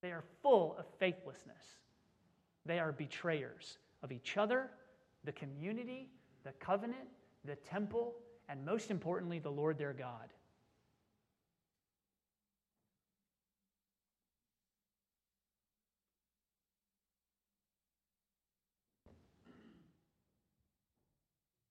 They 0.08 0.14
are 0.14 0.24
full 0.42 0.74
of 0.80 0.86
faithlessness. 1.00 1.76
They 2.66 2.80
are 2.80 2.94
betrayers 2.94 3.78
of 4.02 4.14
each 4.14 4.38
other, 4.38 4.70
the 5.26 5.34
community, 5.34 6.08
the 6.46 6.54
covenant, 6.62 7.10
the 7.44 7.58
temple, 7.58 8.16
and 8.48 8.64
most 8.64 8.90
importantly, 8.90 9.40
the 9.40 9.50
Lord 9.50 9.78
their 9.78 9.92
God. 9.92 10.32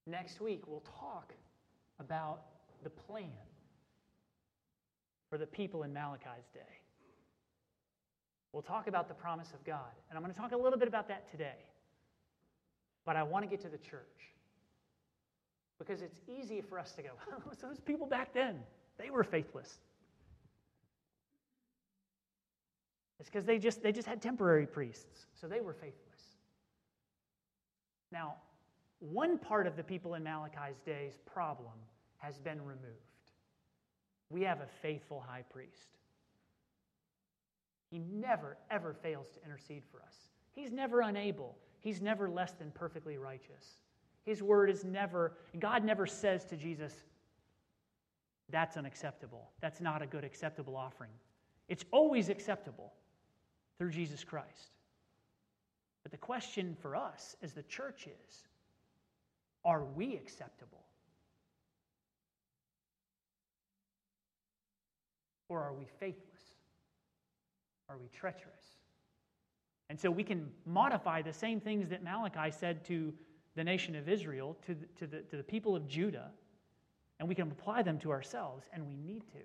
Next 0.05 0.39
week, 0.41 0.67
we'll 0.67 0.83
talk 0.99 1.33
about 1.99 2.41
the 2.83 2.91
plan 2.91 3.31
for 5.27 5.39
the 5.39 5.47
people 5.47 5.81
in 5.81 5.91
Malachi's 5.91 6.45
day. 6.53 6.86
We'll 8.57 8.63
talk 8.63 8.87
about 8.87 9.07
the 9.07 9.13
promise 9.13 9.51
of 9.53 9.63
God. 9.63 9.93
And 10.09 10.17
I'm 10.17 10.23
going 10.23 10.33
to 10.33 10.39
talk 10.39 10.51
a 10.51 10.57
little 10.57 10.79
bit 10.79 10.87
about 10.87 11.07
that 11.09 11.29
today. 11.29 11.59
But 13.05 13.15
I 13.15 13.21
want 13.21 13.45
to 13.45 13.47
get 13.47 13.61
to 13.61 13.69
the 13.69 13.77
church. 13.77 14.33
Because 15.77 16.01
it's 16.01 16.17
easy 16.27 16.61
for 16.61 16.79
us 16.79 16.91
to 16.93 17.03
go, 17.03 17.09
those 17.61 17.79
people 17.79 18.07
back 18.07 18.33
then, 18.33 18.55
they 18.97 19.11
were 19.11 19.23
faithless. 19.23 19.77
It's 23.19 23.29
because 23.29 23.45
they 23.45 23.59
just, 23.59 23.83
they 23.83 23.91
just 23.91 24.07
had 24.07 24.23
temporary 24.23 24.65
priests, 24.65 25.27
so 25.39 25.45
they 25.45 25.61
were 25.61 25.73
faithless. 25.73 25.93
Now, 28.11 28.37
one 28.97 29.37
part 29.37 29.67
of 29.67 29.75
the 29.75 29.83
people 29.83 30.15
in 30.15 30.23
Malachi's 30.23 30.79
day's 30.83 31.19
problem 31.31 31.77
has 32.17 32.39
been 32.39 32.59
removed. 32.65 32.81
We 34.31 34.41
have 34.41 34.61
a 34.61 34.67
faithful 34.81 35.23
high 35.27 35.43
priest. 35.47 35.99
He 37.89 37.99
never, 37.99 38.57
ever 38.69 38.93
fails 38.93 39.29
to 39.31 39.43
intercede 39.45 39.83
for 39.91 40.01
us. 40.01 40.15
He's 40.53 40.71
never 40.71 41.01
unable. 41.01 41.57
He's 41.79 42.01
never 42.01 42.29
less 42.29 42.53
than 42.53 42.71
perfectly 42.71 43.17
righteous. 43.17 43.79
His 44.25 44.43
word 44.43 44.69
is 44.69 44.83
never, 44.83 45.33
God 45.59 45.83
never 45.83 46.05
says 46.05 46.43
to 46.45 46.57
Jesus, 46.57 46.93
that's 48.49 48.77
unacceptable. 48.77 49.51
That's 49.61 49.79
not 49.79 50.01
a 50.01 50.07
good 50.07 50.23
acceptable 50.23 50.75
offering. 50.75 51.11
It's 51.69 51.85
always 51.91 52.29
acceptable 52.29 52.93
through 53.77 53.91
Jesus 53.91 54.23
Christ. 54.23 54.71
But 56.03 56.11
the 56.11 56.17
question 56.17 56.75
for 56.81 56.95
us 56.95 57.35
as 57.41 57.53
the 57.53 57.63
church 57.63 58.07
is 58.07 58.47
are 59.65 59.83
we 59.83 60.15
acceptable? 60.15 60.85
Or 65.49 65.61
are 65.61 65.73
we 65.73 65.85
faithless? 65.99 66.36
Are 67.89 67.97
we 67.97 68.07
treacherous? 68.09 68.75
And 69.89 69.99
so 69.99 70.11
we 70.11 70.23
can 70.23 70.49
modify 70.65 71.21
the 71.21 71.33
same 71.33 71.59
things 71.59 71.89
that 71.89 72.03
Malachi 72.03 72.51
said 72.51 72.83
to 72.85 73.13
the 73.55 73.63
nation 73.63 73.95
of 73.95 74.09
Israel, 74.09 74.57
to 74.65 74.75
the, 74.75 74.85
to 74.97 75.07
the, 75.07 75.19
to 75.21 75.37
the 75.37 75.43
people 75.43 75.75
of 75.75 75.87
Judah, 75.87 76.31
and 77.19 77.27
we 77.27 77.35
can 77.35 77.49
apply 77.49 77.81
them 77.81 77.97
to 77.99 78.11
ourselves, 78.11 78.65
and 78.73 78.85
we 78.85 78.95
need 78.95 79.23
to. 79.31 79.39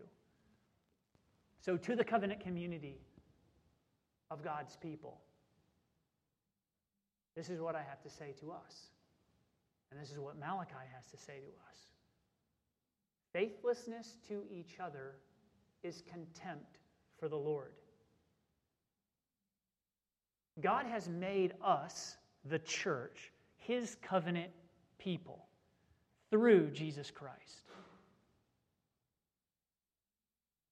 So, 1.60 1.76
to 1.76 1.94
the 1.94 2.04
covenant 2.04 2.40
community 2.40 2.98
of 4.30 4.42
God's 4.42 4.76
people, 4.76 5.20
this 7.36 7.48
is 7.48 7.60
what 7.60 7.76
I 7.76 7.82
have 7.82 8.02
to 8.02 8.10
say 8.10 8.34
to 8.40 8.50
us. 8.50 8.88
And 9.90 10.00
this 10.00 10.10
is 10.10 10.18
what 10.18 10.38
Malachi 10.38 10.86
has 10.94 11.06
to 11.10 11.16
say 11.16 11.38
to 11.38 11.48
us 11.68 11.86
faithlessness 13.32 14.18
to 14.28 14.42
each 14.50 14.78
other 14.78 15.16
is 15.82 16.02
contempt 16.02 16.78
for 17.18 17.28
the 17.28 17.36
Lord. 17.36 17.72
God 20.60 20.86
has 20.86 21.08
made 21.08 21.54
us, 21.64 22.16
the 22.44 22.58
church, 22.58 23.32
his 23.56 23.96
covenant 24.02 24.50
people 24.98 25.46
through 26.30 26.70
Jesus 26.70 27.10
Christ. 27.10 27.62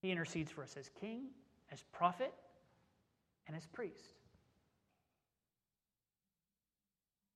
He 0.02 0.10
intercedes 0.10 0.50
for 0.50 0.62
us 0.62 0.76
as 0.78 0.90
king, 1.00 1.26
as 1.70 1.82
prophet, 1.92 2.32
and 3.46 3.56
as 3.56 3.66
priest. 3.66 4.14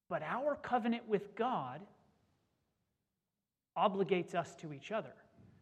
But 0.08 0.22
our 0.22 0.56
covenant 0.56 1.08
with 1.08 1.34
God 1.34 1.80
obligates 3.76 4.34
us 4.34 4.54
to 4.56 4.72
each 4.72 4.92
other. 4.92 5.12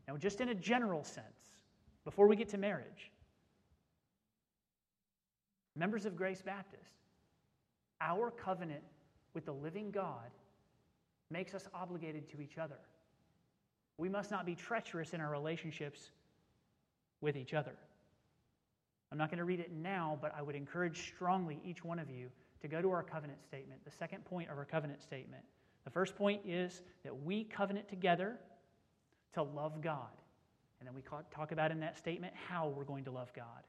Now, 0.07 0.17
just 0.17 0.41
in 0.41 0.51
a 0.51 0.55
general 0.55 1.05
sense, 1.05 1.27
before 2.05 2.27
we 2.27 2.37
get 2.37 2.49
to 2.51 2.59
marriage, 2.59 3.11
members 5.77 6.07
of 6.07 6.17
Grace 6.17 6.43
Baptist, 6.43 6.93
our 8.01 8.31
covenant 8.31 8.83
with 9.35 9.47
the 9.47 9.53
living 9.53 9.91
God 9.91 10.31
makes 11.31 11.55
us 11.55 11.69
obligated 11.75 12.29
to 12.31 12.41
each 12.41 12.59
other. 12.59 12.79
We 13.97 14.09
must 14.09 14.31
not 14.31 14.45
be 14.45 14.55
treacherous 14.55 15.15
in 15.15 15.21
our 15.21 15.31
relationships 15.31 16.11
with 17.21 17.37
each 17.37 17.55
other. 17.55 17.75
I'm 19.11 19.19
not 19.19 19.31
going 19.31 19.39
to 19.39 19.45
read 19.45 19.61
it 19.61 19.71
now, 19.73 20.19
but 20.21 20.35
I 20.37 20.43
would 20.43 20.57
encourage 20.57 21.09
strongly 21.15 21.61
each 21.65 21.85
one 21.85 21.99
of 21.99 22.11
you 22.11 22.29
to 22.63 22.69
go 22.69 22.81
to 22.81 22.91
our 22.91 23.03
covenant 23.03 23.43
statement, 23.43 23.85
the 23.85 23.91
second 23.91 24.25
point 24.25 24.51
of 24.51 24.57
our 24.57 24.65
covenant 24.65 25.03
statement. 25.03 25.43
The 25.85 25.91
first 25.91 26.17
point 26.17 26.43
is 26.47 26.81
that 27.05 27.23
we 27.23 27.45
covenant 27.45 27.89
together 27.89 28.37
to 29.35 29.43
love 29.43 29.81
God. 29.83 30.11
And 30.81 30.87
then 30.87 30.95
we 30.95 31.03
talk 31.03 31.53
about 31.53 31.71
in 31.71 31.81
that 31.81 31.97
statement 31.97 32.33
how 32.49 32.69
we're 32.69 32.85
going 32.85 33.05
to 33.05 33.11
love 33.11 33.33
God. 33.35 33.63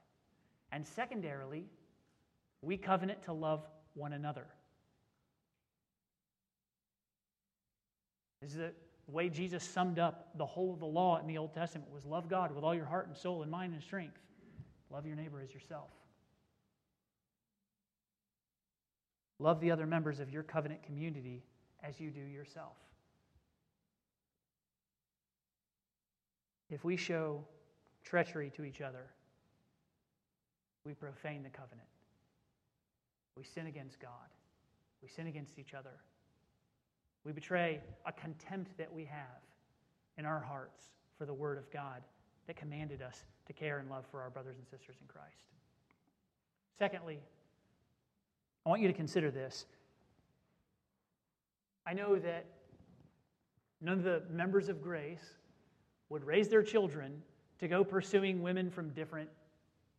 And 0.72 0.86
secondarily, 0.86 1.66
we 2.64 2.78
covenant 2.78 3.22
to 3.24 3.34
love 3.34 3.68
one 3.94 4.14
another. 4.14 4.46
This 8.42 8.52
is 8.52 8.58
the 8.58 8.72
way 9.08 9.30
Jesus 9.30 9.64
summed 9.64 10.00
up 10.00 10.30
the 10.38 10.46
whole 10.46 10.74
of 10.74 10.80
the 10.80 10.86
law 10.86 11.20
in 11.20 11.28
the 11.28 11.38
Old 11.38 11.54
Testament 11.54 11.92
was 11.92 12.06
love 12.06 12.30
God 12.30 12.54
with 12.54 12.64
all 12.64 12.74
your 12.74 12.86
heart 12.86 13.08
and 13.08 13.16
soul 13.16 13.42
and 13.42 13.52
mind 13.52 13.74
and 13.74 13.84
strength. 13.84 14.18
Love 14.90 15.06
your 15.06 15.16
neighbor 15.16 15.42
as 15.42 15.54
yourself. 15.54 15.90
Love 19.40 19.60
the 19.60 19.72
other 19.72 19.86
members 19.86 20.20
of 20.20 20.32
your 20.32 20.44
covenant 20.44 20.84
community 20.84 21.44
as 21.84 22.00
you 22.00 22.12
do 22.12 22.22
yourself. 22.22 22.78
If 26.70 26.84
we 26.84 26.96
show 26.96 27.44
treachery 28.04 28.52
to 28.56 28.64
each 28.64 28.82
other, 28.82 29.06
we 30.86 30.94
profane 30.94 31.44
the 31.44 31.50
covenant. 31.50 31.88
We 33.38 33.44
sin 33.44 33.68
against 33.68 34.00
God. 34.00 34.10
We 35.02 35.10
sin 35.10 35.28
against 35.28 35.60
each 35.60 35.74
other. 35.74 36.02
We 37.24 37.32
betray 37.32 37.80
a 38.06 38.12
contempt 38.12 38.78
that 38.78 38.94
we 38.94 39.06
have 39.06 39.42
in 40.18 40.26
our 40.26 40.40
hearts 40.40 40.90
for 41.18 41.26
the 41.26 41.34
Word 41.34 41.58
of 41.58 41.70
God 41.72 42.02
that 42.48 42.56
commanded 42.56 43.02
us 43.02 43.24
to 43.48 43.54
care 43.54 43.80
and 43.80 43.90
love 43.90 44.06
for 44.12 44.22
our 44.22 44.30
brothers 44.30 44.58
and 44.58 44.68
sisters 44.68 44.98
in 45.02 45.08
Christ. 45.08 45.48
Secondly, 46.78 47.20
I 48.66 48.70
want 48.70 48.82
you 48.82 48.88
to 48.88 48.94
consider 48.94 49.32
this. 49.32 49.66
I 51.86 51.94
know 51.94 52.18
that 52.18 52.46
none 53.82 53.98
of 53.98 54.04
the 54.04 54.24
members 54.30 54.70
of 54.70 54.82
Grace 54.82 55.38
would 56.10 56.24
raise 56.24 56.48
their 56.48 56.64
children 56.64 57.22
to 57.60 57.68
go 57.68 57.84
pursuing 57.84 58.42
women 58.42 58.70
from 58.70 58.90
different 58.90 59.30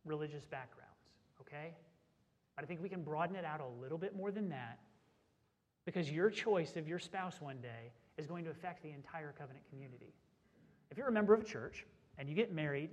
religious 0.05 0.45
backgrounds, 0.45 0.93
okay? 1.41 1.73
But 2.55 2.63
I 2.63 2.67
think 2.67 2.81
we 2.81 2.89
can 2.89 3.03
broaden 3.03 3.35
it 3.35 3.45
out 3.45 3.61
a 3.61 3.81
little 3.81 3.97
bit 3.97 4.15
more 4.15 4.31
than 4.31 4.49
that 4.49 4.79
because 5.85 6.11
your 6.11 6.29
choice 6.29 6.75
of 6.77 6.87
your 6.87 6.99
spouse 6.99 7.41
one 7.41 7.57
day 7.61 7.91
is 8.17 8.25
going 8.25 8.43
to 8.45 8.49
affect 8.49 8.81
the 8.81 8.91
entire 8.91 9.33
covenant 9.37 9.65
community. 9.69 10.13
If 10.89 10.97
you're 10.97 11.07
a 11.07 11.11
member 11.11 11.33
of 11.33 11.41
a 11.41 11.45
church 11.45 11.85
and 12.17 12.29
you 12.29 12.35
get 12.35 12.53
married, 12.53 12.89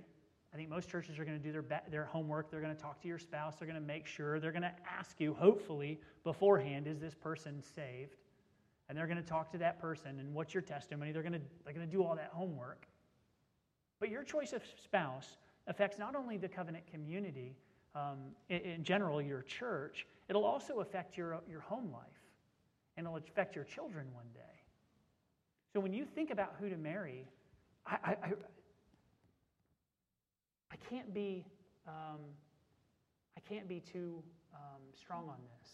I 0.53 0.57
think 0.57 0.69
most 0.69 0.89
churches 0.89 1.17
are 1.17 1.25
going 1.25 1.39
to 1.39 1.43
do 1.43 1.51
their, 1.51 1.81
their 1.89 2.05
homework. 2.05 2.51
They're 2.51 2.61
going 2.61 2.75
to 2.75 2.81
talk 2.81 3.01
to 3.01 3.07
your 3.07 3.17
spouse. 3.17 3.55
They're 3.55 3.67
going 3.67 3.79
to 3.79 3.85
make 3.85 4.05
sure. 4.05 4.39
They're 4.39 4.51
going 4.51 4.61
to 4.61 4.73
ask 4.87 5.19
you, 5.19 5.33
hopefully, 5.33 5.99
beforehand, 6.23 6.87
is 6.87 6.99
this 6.99 7.15
person 7.15 7.63
saved? 7.75 8.17
And 8.87 8.97
they're 8.97 9.07
going 9.07 9.21
to 9.21 9.27
talk 9.27 9.51
to 9.53 9.57
that 9.59 9.79
person 9.79 10.19
and 10.19 10.33
what's 10.33 10.53
your 10.53 10.61
testimony? 10.61 11.11
They're 11.11 11.23
going 11.23 11.33
to, 11.33 11.41
they're 11.63 11.73
going 11.73 11.87
to 11.87 11.91
do 11.91 12.03
all 12.03 12.15
that 12.15 12.29
homework. 12.33 12.85
But 13.99 14.09
your 14.09 14.23
choice 14.23 14.53
of 14.53 14.61
spouse 14.83 15.37
affects 15.65 15.97
not 15.97 16.15
only 16.15 16.37
the 16.37 16.49
covenant 16.49 16.85
community, 16.91 17.55
um, 17.95 18.19
in, 18.49 18.59
in 18.59 18.83
general, 18.83 19.21
your 19.21 19.41
church, 19.43 20.05
it'll 20.29 20.45
also 20.45 20.79
affect 20.79 21.17
your, 21.17 21.41
your 21.49 21.61
home 21.61 21.91
life 21.91 22.03
and 22.97 23.05
it'll 23.05 23.17
affect 23.17 23.55
your 23.55 23.65
children 23.65 24.07
one 24.13 24.25
day. 24.33 24.39
So 25.73 25.79
when 25.79 25.93
you 25.93 26.05
think 26.05 26.31
about 26.31 26.55
who 26.59 26.69
to 26.69 26.77
marry, 26.77 27.27
I, 27.85 27.97
I, 28.03 28.11
I, 28.11 28.31
I 30.71 30.75
can't 30.89 31.13
be 31.13 31.45
um, 31.87 32.19
I 33.35 33.41
can't 33.41 33.67
be 33.67 33.79
too 33.79 34.23
um, 34.53 34.81
strong 34.97 35.27
on 35.29 35.37
this. 35.59 35.71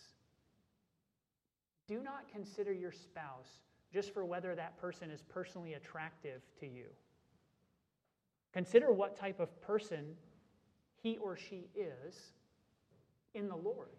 Do 1.88 2.02
not 2.02 2.32
consider 2.32 2.74
your 2.74 2.92
spouse 2.92 3.62
just 3.94 4.14
for 4.14 4.26
whether 4.26 4.56
that 4.56 4.78
person 4.80 5.10
is 5.10 5.22
personally 5.22 5.74
attractive 5.74 6.42
to 6.60 6.68
you. 6.68 6.86
Consider 8.54 8.92
what 8.92 9.18
type 9.18 9.40
of 9.40 9.62
person 9.62 10.16
he 11.02 11.18
or 11.18 11.38
she 11.38 11.68
is 11.76 12.16
in 13.34 13.48
the 13.48 13.56
Lord. 13.56 13.90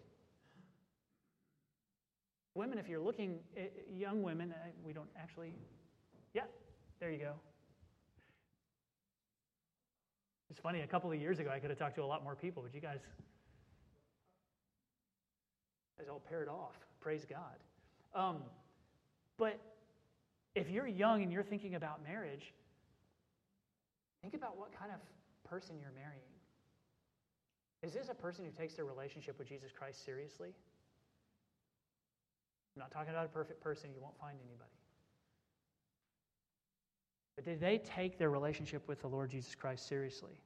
Women, 2.54 2.78
if 2.78 2.88
you're 2.88 3.00
looking, 3.00 3.38
eh, 3.56 3.66
young 3.88 4.22
women, 4.22 4.52
eh, 4.52 4.70
we 4.84 4.92
don't 4.92 5.08
actually, 5.16 5.54
yeah, 6.34 6.42
there 6.98 7.10
you 7.10 7.18
go. 7.18 7.32
It's 10.50 10.58
funny, 10.58 10.80
a 10.80 10.86
couple 10.86 11.12
of 11.12 11.20
years 11.20 11.38
ago, 11.38 11.50
I 11.50 11.60
could 11.60 11.70
have 11.70 11.78
talked 11.78 11.94
to 11.94 12.02
a 12.02 12.04
lot 12.04 12.24
more 12.24 12.34
people, 12.34 12.62
but 12.62 12.74
you 12.74 12.80
guys, 12.80 12.98
guys 15.96 16.08
all 16.10 16.20
paired 16.28 16.48
off. 16.48 16.74
Praise 17.00 17.24
God. 17.24 17.56
Um, 18.14 18.38
but 19.38 19.60
if 20.56 20.68
you're 20.68 20.88
young 20.88 21.22
and 21.22 21.32
you're 21.32 21.44
thinking 21.44 21.76
about 21.76 22.02
marriage, 22.02 22.52
think 24.22 24.34
about 24.34 24.58
what 24.58 24.76
kind 24.76 24.90
of 24.92 24.98
person 25.48 25.76
you're 25.80 25.92
marrying. 25.94 26.20
Is 27.82 27.94
this 27.94 28.08
a 28.10 28.14
person 28.14 28.44
who 28.44 28.50
takes 28.50 28.74
their 28.74 28.84
relationship 28.84 29.38
with 29.38 29.48
Jesus 29.48 29.72
Christ 29.72 30.04
seriously? 30.04 30.50
I'm 32.76 32.80
not 32.80 32.90
talking 32.90 33.10
about 33.10 33.24
a 33.24 33.28
perfect 33.28 33.60
person, 33.60 33.90
you 33.94 34.00
won't 34.00 34.18
find 34.20 34.36
anybody. 34.38 34.70
But 37.36 37.44
did 37.44 37.60
they 37.60 37.78
take 37.78 38.18
their 38.18 38.30
relationship 38.30 38.86
with 38.86 39.00
the 39.00 39.08
Lord 39.08 39.30
Jesus 39.30 39.54
Christ 39.54 39.88
seriously? 39.88 40.38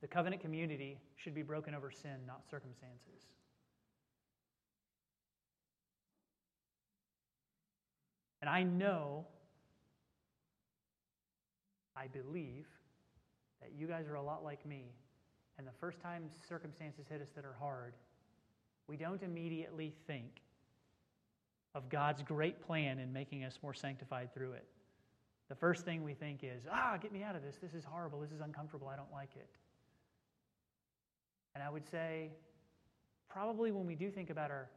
The 0.00 0.08
covenant 0.08 0.40
community 0.40 0.98
should 1.16 1.34
be 1.34 1.42
broken 1.42 1.74
over 1.74 1.90
sin, 1.90 2.18
not 2.26 2.48
circumstances. 2.48 3.26
And 8.40 8.48
I 8.48 8.62
know, 8.62 9.26
I 11.96 12.06
believe, 12.08 12.66
that 13.60 13.70
you 13.76 13.86
guys 13.86 14.06
are 14.08 14.16
a 14.16 14.22
lot 14.22 14.44
like 14.44 14.64
me. 14.66 14.92
And 15.58 15.66
the 15.66 15.72
first 15.80 16.00
time 16.00 16.24
circumstances 16.48 17.06
hit 17.08 17.22
us 17.22 17.28
that 17.34 17.44
are 17.44 17.56
hard, 17.58 17.94
we 18.88 18.96
don't 18.96 19.22
immediately 19.22 19.94
think 20.06 20.42
of 21.74 21.88
God's 21.88 22.22
great 22.22 22.64
plan 22.64 22.98
in 22.98 23.12
making 23.12 23.44
us 23.44 23.58
more 23.62 23.74
sanctified 23.74 24.32
through 24.34 24.52
it. 24.52 24.66
The 25.48 25.54
first 25.54 25.84
thing 25.84 26.02
we 26.02 26.14
think 26.14 26.42
is, 26.42 26.64
ah, 26.70 26.96
get 27.00 27.12
me 27.12 27.22
out 27.22 27.36
of 27.36 27.42
this. 27.42 27.56
This 27.62 27.74
is 27.74 27.84
horrible. 27.84 28.20
This 28.20 28.32
is 28.32 28.40
uncomfortable. 28.40 28.88
I 28.88 28.96
don't 28.96 29.12
like 29.12 29.30
it. 29.36 29.48
And 31.54 31.62
I 31.62 31.70
would 31.70 31.88
say, 31.88 32.30
probably 33.28 33.72
when 33.72 33.86
we 33.86 33.94
do 33.94 34.10
think 34.10 34.30
about 34.30 34.50
our, 34.50 34.68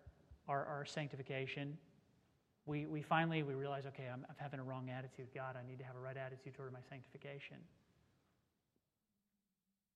our, 0.47 0.65
our 0.65 0.86
sanctification, 0.86 1.78
we, 2.70 2.86
we 2.86 3.01
finally 3.01 3.41
we 3.41 3.55
realize, 3.55 3.88
okay, 3.88 4.07
I'm, 4.13 4.24
I'm 4.30 4.36
having 4.38 4.59
a 4.59 4.63
wrong 4.63 4.91
attitude. 4.91 5.28
God, 5.34 5.55
I 5.57 5.67
need 5.67 5.80
to 5.80 5.84
have 5.84 5.95
a 5.95 5.99
right 5.99 6.15
attitude 6.15 6.53
toward 6.53 6.72
my 6.72 6.80
sanctification. 6.88 7.57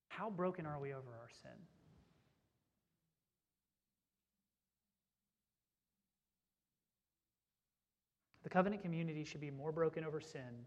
How 0.08 0.28
broken 0.28 0.66
are 0.66 0.80
we 0.80 0.92
over 0.92 1.08
our 1.08 1.28
sin? 1.42 1.56
The 8.42 8.50
covenant 8.50 8.82
community 8.82 9.24
should 9.24 9.40
be 9.40 9.50
more 9.50 9.70
broken 9.70 10.04
over 10.04 10.20
sin 10.20 10.66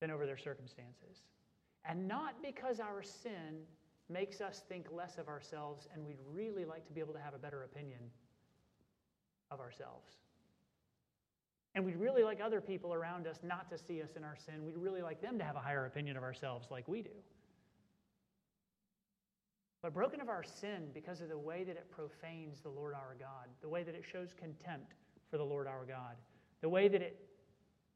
than 0.00 0.10
over 0.10 0.26
their 0.26 0.36
circumstances. 0.36 1.22
And 1.86 2.06
not 2.06 2.34
because 2.42 2.80
our 2.80 3.02
sin 3.02 3.64
makes 4.10 4.42
us 4.42 4.62
think 4.68 4.86
less 4.92 5.16
of 5.16 5.28
ourselves 5.28 5.88
and 5.92 6.04
we'd 6.04 6.20
really 6.30 6.66
like 6.66 6.86
to 6.86 6.92
be 6.92 7.00
able 7.00 7.14
to 7.14 7.20
have 7.20 7.32
a 7.34 7.38
better 7.38 7.62
opinion 7.62 8.00
of 9.50 9.60
ourselves. 9.60 10.10
And 11.74 11.84
we'd 11.84 11.96
really 11.96 12.22
like 12.22 12.40
other 12.40 12.60
people 12.60 12.94
around 12.94 13.26
us 13.26 13.38
not 13.42 13.68
to 13.70 13.78
see 13.78 14.00
us 14.00 14.10
in 14.16 14.22
our 14.22 14.36
sin. 14.36 14.64
We'd 14.64 14.76
really 14.76 15.02
like 15.02 15.20
them 15.20 15.38
to 15.38 15.44
have 15.44 15.56
a 15.56 15.60
higher 15.60 15.86
opinion 15.86 16.16
of 16.16 16.22
ourselves 16.22 16.68
like 16.70 16.86
we 16.86 17.02
do. 17.02 17.10
But 19.82 19.92
broken 19.92 20.20
of 20.20 20.28
our 20.28 20.44
sin 20.44 20.88
because 20.94 21.20
of 21.20 21.28
the 21.28 21.36
way 21.36 21.64
that 21.64 21.76
it 21.76 21.90
profanes 21.90 22.60
the 22.62 22.70
Lord 22.70 22.94
our 22.94 23.16
God, 23.18 23.48
the 23.60 23.68
way 23.68 23.82
that 23.82 23.94
it 23.94 24.04
shows 24.10 24.28
contempt 24.38 24.94
for 25.30 25.36
the 25.36 25.44
Lord 25.44 25.66
our 25.66 25.84
God. 25.84 26.16
The 26.62 26.68
way 26.68 26.88
that 26.88 27.02
it 27.02 27.18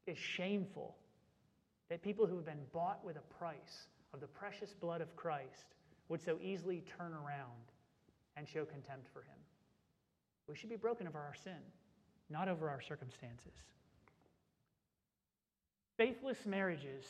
is 0.05 0.17
shameful 0.17 0.95
that 1.89 2.03
people 2.03 2.27
who 2.27 2.35
have 2.35 2.45
been 2.45 2.65
bought 2.71 3.03
with 3.03 3.17
a 3.17 3.33
price 3.39 3.87
of 4.13 4.19
the 4.19 4.27
precious 4.27 4.73
blood 4.73 5.01
of 5.01 5.15
Christ 5.15 5.73
would 6.09 6.21
so 6.21 6.37
easily 6.41 6.83
turn 6.97 7.13
around 7.13 7.73
and 8.37 8.47
show 8.47 8.65
contempt 8.65 9.07
for 9.11 9.21
him. 9.21 9.38
We 10.49 10.55
should 10.55 10.69
be 10.69 10.75
broken 10.75 11.07
over 11.07 11.19
our 11.19 11.35
sin, 11.35 11.61
not 12.29 12.47
over 12.47 12.69
our 12.69 12.81
circumstances. 12.81 13.53
Faithless 15.95 16.45
marriages 16.45 17.05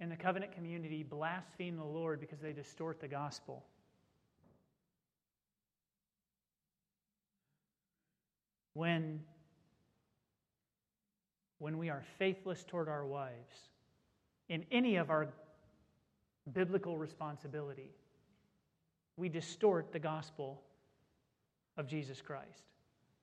in 0.00 0.08
the 0.08 0.16
covenant 0.16 0.52
community 0.52 1.04
blaspheme 1.04 1.76
the 1.76 1.84
Lord 1.84 2.18
because 2.18 2.40
they 2.40 2.52
distort 2.52 3.00
the 3.00 3.06
gospel. 3.06 3.64
When 8.72 9.20
when 11.58 11.78
we 11.78 11.88
are 11.88 12.02
faithless 12.18 12.64
toward 12.64 12.88
our 12.88 13.06
wives 13.06 13.70
in 14.48 14.66
any 14.72 14.96
of 14.96 15.10
our 15.10 15.28
biblical 16.52 16.98
responsibility, 16.98 17.90
we 19.16 19.28
distort 19.28 19.92
the 19.92 20.00
gospel 20.00 20.60
of 21.76 21.86
Jesus 21.86 22.20
Christ. 22.20 22.62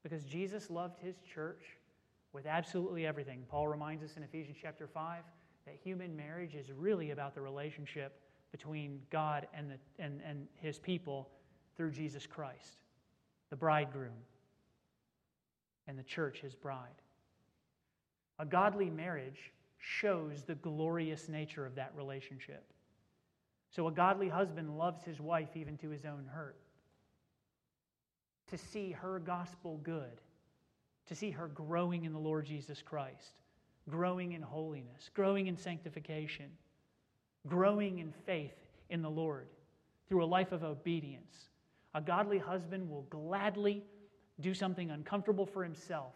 Because 0.04 0.26
Jesus 0.26 0.70
loved 0.70 0.98
his 1.00 1.16
church 1.34 1.64
with 2.34 2.46
absolutely 2.46 3.06
everything. 3.06 3.44
Paul 3.50 3.68
reminds 3.68 4.04
us 4.04 4.18
in 4.18 4.24
Ephesians 4.24 4.58
chapter 4.62 4.88
5 4.88 5.24
that 5.66 5.76
human 5.84 6.16
marriage 6.16 6.56
is 6.56 6.72
really 6.72 7.12
about 7.12 7.36
the 7.36 7.42
relationship 7.42 8.20
between 8.52 9.00
God 9.10 9.48
and, 9.54 9.72
the, 9.72 10.04
and, 10.04 10.22
and 10.28 10.48
his 10.56 10.80
people 10.80 11.30
through 11.78 11.92
Jesus 11.92 12.26
Christ, 12.26 12.78
the 13.50 13.56
bridegroom, 13.56 14.12
and 15.88 15.98
the 15.98 16.04
church, 16.04 16.40
his 16.40 16.56
bride. 16.56 17.02
A 18.40 18.46
godly 18.46 18.90
marriage 18.90 19.52
shows 19.78 20.44
the 20.44 20.56
glorious 20.56 21.30
nature 21.30 21.66
of 21.66 21.76
that 21.76 21.92
relationship. 21.96 22.66
So, 23.70 23.88
a 23.88 23.92
godly 23.92 24.30
husband 24.30 24.78
loves 24.78 25.04
his 25.04 25.20
wife 25.20 25.56
even 25.56 25.78
to 25.78 25.90
his 25.90 26.06
own 26.06 26.26
hurt. 26.32 26.58
To 28.52 28.58
see 28.58 28.92
her 28.92 29.20
gospel 29.20 29.80
good, 29.82 30.22
to 31.08 31.16
see 31.16 31.32
her 31.32 31.48
growing 31.48 32.06
in 32.06 32.12
the 32.12 32.20
Lord 32.20 32.46
Jesus 32.46 32.82
Christ, 32.82 33.34
growing 33.90 34.34
in 34.34 34.42
holiness, 34.42 35.10
growing 35.14 35.48
in 35.48 35.56
sanctification, 35.58 36.48
growing 37.48 38.00
in 38.00 38.14
faith 38.26 38.58
in 38.90 39.02
the 39.02 39.10
Lord 39.10 39.48
through 40.08 40.24
a 40.24 40.26
life 40.26 40.52
of 40.52 40.64
obedience. 40.64 41.48
A 41.96 42.02
godly 42.02 42.38
husband 42.38 42.90
will 42.90 43.04
gladly 43.04 43.84
do 44.42 44.54
something 44.54 44.92
uncomfortable 44.92 45.46
for 45.46 45.64
himself 45.64 46.14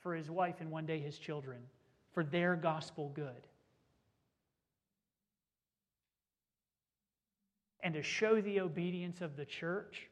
for 0.00 0.14
his 0.14 0.30
wife 0.30 0.56
and 0.60 0.70
one 0.70 0.86
day 0.86 1.00
his 1.00 1.18
children, 1.18 1.58
for 2.12 2.22
their 2.22 2.54
gospel 2.54 3.10
good. 3.14 3.46
And 7.82 7.94
to 7.94 8.02
show 8.02 8.40
the 8.40 8.60
obedience 8.60 9.20
of 9.20 9.36
the 9.36 9.44
church 9.44 10.08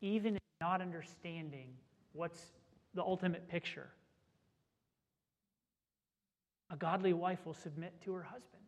even 0.00 0.38
not 0.64 0.80
understanding 0.80 1.68
what's 2.14 2.40
the 2.94 3.02
ultimate 3.02 3.46
picture. 3.48 3.88
A 6.70 6.76
godly 6.76 7.12
wife 7.12 7.40
will 7.44 7.52
submit 7.52 7.92
to 8.04 8.14
her 8.14 8.22
husband. 8.22 8.62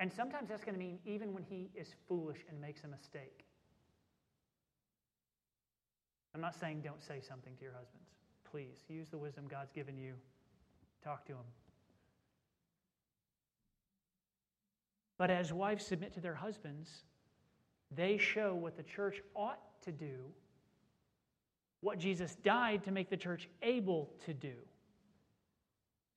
And 0.00 0.10
sometimes 0.10 0.48
that's 0.48 0.64
going 0.64 0.74
to 0.74 0.80
mean 0.80 0.98
even 1.04 1.34
when 1.34 1.42
he 1.42 1.70
is 1.74 1.88
foolish 2.08 2.38
and 2.48 2.58
makes 2.58 2.82
a 2.84 2.88
mistake. 2.88 3.44
I'm 6.34 6.40
not 6.40 6.58
saying 6.58 6.80
don't 6.82 7.02
say 7.02 7.20
something 7.20 7.54
to 7.56 7.62
your 7.62 7.74
husbands. 7.74 8.08
Please 8.50 8.78
use 8.88 9.10
the 9.10 9.18
wisdom 9.18 9.44
God's 9.46 9.70
given 9.72 9.98
you. 9.98 10.14
Talk 11.02 11.26
to 11.26 11.32
him. 11.32 11.48
But 15.18 15.30
as 15.30 15.52
wives 15.52 15.84
submit 15.84 16.14
to 16.14 16.20
their 16.20 16.34
husbands, 16.34 16.88
they 17.94 18.16
show 18.16 18.54
what 18.54 18.78
the 18.78 18.82
church 18.82 19.20
ought 19.34 19.60
to 19.84 19.92
do, 19.92 20.16
what 21.80 21.98
Jesus 21.98 22.34
died 22.36 22.84
to 22.84 22.90
make 22.90 23.10
the 23.10 23.16
church 23.16 23.48
able 23.62 24.10
to 24.24 24.34
do 24.34 24.54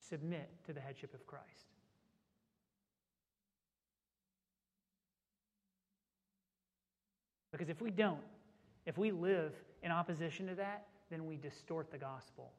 submit 0.09 0.49
to 0.65 0.73
the 0.73 0.79
headship 0.79 1.13
of 1.13 1.25
Christ. 1.27 1.45
Because 7.51 7.69
if 7.69 7.81
we 7.81 7.91
don't, 7.91 8.21
if 8.85 8.97
we 8.97 9.11
live 9.11 9.53
in 9.83 9.91
opposition 9.91 10.47
to 10.47 10.55
that, 10.55 10.85
then 11.09 11.25
we 11.25 11.37
distort 11.37 11.91
the 11.91 11.97
gospel. 11.97 12.51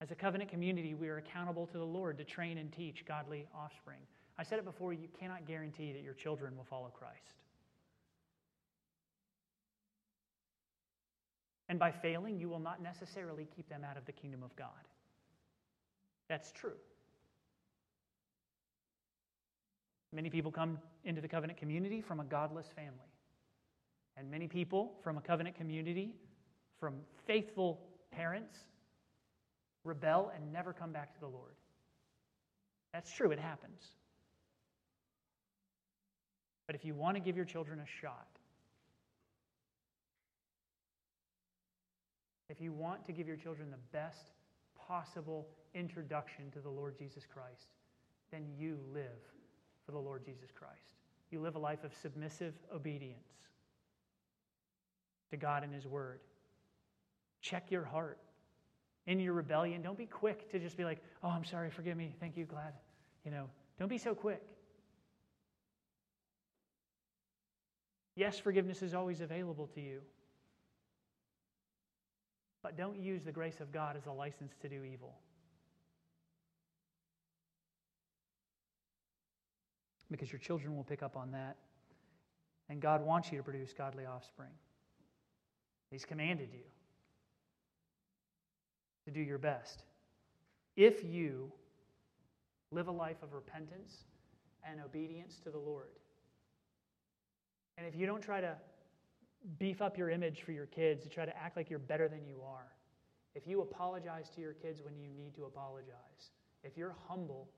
As 0.00 0.10
a 0.10 0.14
covenant 0.14 0.50
community, 0.50 0.94
we 0.94 1.08
are 1.08 1.16
accountable 1.16 1.66
to 1.66 1.78
the 1.78 1.84
Lord 1.84 2.18
to 2.18 2.24
train 2.24 2.58
and 2.58 2.72
teach 2.72 3.04
godly 3.06 3.46
offspring. 3.54 4.00
I 4.38 4.44
said 4.44 4.58
it 4.58 4.64
before, 4.64 4.92
you 4.92 5.08
cannot 5.18 5.46
guarantee 5.46 5.92
that 5.92 6.02
your 6.02 6.14
children 6.14 6.56
will 6.56 6.64
follow 6.64 6.88
Christ. 6.88 7.42
And 11.68 11.78
by 11.78 11.90
failing, 11.90 12.38
you 12.38 12.48
will 12.48 12.60
not 12.60 12.82
necessarily 12.82 13.46
keep 13.54 13.68
them 13.68 13.82
out 13.84 13.96
of 13.96 14.06
the 14.06 14.12
kingdom 14.12 14.42
of 14.42 14.54
God. 14.56 14.68
That's 16.28 16.52
true. 16.52 16.76
Many 20.12 20.30
people 20.30 20.50
come 20.50 20.78
into 21.04 21.20
the 21.20 21.28
covenant 21.28 21.58
community 21.58 22.00
from 22.00 22.20
a 22.20 22.24
godless 22.24 22.68
family. 22.74 23.12
And 24.16 24.30
many 24.30 24.48
people 24.48 24.94
from 25.02 25.18
a 25.18 25.20
covenant 25.20 25.56
community, 25.56 26.14
from 26.80 26.94
faithful 27.26 27.80
parents, 28.10 28.56
rebel 29.84 30.32
and 30.34 30.52
never 30.52 30.72
come 30.72 30.92
back 30.92 31.12
to 31.14 31.20
the 31.20 31.26
Lord. 31.26 31.54
That's 32.92 33.12
true, 33.12 33.30
it 33.30 33.38
happens. 33.38 33.97
But 36.68 36.76
if 36.76 36.84
you 36.84 36.94
want 36.94 37.16
to 37.16 37.20
give 37.20 37.34
your 37.34 37.46
children 37.46 37.80
a 37.80 38.00
shot, 38.00 38.28
if 42.50 42.60
you 42.60 42.72
want 42.72 43.06
to 43.06 43.12
give 43.12 43.26
your 43.26 43.38
children 43.38 43.70
the 43.70 43.96
best 43.96 44.32
possible 44.86 45.48
introduction 45.74 46.50
to 46.52 46.60
the 46.60 46.68
Lord 46.68 46.96
Jesus 46.98 47.24
Christ, 47.26 47.68
then 48.30 48.44
you 48.58 48.78
live 48.92 49.06
for 49.86 49.92
the 49.92 49.98
Lord 49.98 50.26
Jesus 50.26 50.50
Christ. 50.54 50.94
You 51.30 51.40
live 51.40 51.56
a 51.56 51.58
life 51.58 51.84
of 51.84 51.94
submissive 52.02 52.52
obedience 52.74 53.16
to 55.30 55.38
God 55.38 55.64
and 55.64 55.72
His 55.72 55.86
Word. 55.86 56.20
Check 57.40 57.70
your 57.70 57.84
heart. 57.84 58.18
In 59.06 59.18
your 59.20 59.32
rebellion, 59.32 59.80
don't 59.80 59.96
be 59.96 60.04
quick 60.04 60.50
to 60.50 60.58
just 60.58 60.76
be 60.76 60.84
like, 60.84 61.02
oh, 61.24 61.30
I'm 61.30 61.44
sorry, 61.46 61.70
forgive 61.70 61.96
me, 61.96 62.14
thank 62.20 62.36
you, 62.36 62.44
glad. 62.44 62.74
You 63.24 63.30
know, 63.30 63.48
don't 63.78 63.88
be 63.88 63.96
so 63.96 64.14
quick. 64.14 64.42
Yes, 68.18 68.36
forgiveness 68.36 68.82
is 68.82 68.94
always 68.94 69.20
available 69.20 69.68
to 69.76 69.80
you. 69.80 70.00
But 72.64 72.76
don't 72.76 72.98
use 72.98 73.22
the 73.22 73.30
grace 73.30 73.60
of 73.60 73.70
God 73.70 73.96
as 73.96 74.06
a 74.06 74.10
license 74.10 74.54
to 74.60 74.68
do 74.68 74.82
evil. 74.82 75.14
Because 80.10 80.32
your 80.32 80.40
children 80.40 80.74
will 80.74 80.82
pick 80.82 81.00
up 81.00 81.16
on 81.16 81.30
that. 81.30 81.58
And 82.68 82.80
God 82.82 83.06
wants 83.06 83.30
you 83.30 83.38
to 83.38 83.44
produce 83.44 83.72
godly 83.72 84.04
offspring. 84.04 84.50
He's 85.92 86.04
commanded 86.04 86.48
you 86.52 86.64
to 89.04 89.12
do 89.12 89.20
your 89.20 89.38
best. 89.38 89.84
If 90.74 91.04
you 91.04 91.52
live 92.72 92.88
a 92.88 92.92
life 92.92 93.22
of 93.22 93.32
repentance 93.32 93.98
and 94.68 94.80
obedience 94.84 95.38
to 95.44 95.50
the 95.50 95.58
Lord, 95.58 95.90
and 97.78 97.86
if 97.86 97.94
you 97.94 98.06
don't 98.06 98.20
try 98.20 98.40
to 98.40 98.56
beef 99.58 99.80
up 99.80 99.96
your 99.96 100.10
image 100.10 100.42
for 100.42 100.50
your 100.50 100.66
kids, 100.66 101.04
to 101.04 101.08
try 101.08 101.24
to 101.24 101.36
act 101.36 101.56
like 101.56 101.70
you're 101.70 101.78
better 101.78 102.08
than 102.08 102.26
you 102.26 102.42
are, 102.44 102.66
if 103.36 103.46
you 103.46 103.62
apologize 103.62 104.28
to 104.34 104.40
your 104.40 104.52
kids 104.52 104.82
when 104.82 104.98
you 104.98 105.08
need 105.16 105.32
to 105.36 105.44
apologize, 105.44 106.32
if 106.64 106.76
you're 106.76 106.96
humble, 107.06 107.48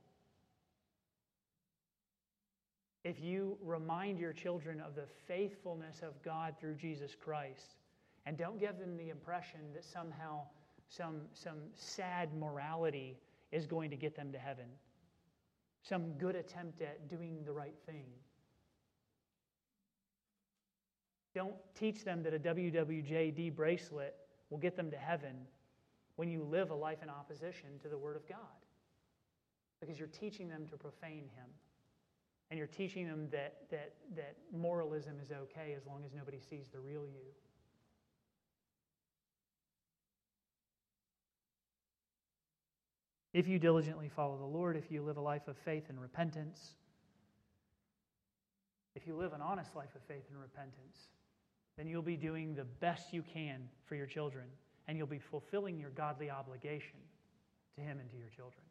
if 3.03 3.19
you 3.19 3.57
remind 3.63 4.19
your 4.19 4.35
children 4.35 4.79
of 4.79 4.95
the 4.95 5.07
faithfulness 5.27 6.03
of 6.03 6.23
God 6.23 6.55
through 6.61 6.75
Jesus 6.75 7.17
Christ, 7.19 7.77
and 8.27 8.37
don't 8.37 8.61
give 8.61 8.79
them 8.79 8.99
the 8.99 9.09
impression 9.09 9.61
that 9.73 9.85
somehow 9.85 10.43
some, 10.91 11.23
some 11.33 11.57
sad 11.75 12.35
morality 12.35 13.17
is 13.53 13.67
going 13.67 13.89
to 13.89 13.97
get 13.97 14.15
them 14.15 14.31
to 14.33 14.39
heaven, 14.39 14.67
some 15.83 16.13
good 16.19 16.37
attempt 16.37 16.83
at 16.83 17.09
doing 17.09 17.39
the 17.47 17.53
right 17.53 17.79
thing. 17.87 18.05
Don't 21.35 21.55
teach 21.75 22.05
them 22.05 22.23
that 22.25 22.35
a 22.35 22.39
WWJD 22.39 23.55
bracelet 23.55 24.17
will 24.51 24.59
get 24.59 24.77
them 24.77 24.91
to 24.91 24.97
heaven 24.97 25.47
when 26.17 26.29
you 26.29 26.43
live 26.43 26.71
a 26.71 26.75
life 26.75 27.03
in 27.03 27.09
opposition 27.09 27.69
to 27.83 27.89
the 27.89 27.97
Word 27.97 28.17
of 28.17 28.29
God. 28.29 28.39
Because 29.81 29.99
you're 29.99 30.09
teaching 30.09 30.49
them 30.49 30.67
to 30.71 30.77
profane 30.77 31.29
Him. 31.37 31.47
And 32.51 32.59
you're 32.59 32.67
teaching 32.67 33.07
them 33.07 33.29
that, 33.31 33.63
that, 33.71 33.95
that 34.17 34.35
moralism 34.53 35.15
is 35.23 35.31
okay 35.31 35.75
as 35.77 35.87
long 35.87 36.03
as 36.05 36.13
nobody 36.13 36.41
sees 36.41 36.67
the 36.73 36.81
real 36.81 37.07
you. 37.07 37.23
If 43.33 43.47
you 43.47 43.61
diligently 43.61 44.09
follow 44.09 44.37
the 44.37 44.45
Lord, 44.45 44.77
if 44.77 44.91
you 44.91 45.03
live 45.03 45.17
a 45.17 45.21
life 45.21 45.47
of 45.47 45.57
faith 45.57 45.85
and 45.89 46.01
repentance, 46.01 46.75
if 48.97 49.07
you 49.07 49.15
live 49.15 49.33
an 49.33 49.41
honest 49.41 49.77
life 49.77 49.95
of 49.95 50.03
faith 50.03 50.25
and 50.31 50.41
repentance, 50.41 51.09
then 51.81 51.89
you'll 51.89 52.03
be 52.03 52.17
doing 52.17 52.55
the 52.55 52.65
best 52.65 53.11
you 53.11 53.23
can 53.23 53.67
for 53.87 53.95
your 53.95 54.05
children, 54.05 54.45
and 54.87 54.99
you'll 54.99 55.07
be 55.07 55.19
fulfilling 55.19 55.81
your 55.81 55.89
godly 55.89 56.31
obligation 56.31 56.99
to 57.75 57.81
Him 57.81 57.99
and 57.99 58.11
to 58.11 58.17
your 58.19 58.29
children. 58.37 58.63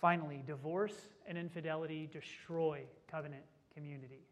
Finally, 0.00 0.42
divorce 0.44 0.96
and 1.28 1.38
infidelity 1.38 2.08
destroy 2.12 2.80
covenant 3.08 3.44
community. 3.76 4.24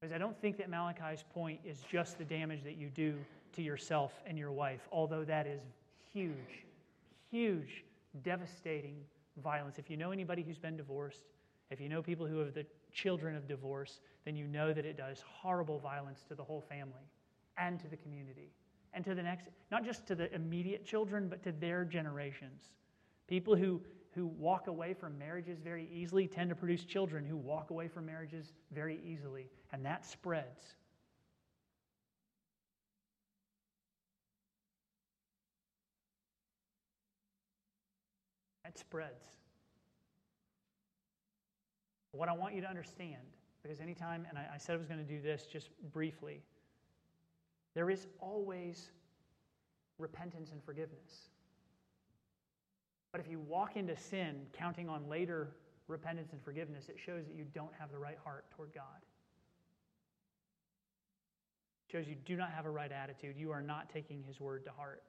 Because 0.00 0.12
I 0.12 0.18
don't 0.18 0.36
think 0.40 0.56
that 0.56 0.68
Malachi's 0.68 1.22
point 1.32 1.60
is 1.64 1.78
just 1.88 2.18
the 2.18 2.24
damage 2.24 2.64
that 2.64 2.76
you 2.76 2.88
do 2.88 3.14
to 3.52 3.62
yourself 3.62 4.20
and 4.26 4.36
your 4.36 4.50
wife, 4.50 4.80
although 4.90 5.22
that 5.22 5.46
is 5.46 5.60
huge, 6.12 6.64
huge, 7.30 7.84
devastating 8.24 8.96
violence. 9.40 9.78
If 9.78 9.88
you 9.88 9.96
know 9.96 10.10
anybody 10.10 10.42
who's 10.42 10.58
been 10.58 10.76
divorced, 10.76 11.22
if 11.70 11.80
you 11.80 11.88
know 11.88 12.02
people 12.02 12.26
who 12.26 12.38
have 12.40 12.52
the 12.52 12.66
children 12.92 13.36
of 13.36 13.48
divorce, 13.48 14.00
then 14.24 14.36
you 14.36 14.46
know 14.46 14.72
that 14.72 14.84
it 14.84 14.96
does 14.96 15.22
horrible 15.26 15.78
violence 15.78 16.22
to 16.28 16.34
the 16.34 16.44
whole 16.44 16.60
family 16.60 17.10
and 17.56 17.80
to 17.80 17.88
the 17.88 17.96
community 17.96 18.52
and 18.92 19.04
to 19.04 19.14
the 19.14 19.22
next, 19.22 19.48
not 19.70 19.84
just 19.84 20.06
to 20.06 20.14
the 20.14 20.32
immediate 20.34 20.84
children, 20.84 21.28
but 21.28 21.42
to 21.42 21.52
their 21.52 21.84
generations. 21.84 22.70
People 23.28 23.54
who, 23.54 23.80
who 24.14 24.26
walk 24.26 24.66
away 24.66 24.94
from 24.94 25.16
marriages 25.18 25.58
very 25.62 25.88
easily 25.92 26.26
tend 26.26 26.50
to 26.50 26.56
produce 26.56 26.84
children 26.84 27.24
who 27.24 27.36
walk 27.36 27.70
away 27.70 27.86
from 27.86 28.06
marriages 28.06 28.52
very 28.72 28.98
easily, 29.04 29.48
and 29.72 29.84
that 29.84 30.04
spreads. 30.04 30.74
That 38.64 38.78
spreads. 38.78 39.40
What 42.12 42.28
I 42.28 42.32
want 42.32 42.54
you 42.54 42.60
to 42.62 42.68
understand, 42.68 43.22
because 43.62 43.80
anytime, 43.80 44.26
and 44.28 44.36
I, 44.38 44.46
I 44.54 44.58
said 44.58 44.74
I 44.74 44.78
was 44.78 44.86
going 44.86 45.04
to 45.04 45.10
do 45.10 45.20
this 45.20 45.46
just 45.46 45.70
briefly, 45.92 46.42
there 47.74 47.90
is 47.90 48.06
always 48.18 48.90
repentance 49.98 50.50
and 50.52 50.62
forgiveness. 50.64 51.28
But 53.12 53.20
if 53.20 53.28
you 53.28 53.38
walk 53.38 53.76
into 53.76 53.96
sin 53.96 54.46
counting 54.52 54.88
on 54.88 55.08
later 55.08 55.48
repentance 55.88 56.32
and 56.32 56.42
forgiveness, 56.42 56.88
it 56.88 56.96
shows 57.04 57.26
that 57.26 57.34
you 57.34 57.44
don't 57.54 57.72
have 57.78 57.90
the 57.90 57.98
right 57.98 58.18
heart 58.22 58.44
toward 58.56 58.72
God. 58.74 58.84
It 61.88 61.92
shows 61.92 62.08
you 62.08 62.16
do 62.24 62.36
not 62.36 62.50
have 62.50 62.66
a 62.66 62.70
right 62.70 62.92
attitude. 62.92 63.36
You 63.36 63.50
are 63.50 63.62
not 63.62 63.90
taking 63.90 64.22
His 64.22 64.40
word 64.40 64.64
to 64.64 64.70
heart. 64.70 65.02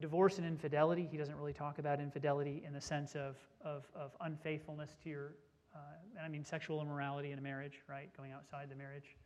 Divorce 0.00 0.38
and 0.38 0.46
infidelity, 0.46 1.06
he 1.10 1.18
doesn't 1.18 1.36
really 1.36 1.52
talk 1.52 1.78
about 1.78 2.00
infidelity 2.00 2.62
in 2.66 2.72
the 2.72 2.80
sense 2.80 3.14
of, 3.14 3.36
of, 3.62 3.84
of 3.94 4.12
unfaithfulness 4.22 4.96
to 5.02 5.10
your, 5.10 5.34
uh, 5.74 5.78
and 6.16 6.24
I 6.24 6.28
mean 6.28 6.44
sexual 6.44 6.80
immorality 6.80 7.32
in 7.32 7.38
a 7.38 7.42
marriage, 7.42 7.82
right? 7.88 8.08
Going 8.16 8.32
outside 8.32 8.70
the 8.70 8.76
marriage. 8.76 9.16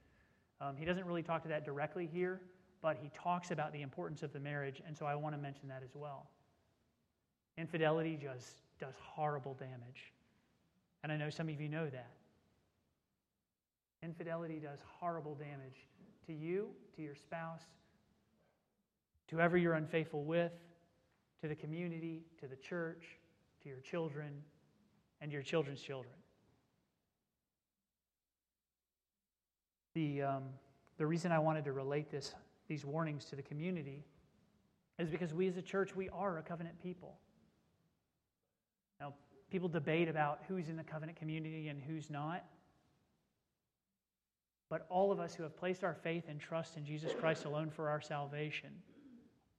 Um, 0.61 0.77
he 0.77 0.85
doesn't 0.85 1.05
really 1.05 1.23
talk 1.23 1.43
to 1.43 1.49
that 1.49 1.65
directly 1.65 2.09
here, 2.13 2.41
but 2.83 2.97
he 3.01 3.11
talks 3.15 3.53
about 3.53 3.73
the 3.73 3.83
importance 3.83 4.23
of 4.23 4.33
the 4.33 4.41
marriage, 4.41 4.83
and 4.87 4.97
so 4.97 5.07
I 5.07 5.15
want 5.15 5.35
to 5.35 5.41
mention 5.41 5.69
that 5.69 5.83
as 5.85 5.95
well. 5.95 6.27
Infidelity 7.57 8.19
just 8.21 8.63
does 8.81 8.95
horrible 9.01 9.55
damage. 9.55 10.13
And 11.05 11.13
I 11.13 11.17
know 11.17 11.31
some 11.31 11.49
of 11.49 11.61
you 11.61 11.69
know 11.69 11.89
that. 11.89 12.11
Infidelity 14.03 14.59
does 14.59 14.81
horrible 14.99 15.35
damage 15.35 15.87
to 16.27 16.33
you, 16.33 16.69
to 16.97 17.03
your 17.03 17.15
spouse, 17.15 17.63
to 19.29 19.37
whoever 19.37 19.57
you're 19.57 19.75
unfaithful 19.75 20.25
with, 20.25 20.53
to 21.41 21.49
the 21.49 21.55
community, 21.55 22.23
to 22.41 22.47
the 22.47 22.57
church, 22.57 23.05
to 23.63 23.69
your 23.69 23.81
children, 23.81 24.33
and 25.21 25.33
your 25.33 25.43
children's 25.43 25.81
children. 25.81 26.15
The, 29.95 30.23
um, 30.23 30.43
the 30.99 31.07
reason 31.07 31.33
I 31.33 31.39
wanted 31.39 31.65
to 31.67 31.73
relate 31.73 32.11
this, 32.11 32.35
these 32.69 32.85
warnings 32.85 33.25
to 33.27 33.37
the 33.37 33.43
community 33.43 34.05
is 34.99 35.09
because 35.09 35.33
we 35.33 35.49
as 35.49 35.57
a 35.57 35.63
church, 35.63 35.95
we 35.95 36.09
are 36.11 36.39
a 36.39 36.43
covenant 36.43 36.81
people. 36.83 37.17
Now, 39.01 39.15
people 39.51 39.69
debate 39.69 40.09
about 40.09 40.41
who's 40.49 40.69
in 40.69 40.77
the 40.77 40.85
covenant 40.85 41.19
community 41.19 41.69
and 41.69 41.83
who's 41.83 42.11
not. 42.11 42.45
But 44.69 44.87
all 44.89 45.13
of 45.13 45.21
us 45.21 45.35
who 45.35 45.43
have 45.43 45.57
placed 45.57 45.85
our 45.85 45.95
faith 45.95 46.25
and 46.29 46.41
trust 46.41 46.77
in 46.77 46.85
Jesus 46.85 47.13
Christ 47.19 47.45
alone 47.45 47.71
for 47.71 47.89
our 47.89 48.01
salvation 48.01 48.71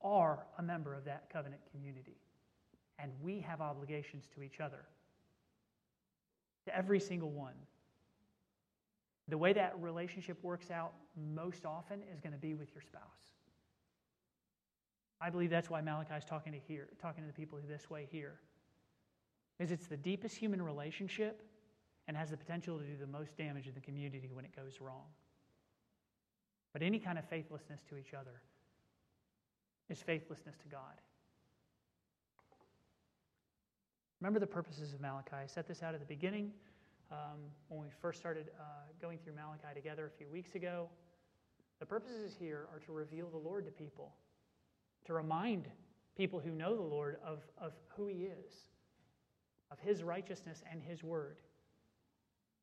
are 0.02 0.46
a 0.58 0.64
member 0.64 0.94
of 0.94 1.06
that 1.06 1.30
covenant 1.32 1.62
community. 1.72 2.18
And 3.00 3.12
we 3.22 3.40
have 3.42 3.62
obligations 3.62 4.26
to 4.36 4.42
each 4.42 4.60
other, 4.60 4.86
to 6.66 6.76
every 6.76 7.00
single 7.00 7.32
one. 7.32 7.56
The 9.28 9.38
way 9.38 9.54
that 9.54 9.74
relationship 9.80 10.38
works 10.44 10.70
out 10.70 10.94
most 11.34 11.66
often 11.66 12.02
is 12.14 12.20
going 12.20 12.34
to 12.34 12.40
be 12.40 12.54
with 12.54 12.74
your 12.74 12.82
spouse. 12.82 13.02
I 15.20 15.30
believe 15.30 15.50
that's 15.50 15.70
why 15.70 15.82
Malachi 15.82 16.14
is 16.14 16.26
talking 16.26 16.54
to 16.54 16.60
here, 16.60 16.90
talking 17.02 17.24
to 17.24 17.28
the 17.28 17.34
people 17.34 17.60
this 17.68 17.90
way 17.90 18.08
here. 18.12 18.36
Because 19.58 19.72
it's 19.72 19.88
the 19.88 19.98
deepest 19.98 20.36
human 20.36 20.62
relationship 20.62 21.42
and 22.08 22.16
has 22.16 22.30
the 22.30 22.38
potential 22.38 22.78
to 22.78 22.86
do 22.86 22.98
the 23.00 23.08
most 23.08 23.36
damage 23.38 23.68
in 23.68 23.74
the 23.74 23.80
community 23.80 24.30
when 24.32 24.46
it 24.46 24.56
goes 24.56 24.80
wrong. 24.80 25.06
But 26.74 26.84
any 26.84 27.00
kind 27.00 27.18
of 27.18 27.26
faithlessness 27.26 27.80
to 27.90 27.98
each 27.98 28.14
other 28.14 28.42
is 29.90 30.02
faithlessness 30.02 30.56
to 30.58 30.68
God. 30.68 31.02
Remember 34.22 34.40
the 34.40 34.48
purposes 34.48 34.94
of 34.94 35.02
Malachi. 35.02 35.36
I 35.44 35.46
set 35.46 35.68
this 35.68 35.84
out 35.84 35.94
at 35.94 36.00
the 36.00 36.06
beginning 36.06 36.52
um, 37.12 37.40
when 37.68 37.82
we 37.82 37.88
first 38.02 38.20
started 38.20 38.50
uh, 38.60 38.64
going 39.02 39.20
through 39.20 39.34
Malachi 39.34 39.76
together 39.76 40.12
a 40.14 40.18
few 40.18 40.28
weeks 40.30 40.56
ago. 40.56 40.90
The 41.80 41.86
purposes 41.86 42.36
here 42.40 42.68
are 42.74 42.80
to 42.80 42.92
reveal 42.92 43.30
the 43.30 43.38
Lord 43.38 43.66
to 43.66 43.72
people, 43.72 44.14
to 45.06 45.14
remind 45.14 45.68
people 46.18 46.40
who 46.40 46.52
know 46.52 46.76
the 46.76 46.82
Lord 46.82 47.18
of, 47.24 47.40
of 47.58 47.74
who 47.90 48.08
He 48.08 48.24
is, 48.24 48.54
of 49.70 49.80
His 49.80 50.02
righteousness 50.02 50.64
and 50.72 50.82
His 50.82 51.04
word. 51.04 51.38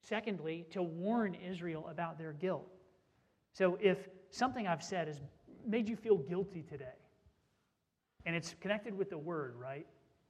Secondly, 0.02 0.66
to 0.70 0.82
warn 0.82 1.34
Israel 1.34 1.86
about 1.88 2.18
their 2.18 2.32
guilt. 2.32 2.72
So 3.52 3.78
if 3.80 4.08
something 4.30 4.66
I've 4.66 4.82
said 4.82 5.06
has 5.06 5.20
made 5.66 5.88
you 5.88 5.94
feel 5.94 6.16
guilty 6.16 6.62
today, 6.62 6.86
and 8.24 8.36
it's 8.36 8.54
connected 8.60 8.96
with 8.96 9.10
the 9.10 9.18
word, 9.18 9.54
right? 9.56 9.86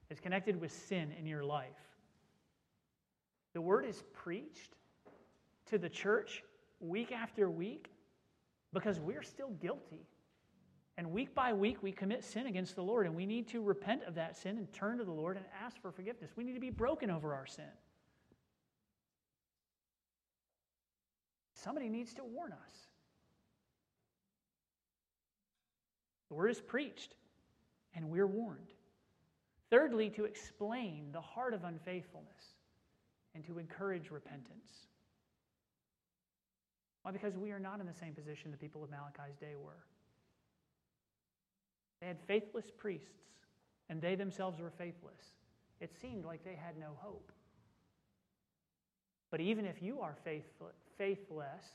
It's 0.09 0.19
connected 0.19 0.59
with 0.59 0.71
sin 0.71 1.11
in 1.17 1.25
your 1.25 1.43
life. 1.43 1.67
The 3.53 3.61
word 3.61 3.85
is 3.85 4.03
preached 4.13 4.75
to 5.67 5.77
the 5.77 5.89
church 5.89 6.43
week 6.79 7.11
after 7.11 7.49
week 7.49 7.89
because 8.73 8.99
we're 8.99 9.23
still 9.23 9.51
guilty. 9.61 10.07
And 10.97 11.11
week 11.11 11.33
by 11.33 11.53
week, 11.53 11.81
we 11.81 11.91
commit 11.91 12.23
sin 12.23 12.45
against 12.45 12.75
the 12.75 12.83
Lord, 12.83 13.07
and 13.07 13.15
we 13.15 13.25
need 13.25 13.47
to 13.49 13.61
repent 13.63 14.03
of 14.03 14.15
that 14.15 14.37
sin 14.37 14.57
and 14.57 14.71
turn 14.73 14.99
to 14.99 15.03
the 15.03 15.11
Lord 15.11 15.37
and 15.37 15.45
ask 15.63 15.81
for 15.81 15.91
forgiveness. 15.91 16.31
We 16.35 16.43
need 16.43 16.53
to 16.53 16.59
be 16.59 16.69
broken 16.69 17.09
over 17.09 17.33
our 17.33 17.47
sin. 17.47 17.65
Somebody 21.55 21.89
needs 21.89 22.13
to 22.15 22.23
warn 22.23 22.51
us. 22.51 22.75
The 26.29 26.35
word 26.35 26.49
is 26.49 26.61
preached, 26.61 27.15
and 27.95 28.09
we're 28.09 28.27
warned. 28.27 28.73
Thirdly, 29.69 30.09
to 30.11 30.25
explain 30.25 31.11
the 31.11 31.21
heart 31.21 31.53
of 31.53 31.63
unfaithfulness 31.63 32.55
and 33.33 33.43
to 33.45 33.57
encourage 33.57 34.11
repentance. 34.11 34.87
Why? 37.01 37.11
Because 37.11 37.35
we 37.35 37.51
are 37.51 37.59
not 37.59 37.79
in 37.79 37.85
the 37.85 37.93
same 37.93 38.13
position 38.13 38.51
the 38.51 38.57
people 38.57 38.83
of 38.83 38.89
Malachi's 38.89 39.35
day 39.39 39.55
were. 39.59 39.83
They 42.01 42.07
had 42.07 42.19
faithless 42.27 42.65
priests, 42.77 43.07
and 43.89 44.01
they 44.01 44.15
themselves 44.15 44.59
were 44.59 44.71
faithless. 44.71 45.33
It 45.79 45.91
seemed 46.01 46.25
like 46.25 46.43
they 46.43 46.55
had 46.55 46.77
no 46.77 46.97
hope. 46.97 47.31
But 49.31 49.41
even 49.41 49.65
if 49.65 49.81
you 49.81 49.99
are 50.01 50.15
faithless 50.97 51.65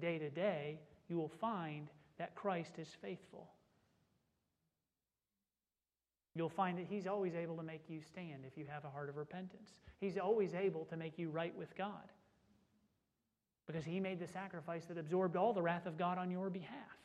day 0.00 0.18
to 0.18 0.30
day, 0.30 0.80
you 1.08 1.16
will 1.16 1.28
find 1.28 1.88
that 2.18 2.34
Christ 2.34 2.78
is 2.78 2.88
faithful. 3.02 3.50
You'll 6.34 6.48
find 6.48 6.78
that 6.78 6.86
He's 6.88 7.06
always 7.06 7.34
able 7.34 7.56
to 7.56 7.62
make 7.62 7.82
you 7.88 8.00
stand 8.00 8.44
if 8.46 8.56
you 8.56 8.64
have 8.68 8.84
a 8.84 8.90
heart 8.90 9.08
of 9.08 9.16
repentance. 9.16 9.74
He's 10.00 10.16
always 10.16 10.54
able 10.54 10.84
to 10.86 10.96
make 10.96 11.18
you 11.18 11.30
right 11.30 11.56
with 11.56 11.76
God 11.76 12.10
because 13.66 13.84
He 13.84 14.00
made 14.00 14.18
the 14.18 14.26
sacrifice 14.26 14.86
that 14.86 14.98
absorbed 14.98 15.36
all 15.36 15.52
the 15.52 15.62
wrath 15.62 15.86
of 15.86 15.98
God 15.98 16.18
on 16.18 16.30
your 16.30 16.50
behalf. 16.50 16.98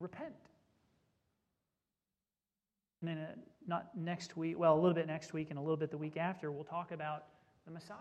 Repent. 0.00 0.34
And 3.00 3.10
then, 3.10 3.18
uh, 3.18 3.34
not 3.66 3.96
next 3.96 4.36
week, 4.36 4.58
well, 4.58 4.74
a 4.74 4.80
little 4.80 4.94
bit 4.94 5.06
next 5.06 5.32
week 5.32 5.50
and 5.50 5.58
a 5.58 5.62
little 5.62 5.76
bit 5.76 5.90
the 5.90 5.98
week 5.98 6.16
after, 6.16 6.50
we'll 6.50 6.64
talk 6.64 6.90
about 6.90 7.26
the 7.66 7.70
Messiah. 7.70 7.96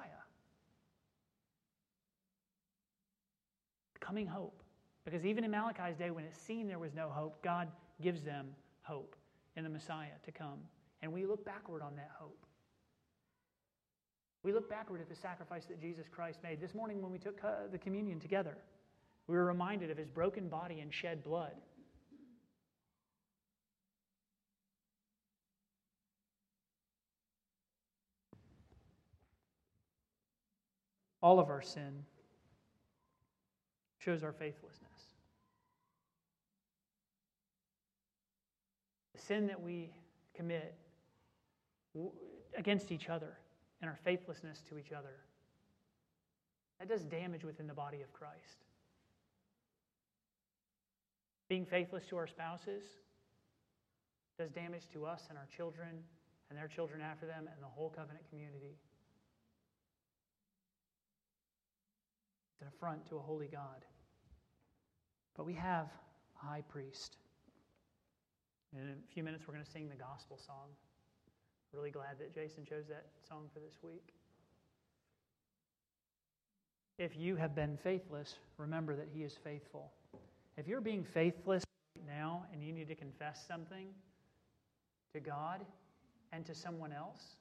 Coming 3.99 4.25
hope. 4.25 4.63
Because 5.05 5.25
even 5.25 5.43
in 5.43 5.51
Malachi's 5.51 5.97
day, 5.97 6.09
when 6.09 6.23
it 6.23 6.35
seemed 6.35 6.69
there 6.69 6.79
was 6.79 6.93
no 6.93 7.09
hope, 7.09 7.41
God 7.43 7.67
gives 8.01 8.23
them 8.23 8.47
hope 8.87 9.15
in 9.55 9.63
the 9.63 9.69
Messiah 9.69 10.17
to 10.23 10.31
come. 10.31 10.59
And 11.01 11.11
we 11.11 11.25
look 11.25 11.45
backward 11.45 11.81
on 11.81 11.95
that 11.95 12.11
hope. 12.17 12.45
We 14.43 14.53
look 14.53 14.69
backward 14.69 15.01
at 15.01 15.09
the 15.09 15.15
sacrifice 15.15 15.65
that 15.65 15.81
Jesus 15.81 16.07
Christ 16.09 16.39
made. 16.41 16.61
This 16.61 16.73
morning, 16.73 17.01
when 17.01 17.11
we 17.11 17.19
took 17.19 17.43
uh, 17.43 17.67
the 17.71 17.77
communion 17.77 18.19
together, 18.19 18.57
we 19.27 19.35
were 19.35 19.45
reminded 19.45 19.91
of 19.91 19.97
his 19.97 20.07
broken 20.07 20.47
body 20.47 20.79
and 20.79 20.93
shed 20.93 21.23
blood. 21.23 21.53
All 31.21 31.39
of 31.39 31.49
our 31.49 31.61
sin 31.61 32.05
shows 33.97 34.23
our 34.23 34.31
faithlessness. 34.31 34.87
The 39.13 39.16
sin 39.27 39.47
that 39.47 39.61
we 39.61 39.89
commit 40.35 40.73
against 42.57 42.91
each 42.91 43.09
other 43.09 43.37
and 43.81 43.89
our 43.89 43.97
faithlessness 44.03 44.61
to 44.69 44.77
each 44.77 44.91
other, 44.91 45.15
that 46.79 46.87
does 46.87 47.03
damage 47.03 47.43
within 47.43 47.67
the 47.67 47.73
body 47.73 48.01
of 48.01 48.13
Christ. 48.13 48.65
Being 51.49 51.65
faithless 51.65 52.05
to 52.07 52.17
our 52.17 52.27
spouses 52.27 52.83
does 54.37 54.51
damage 54.51 54.83
to 54.93 55.05
us 55.05 55.23
and 55.29 55.37
our 55.37 55.47
children 55.55 56.03
and 56.49 56.57
their 56.57 56.67
children 56.67 57.01
after 57.01 57.25
them 57.25 57.49
and 57.51 57.61
the 57.61 57.67
whole 57.67 57.89
covenant 57.89 58.25
community. 58.29 58.77
It's 62.53 62.61
an 62.61 62.67
affront 62.67 63.07
to 63.09 63.17
a 63.17 63.19
holy 63.19 63.47
God. 63.47 63.85
But 65.35 65.45
we 65.45 65.53
have 65.53 65.87
a 66.41 66.45
high 66.45 66.63
priest. 66.67 67.17
In 68.77 68.89
a 68.89 69.13
few 69.13 69.23
minutes, 69.23 69.45
we're 69.47 69.55
going 69.55 69.65
to 69.65 69.71
sing 69.71 69.89
the 69.89 69.95
gospel 69.95 70.37
song. 70.37 70.69
Really 71.73 71.89
glad 71.89 72.19
that 72.19 72.33
Jason 72.33 72.63
chose 72.63 72.85
that 72.87 73.07
song 73.27 73.49
for 73.51 73.59
this 73.59 73.77
week. 73.81 74.13
If 76.99 77.17
you 77.17 77.35
have 77.35 77.55
been 77.55 77.77
faithless, 77.77 78.35
remember 78.57 78.95
that 78.95 79.07
He 79.11 79.23
is 79.23 79.35
faithful. 79.43 79.91
If 80.57 80.67
you're 80.67 80.81
being 80.81 81.03
faithless 81.03 81.63
right 81.95 82.05
now 82.07 82.45
and 82.53 82.63
you 82.63 82.71
need 82.71 82.87
to 82.87 82.95
confess 82.95 83.43
something 83.47 83.87
to 85.13 85.19
God 85.19 85.65
and 86.31 86.45
to 86.45 86.53
someone 86.53 86.91
else, 86.91 87.35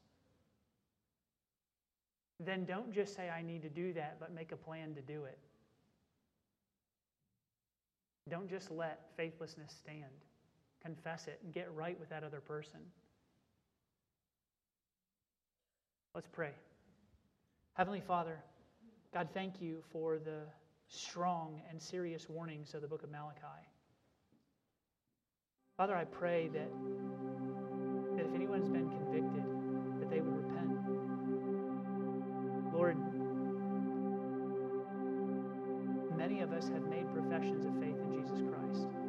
then 2.40 2.64
don't 2.64 2.92
just 2.92 3.14
say, 3.14 3.28
I 3.28 3.42
need 3.42 3.62
to 3.62 3.70
do 3.70 3.92
that, 3.92 4.16
but 4.20 4.34
make 4.34 4.52
a 4.52 4.56
plan 4.56 4.94
to 4.94 5.02
do 5.02 5.24
it. 5.24 5.38
Don't 8.28 8.48
just 8.48 8.70
let 8.70 9.10
faithlessness 9.16 9.74
stand. 9.78 10.04
Confess 10.86 11.26
it, 11.26 11.40
and 11.42 11.52
get 11.52 11.68
right 11.74 11.98
with 11.98 12.08
that 12.10 12.22
other 12.22 12.40
person. 12.40 12.78
Let's 16.14 16.28
pray. 16.32 16.52
Heavenly 17.74 18.00
Father, 18.00 18.38
God, 19.12 19.28
thank 19.34 19.60
you 19.60 19.82
for 19.92 20.18
the 20.18 20.42
strong 20.88 21.60
and 21.68 21.82
serious 21.82 22.28
warnings 22.28 22.72
of 22.74 22.82
the 22.82 22.88
book 22.88 23.02
of 23.02 23.10
Malachi. 23.10 23.66
Father, 25.76 25.96
I 25.96 26.04
pray 26.04 26.48
that, 26.48 26.70
that 28.16 28.26
if 28.26 28.34
anyone's 28.34 28.68
been 28.68 28.88
convicted, 28.88 29.44
that 30.00 30.08
they 30.08 30.20
would 30.20 30.36
repent. 30.36 30.70
Lord, 32.72 32.96
many 36.16 36.40
of 36.40 36.52
us 36.52 36.68
have 36.68 36.86
made 36.88 37.12
professions 37.12 37.66
of 37.66 37.74
faith 37.74 37.96
in 38.00 38.22
Jesus 38.22 38.40
Christ. 38.48 39.05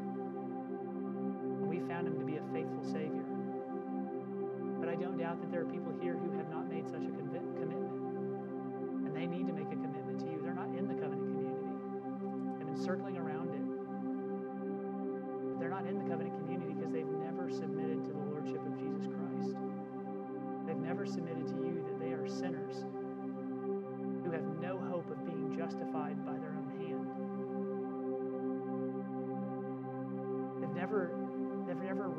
Found 1.98 2.14
him 2.14 2.20
to 2.20 2.26
be 2.30 2.38
a 2.38 2.45
faithful 2.54 2.86
Savior. 2.86 3.26
But 4.78 4.88
I 4.88 4.93
don't 4.93 5.18
doubt 5.18 5.41
that 5.41 5.50
there 5.50 5.62
are 5.62 5.66
people 5.66 5.91
here 6.00 6.14
who 6.14 6.30
have 6.38 6.48
not 6.48 6.70
made 6.70 6.86
such 6.86 7.02
a 7.02 7.10
commitment. 7.10 7.74
And 9.02 9.16
they 9.18 9.26
need 9.26 9.48
to 9.48 9.54
make 9.54 9.66
a 9.74 9.80
commitment 9.82 10.20
to 10.20 10.26
you. 10.30 10.38
They're 10.45 10.54
not 10.54 10.70
in 10.78 10.86
the 10.88 10.93
covenant 10.93 11.26
community, 11.26 11.66
they've 12.54 12.70
been 12.70 12.78
circling 12.78 13.18
around 13.18 13.50
it. 13.50 13.66
But 15.50 15.58
they're 15.58 15.74
not 15.74 15.89
in 15.89 15.98
the 15.98 16.06
covenant 16.06 16.38
community 16.38 16.78
because 16.78 16.93
they've 16.93 17.18
never 17.18 17.50
submitted 17.50 18.06
to 18.06 18.14
the 18.14 18.26
Lordship 18.30 18.62
of 18.62 18.78
Jesus 18.78 19.10
Christ. 19.10 19.58
They've 20.70 20.78
never 20.78 21.10
submitted 21.10 21.50
to 21.50 21.58
you 21.66 21.82
that 21.82 21.98
they 21.98 22.14
are 22.14 22.30
sinners 22.30 22.86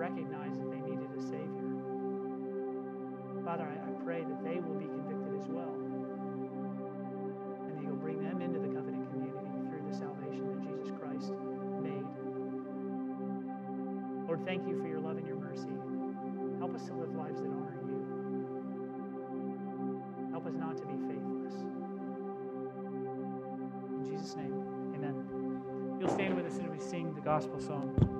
recognized 0.08 0.56
that 0.58 0.70
they 0.70 0.80
needed 0.80 1.10
a 1.18 1.20
Savior. 1.20 1.68
Father, 3.44 3.68
I, 3.68 3.76
I 3.76 3.92
pray 4.04 4.24
that 4.24 4.42
they 4.42 4.56
will 4.60 4.74
be 4.74 4.86
convicted 4.86 5.36
as 5.38 5.46
well. 5.48 5.74
And 7.68 7.76
that 7.76 7.82
you'll 7.82 8.00
bring 8.00 8.22
them 8.24 8.40
into 8.40 8.58
the 8.58 8.68
covenant 8.68 9.10
community 9.12 9.52
through 9.68 9.84
the 9.86 9.94
salvation 9.94 10.48
that 10.48 10.62
Jesus 10.64 10.90
Christ 10.98 11.32
made. 11.84 12.08
Lord, 14.26 14.44
thank 14.46 14.66
you 14.66 14.80
for 14.80 14.88
your 14.88 15.00
love 15.00 15.18
and 15.18 15.26
your 15.26 15.36
mercy. 15.36 15.76
Help 16.58 16.74
us 16.74 16.86
to 16.86 16.94
live 16.94 17.14
lives 17.14 17.40
that 17.40 17.48
honor 17.48 17.76
you. 17.84 18.00
Help 20.30 20.46
us 20.46 20.54
not 20.54 20.78
to 20.78 20.86
be 20.86 20.96
faithless. 21.04 21.54
In 23.92 24.04
Jesus' 24.08 24.36
name, 24.36 24.54
amen. 24.94 25.14
You'll 26.00 26.08
stand 26.14 26.34
with 26.34 26.46
us 26.46 26.58
as 26.58 26.66
we 26.66 26.78
sing 26.80 27.14
the 27.14 27.20
gospel 27.20 27.60
song. 27.60 28.17